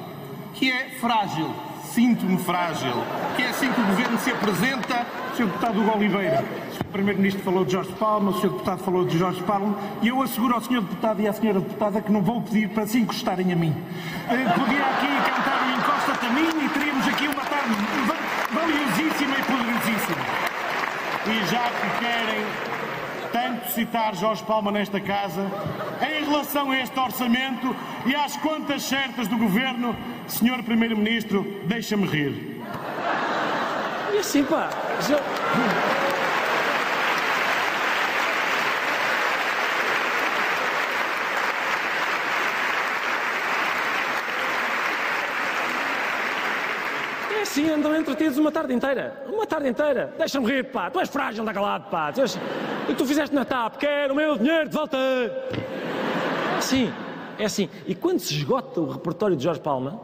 que 0.55 0.71
é 0.71 0.91
frágil. 1.01 1.51
Sinto-me 1.93 2.39
frágil. 2.39 2.93
Que 3.37 3.43
é 3.43 3.49
assim 3.49 3.73
que 3.73 3.81
o 3.81 3.85
governo 3.85 4.19
se 4.19 4.31
apresenta. 4.31 5.07
Sr. 5.37 5.47
Deputado 5.47 5.81
Hugo 5.81 5.97
Oliveira, 5.97 6.45
o 6.81 6.85
Primeiro-Ministro 6.85 7.43
falou 7.43 7.65
de 7.65 7.73
Jorge 7.73 7.93
Palma, 7.93 8.31
o 8.31 8.35
Sr. 8.35 8.51
Deputado 8.51 8.79
falou 8.85 9.05
de 9.05 9.17
Jorge 9.17 9.43
Palma, 9.43 9.77
e 10.03 10.09
eu 10.09 10.21
asseguro 10.23 10.55
ao 10.55 10.61
Sr. 10.61 10.81
Deputado 10.83 11.21
e 11.21 11.29
à 11.29 11.31
Sra. 11.31 11.53
Deputada 11.55 12.01
que 12.01 12.13
não 12.13 12.23
vou 12.23 12.43
pedir 12.43 12.69
para 12.69 12.87
se 12.87 12.99
encostarem 12.99 13.53
a 13.53 13.57
mim. 13.57 13.75
Eh, 14.29 14.45
podia 14.55 14.85
aqui 14.87 15.07
cantar 15.31 15.63
o 15.63 15.79
Encosta-te 15.79 16.27
a 16.27 16.31
mim 16.31 16.65
e 16.65 16.69
teríamos 16.69 17.09
aqui 17.09 17.27
uma 17.27 17.45
tarde 17.45 17.75
valiosíssima 18.53 19.37
e 19.39 19.43
poderosíssima. 19.43 20.41
E 21.27 21.47
já 21.47 21.63
que 21.71 22.05
querem 22.05 22.70
citar 23.71 24.15
Jorge 24.15 24.43
Palma 24.43 24.71
nesta 24.71 25.01
casa, 25.01 25.51
em 26.03 26.25
relação 26.25 26.71
a 26.71 26.79
este 26.79 26.99
orçamento 26.99 27.75
e 28.07 28.15
às 28.15 28.37
contas 28.37 28.83
certas 28.83 29.29
do 29.29 29.37
governo, 29.37 29.97
Senhor 30.27 30.63
Primeiro-Ministro, 30.63 31.63
deixa-me 31.65 32.07
rir. 32.07 32.61
E 34.13 34.19
assim, 34.19 34.45
pá, 34.45 34.71
já... 35.09 36.00
assim, 47.51 47.69
andam 47.69 47.97
entretidos 47.97 48.39
uma 48.39 48.53
tarde 48.53 48.73
inteira. 48.73 49.25
Uma 49.29 49.47
tarde 49.47 49.69
inteira. 49.69 50.15
Deixa-me 50.17 50.47
rir, 50.47 50.71
pá. 50.71 50.89
Tu 50.91 51.01
és 51.01 51.09
frágil, 51.09 51.45
da 51.45 51.53
calado, 51.53 51.91
pá. 51.91 52.13
Tu 52.13 52.21
és... 52.21 52.39
E 52.89 52.95
tu 52.95 53.05
fizeste 53.05 53.35
na 53.35 53.45
TAP. 53.45 53.77
Quero 53.77 54.15
o 54.15 54.17
meu 54.17 54.39
dinheiro 54.39 54.69
de 54.69 54.75
volta. 54.75 54.97
Sim, 56.61 56.93
é 57.39 57.45
assim. 57.45 57.69
E 57.87 57.95
quando 57.95 58.21
se 58.21 58.35
esgota 58.35 58.81
o 58.81 58.91
repertório 58.91 59.37
de 59.37 59.43
Jorge 59.43 59.61
Palma, 59.61 60.01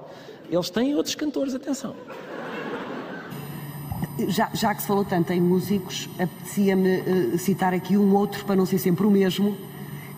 eles 0.51 0.71
têm 0.71 0.95
outros 0.95 1.15
cantores, 1.15 1.55
atenção. 1.55 1.95
Já, 4.29 4.51
já 4.53 4.75
que 4.75 4.83
se 4.83 4.89
falou 4.89 5.05
tanto 5.05 5.33
em 5.33 5.41
músicos, 5.41 6.09
apetecia-me 6.19 7.01
uh, 7.01 7.39
citar 7.39 7.73
aqui 7.75 7.97
um 7.97 8.15
outro, 8.15 8.45
para 8.45 8.57
não 8.57 8.67
ser 8.67 8.79
sempre 8.79 9.07
o 9.07 9.11
mesmo, 9.11 9.57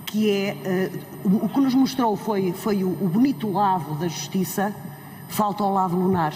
que 0.07 0.31
é 0.31 0.91
uh, 1.25 1.45
o 1.45 1.49
que 1.49 1.61
nos 1.61 1.75
mostrou 1.75 2.17
foi, 2.17 2.53
foi 2.53 2.85
o, 2.85 2.89
o 2.89 3.09
bonito 3.09 3.51
lado 3.51 3.95
da 3.95 4.07
justiça, 4.07 4.75
falta 5.29 5.63
ao 5.65 5.73
lado 5.73 5.97
lunar 5.97 6.33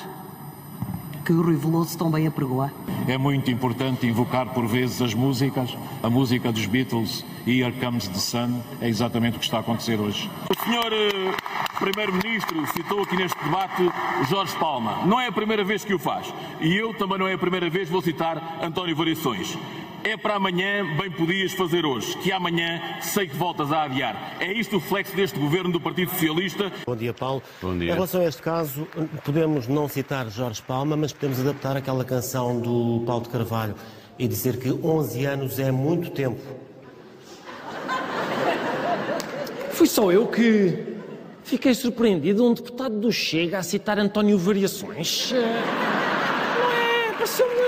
que 1.24 1.32
Rui 1.32 1.56
Veloso 1.56 1.96
tão 1.96 2.10
bem 2.10 2.26
apregoa. 2.26 2.72
É 3.06 3.16
muito 3.16 3.50
importante 3.50 4.06
invocar 4.06 4.52
por 4.52 4.66
vezes 4.66 5.00
as 5.00 5.14
músicas, 5.14 5.76
a 6.02 6.10
música 6.10 6.52
dos 6.52 6.66
Beatles, 6.66 7.24
Here 7.46 7.72
Comes 7.72 8.08
the 8.08 8.18
Sun, 8.18 8.60
é 8.80 8.88
exatamente 8.88 9.36
o 9.36 9.38
que 9.38 9.44
está 9.44 9.58
a 9.58 9.60
acontecer 9.60 9.98
hoje. 9.98 10.30
O 10.48 10.64
senhor 10.64 10.92
eh, 10.92 11.34
Primeiro-Ministro 11.78 12.64
citou 12.68 13.02
aqui 13.02 13.16
neste 13.16 13.36
debate 13.42 13.90
Jorge 14.28 14.56
Palma. 14.56 15.04
Não 15.04 15.20
é 15.20 15.26
a 15.26 15.32
primeira 15.32 15.64
vez 15.64 15.84
que 15.84 15.92
o 15.92 15.98
faz. 15.98 16.32
E 16.60 16.76
eu 16.76 16.94
também 16.94 17.18
não 17.18 17.26
é 17.26 17.34
a 17.34 17.38
primeira 17.38 17.68
vez 17.68 17.88
vou 17.88 18.00
citar 18.00 18.60
António 18.62 18.94
Variações. 18.94 19.58
É 20.04 20.16
para 20.16 20.34
amanhã, 20.34 20.84
bem 20.96 21.10
podias 21.12 21.52
fazer 21.52 21.86
hoje, 21.86 22.16
que 22.18 22.32
amanhã 22.32 22.80
sei 23.00 23.28
que 23.28 23.36
voltas 23.36 23.70
a 23.70 23.84
adiar. 23.84 24.36
É 24.40 24.52
isto 24.52 24.78
o 24.78 24.80
flexo 24.80 25.14
deste 25.14 25.38
governo 25.38 25.70
do 25.70 25.80
Partido 25.80 26.10
Socialista. 26.10 26.72
Bom 26.84 26.96
dia, 26.96 27.14
Paulo. 27.14 27.40
Bom 27.60 27.78
dia. 27.78 27.90
Em 27.90 27.94
relação 27.94 28.20
a 28.20 28.24
este 28.24 28.42
caso, 28.42 28.88
podemos 29.24 29.68
não 29.68 29.88
citar 29.88 30.28
Jorge 30.28 30.60
Palma, 30.60 30.96
mas 30.96 31.12
podemos 31.12 31.38
adaptar 31.38 31.76
aquela 31.76 32.04
canção 32.04 32.58
do 32.58 33.04
Paulo 33.06 33.22
de 33.22 33.28
Carvalho 33.28 33.76
e 34.18 34.26
dizer 34.26 34.56
que 34.56 34.72
11 34.72 35.24
anos 35.24 35.58
é 35.60 35.70
muito 35.70 36.10
tempo. 36.10 36.40
Fui 39.70 39.86
só 39.86 40.10
eu 40.10 40.26
que 40.26 40.96
fiquei 41.44 41.74
surpreendido 41.74 42.44
um 42.44 42.54
deputado 42.54 42.98
do 42.98 43.12
Chega 43.12 43.58
a 43.58 43.62
citar 43.62 44.00
António 44.00 44.36
Variações. 44.36 45.32
Não 45.32 45.40
é? 45.40 47.12
Pareceu-me. 47.12 47.62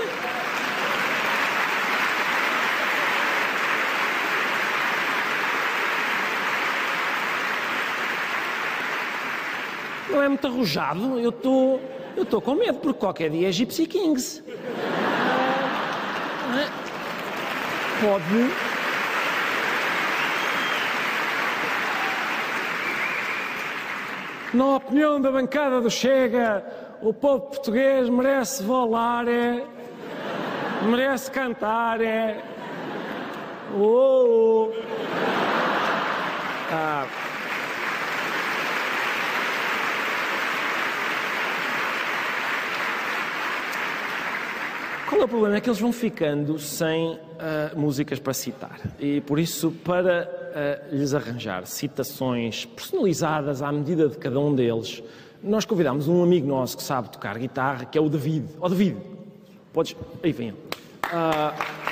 Não 10.15 10.23
é 10.23 10.24
muito 10.35 10.47
arrojado? 10.47 11.19
Eu 11.19 11.29
estou. 11.29 11.79
Eu 12.15 12.23
estou 12.23 12.41
com 12.41 12.55
medo, 12.55 12.79
porque 12.79 12.99
qualquer 12.99 13.29
dia 13.29 13.49
é 13.49 13.51
Gypsy 13.51 13.87
Kings. 13.87 14.43
É? 16.53 16.67
Pode. 18.01 18.51
Na 24.53 24.75
opinião 24.77 25.19
da 25.19 25.31
bancada 25.31 25.81
do 25.81 25.89
Chega, 25.89 26.65
o 27.01 27.13
povo 27.13 27.47
português 27.47 28.07
merece 28.07 28.63
volar, 28.63 29.27
é, 29.27 29.65
merece 30.83 31.29
cantar, 31.29 31.99
é. 31.99 32.41
Oh, 33.77 34.69
oh. 34.69 34.71
Ah. 36.71 37.24
Qual 45.15 45.21
é 45.21 45.25
o 45.25 45.29
problema? 45.29 45.55
É 45.55 45.61
que 45.61 45.69
eles 45.69 45.79
vão 45.79 45.93
ficando 45.93 46.59
sem 46.59 47.13
uh, 47.13 47.19
músicas 47.79 48.19
para 48.19 48.33
citar. 48.33 48.81
E 48.99 49.21
por 49.21 49.39
isso, 49.39 49.71
para 49.71 50.29
uh, 50.91 50.93
lhes 50.93 51.13
arranjar 51.13 51.65
citações 51.65 52.65
personalizadas 52.65 53.61
à 53.61 53.71
medida 53.71 54.09
de 54.09 54.17
cada 54.17 54.37
um 54.37 54.53
deles, 54.53 55.01
nós 55.41 55.63
convidámos 55.63 56.09
um 56.09 56.21
amigo 56.21 56.45
nosso 56.45 56.75
que 56.75 56.83
sabe 56.83 57.09
tocar 57.09 57.37
guitarra, 57.37 57.85
que 57.85 57.97
é 57.97 58.01
o 58.01 58.09
David. 58.09 58.45
Ó 58.59 58.65
oh, 58.65 58.69
David, 58.69 58.97
podes. 59.71 59.95
Aí 60.21 60.33
vem. 60.33 60.51
Uh... 60.51 61.84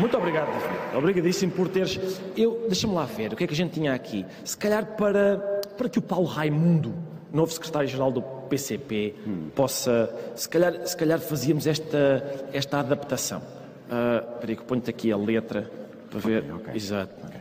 Muito 0.00 0.16
obrigado, 0.16 0.46
David. 0.46 0.96
Obrigadíssimo 0.96 1.52
por 1.52 1.68
teres. 1.68 2.00
Eu, 2.34 2.64
deixa-me 2.66 2.94
lá 2.94 3.04
ver 3.04 3.34
o 3.34 3.36
que 3.36 3.44
é 3.44 3.46
que 3.46 3.52
a 3.52 3.56
gente 3.56 3.74
tinha 3.74 3.92
aqui. 3.92 4.24
Se 4.42 4.56
calhar 4.56 4.96
para, 4.96 5.36
para 5.76 5.90
que 5.90 5.98
o 5.98 6.02
Paulo 6.02 6.26
Raimundo, 6.26 6.94
novo 7.30 7.52
secretário-geral 7.52 8.10
do 8.10 8.22
PCP, 8.22 9.14
hum. 9.26 9.50
possa. 9.54 10.10
Se 10.34 10.48
calhar, 10.48 10.86
se 10.86 10.96
calhar 10.96 11.20
fazíamos 11.20 11.66
esta, 11.66 12.48
esta 12.50 12.80
adaptação. 12.80 13.40
Uh, 13.40 14.34
espera 14.34 14.52
aí 14.52 14.56
que 14.56 14.64
ponho-te 14.64 14.88
aqui 14.88 15.12
a 15.12 15.16
letra 15.18 15.70
para 16.10 16.18
ver. 16.18 16.44
Okay. 16.54 16.74
Exato. 16.74 17.12
Okay. 17.26 17.40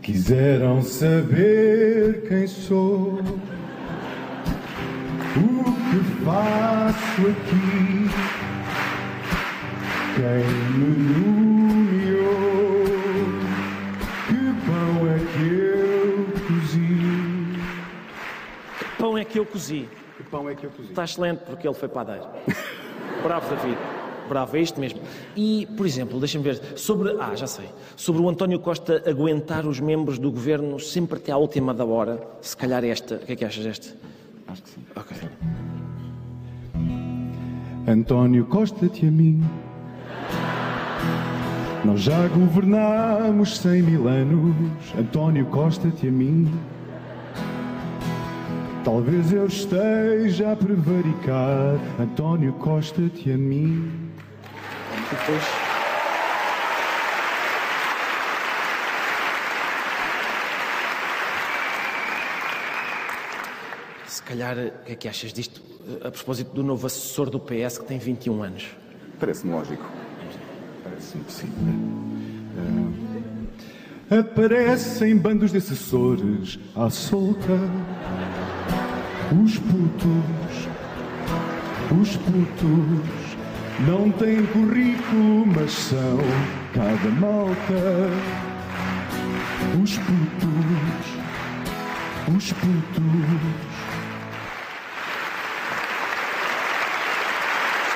Quiseram 0.00 0.80
saber 0.82 2.22
quem 2.28 2.46
sou, 2.46 3.18
o 5.36 5.64
que 5.90 6.24
faço 6.24 7.26
aqui 7.26 8.37
pão 18.98 19.16
é 19.16 19.24
que 19.24 19.38
eu 19.38 19.38
cozi? 19.38 19.38
Que 19.38 19.38
pão 19.38 19.38
é 19.38 19.38
que 19.38 19.38
eu 19.38 19.46
cozi? 19.46 19.88
Que 20.16 20.22
pão 20.24 20.50
é 20.50 20.54
que 20.54 20.66
eu 20.66 20.70
cozi? 20.70 20.88
Está 20.88 21.04
excelente 21.04 21.40
porque 21.46 21.68
ele 21.68 21.74
foi 21.74 21.88
padeiro. 21.88 22.26
Bravo, 23.22 23.54
David. 23.54 23.78
Bravo, 24.28 24.56
é 24.56 24.60
isto 24.60 24.80
mesmo. 24.80 25.00
E, 25.36 25.66
por 25.76 25.86
exemplo, 25.86 26.18
deixa-me 26.18 26.44
ver, 26.44 26.60
sobre. 26.76 27.16
Ah, 27.18 27.34
já 27.34 27.46
sei. 27.46 27.66
Sobre 27.96 28.20
o 28.20 28.28
António 28.28 28.58
Costa 28.58 29.02
aguentar 29.06 29.66
os 29.66 29.80
membros 29.80 30.18
do 30.18 30.30
governo 30.30 30.78
sempre 30.78 31.18
até 31.18 31.32
à 31.32 31.36
última 31.36 31.72
da 31.72 31.84
hora. 31.84 32.20
Se 32.42 32.56
calhar 32.56 32.84
esta. 32.84 33.14
O 33.14 33.18
que 33.20 33.32
é 33.32 33.36
que 33.36 33.44
achas 33.44 33.64
desta? 33.64 33.96
Acho 34.48 34.62
que 34.62 34.70
sim. 34.70 34.84
Ok. 34.94 35.16
António 37.86 38.44
Costa-te 38.46 39.06
a 39.06 39.10
mim. 39.10 39.42
Nós 41.84 42.00
já 42.00 42.26
governamos 42.28 43.58
cem 43.58 43.82
mil 43.82 44.08
anos, 44.08 44.54
António 44.98 45.46
Costa-te 45.46 46.08
a 46.08 46.10
mim. 46.10 46.52
Talvez 48.84 49.32
eu 49.32 49.46
esteja 49.46 50.52
a 50.52 50.56
prevaricar, 50.56 51.78
António 52.00 52.52
Costa-te 52.54 53.30
a 53.30 53.38
mim. 53.38 54.10
Depois. 55.10 55.42
Se 64.06 64.22
calhar, 64.24 64.56
o 64.56 64.84
que 64.84 64.92
é 64.92 64.94
que 64.96 65.08
achas 65.08 65.32
disto 65.32 65.62
a 66.04 66.10
propósito 66.10 66.52
do 66.52 66.62
novo 66.62 66.86
assessor 66.86 67.30
do 67.30 67.38
PS 67.38 67.78
que 67.78 67.84
tem 67.86 67.98
21 67.98 68.42
anos? 68.42 68.66
Parece-me 69.18 69.52
lógico. 69.52 70.07
Parece-me 70.88 71.24
que 71.24 71.32
sim. 71.32 71.52
Ah, 74.10 74.20
Aparecem 74.20 75.18
bandos 75.18 75.52
de 75.52 75.58
assessores 75.58 76.58
à 76.74 76.88
solta. 76.88 77.52
Os 79.44 79.58
putos, 79.58 80.68
os 82.00 82.16
putos, 82.16 83.36
não 83.86 84.10
têm 84.12 84.46
currículo, 84.46 85.46
mas 85.46 85.70
são 85.72 86.18
cada 86.72 87.10
malta. 87.20 88.08
Os 89.82 89.98
putos, 89.98 91.06
os 92.34 92.52
putos. 92.54 93.02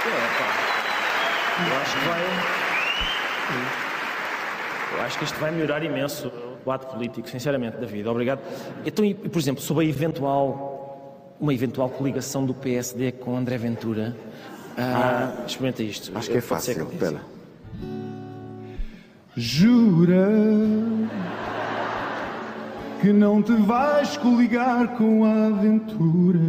É. 0.04 0.62
Eu 1.70 1.80
acho 1.80 1.98
que 1.98 2.04
vai. 2.06 2.61
Acho 5.12 5.18
que 5.18 5.24
isto 5.26 5.38
vai 5.38 5.50
melhorar 5.50 5.84
imenso 5.84 6.28
o 6.28 6.56
debate 6.60 6.86
político, 6.86 7.28
sinceramente, 7.28 7.76
David. 7.76 8.08
Obrigado. 8.08 8.40
Então, 8.82 9.04
e, 9.04 9.12
por 9.12 9.38
exemplo, 9.38 9.62
sobre 9.62 9.84
a 9.84 9.88
eventual, 9.90 11.36
uma 11.38 11.52
eventual 11.52 11.90
coligação 11.90 12.46
do 12.46 12.54
PSD 12.54 13.12
com 13.12 13.36
André 13.36 13.58
Ventura, 13.58 14.16
ah, 14.78 15.34
experimenta 15.46 15.82
isto. 15.82 16.16
Acho 16.16 16.30
que 16.30 16.38
é 16.38 16.40
fácil. 16.40 16.86
que- 16.86 16.94
Espera. 16.94 17.20
Jura 19.36 20.28
que 23.02 23.12
não 23.12 23.42
te 23.42 23.52
vais 23.52 24.16
coligar 24.16 24.96
com 24.96 25.26
a 25.26 25.46
aventura 25.48 26.40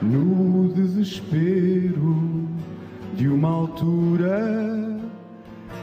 no 0.00 0.68
desespero 0.68 2.46
de 3.14 3.26
uma 3.26 3.48
altura 3.50 5.00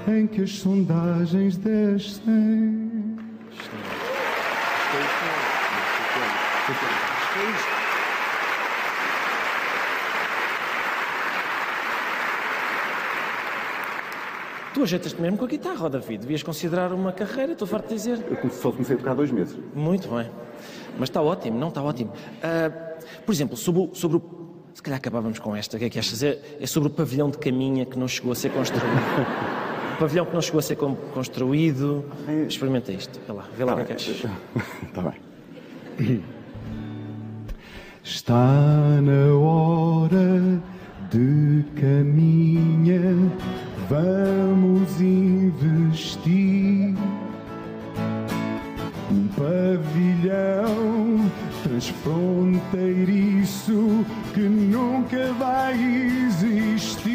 em 0.07 0.27
que 0.27 0.41
as 0.41 0.51
sondagens 0.57 1.57
descem. 1.57 2.91
Tu 14.73 14.81
ajeitas-te 14.81 15.21
mesmo 15.21 15.37
com 15.37 15.45
a 15.45 15.47
guitarra, 15.47 15.87
David. 15.89 16.21
Devias 16.21 16.41
considerar 16.41 16.91
uma 16.93 17.11
carreira, 17.11 17.51
estou 17.53 17.67
farto 17.67 17.89
de 17.89 17.93
dizer. 17.95 18.19
Eu 18.43 18.49
só 18.49 18.71
comecei 18.71 18.95
a 18.95 18.97
tocar 18.99 19.11
há 19.11 19.13
dois 19.15 19.29
meses. 19.31 19.55
Muito 19.75 20.07
bem. 20.07 20.27
Mas 20.97 21.09
está 21.09 21.21
ótimo, 21.21 21.59
não 21.59 21.67
está 21.67 21.83
ótimo. 21.83 22.11
Ah, 22.41 22.71
por 23.23 23.31
exemplo, 23.31 23.55
sobre 23.55 23.81
o, 23.81 23.93
sobre 23.93 24.17
o- 24.17 24.43
Se 24.73 24.81
calhar 24.81 24.97
acabávamos 24.97 25.37
com 25.37 25.55
esta. 25.55 25.77
O 25.77 25.79
que 25.79 25.85
é 25.85 25.89
que 25.91 25.99
achas? 25.99 26.23
É, 26.23 26.39
é 26.59 26.65
sobre 26.65 26.89
o 26.89 26.91
pavilhão 26.91 27.29
de 27.29 27.37
caminha 27.37 27.85
que 27.85 27.97
não 27.99 28.07
chegou 28.07 28.31
a 28.31 28.35
ser 28.35 28.49
construído. 28.51 28.87
o 29.93 29.97
pavilhão 29.99 30.25
que 30.25 30.33
não 30.33 30.41
chegou 30.41 30.59
a 30.59 30.61
ser 30.61 30.75
con- 30.75 30.95
construído. 31.13 32.03
Experimenta 32.47 32.91
isto. 32.91 33.19
Vê 33.25 33.31
lá, 33.33 33.45
vê 33.57 33.63
lá 33.63 33.75
o 33.75 33.79
é 33.79 33.85
que 33.85 33.93
achas. 33.93 34.23
Está 34.87 35.01
bem. 35.01 35.13
Está 38.03 38.35
na 39.01 39.33
hora 39.37 40.59
de 41.09 41.63
caminha, 41.79 43.01
vamos 43.87 44.99
investir 44.99 46.95
um 49.11 49.27
pavilhão 49.37 51.31
transfronteiriço 51.63 54.05
que 54.33 54.41
nunca 54.41 55.31
vai 55.33 55.75
existir. 56.27 57.12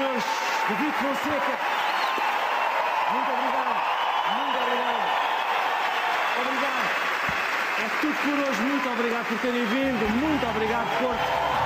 Senhores, 0.00 0.24
David 0.68 0.92
Fonseca, 0.92 1.58
muito 3.12 3.30
obrigado, 3.32 3.76
muito 4.34 4.58
obrigado. 4.62 5.00
Obrigado. 6.40 6.88
É 7.78 8.00
tudo 8.00 8.14
por 8.14 8.48
hoje, 8.48 8.62
muito 8.62 8.88
obrigado 8.88 9.26
por 9.26 9.38
terem 9.40 9.66
vindo, 9.66 10.08
muito 10.08 10.46
obrigado, 10.46 10.88
Porto. 11.00 11.59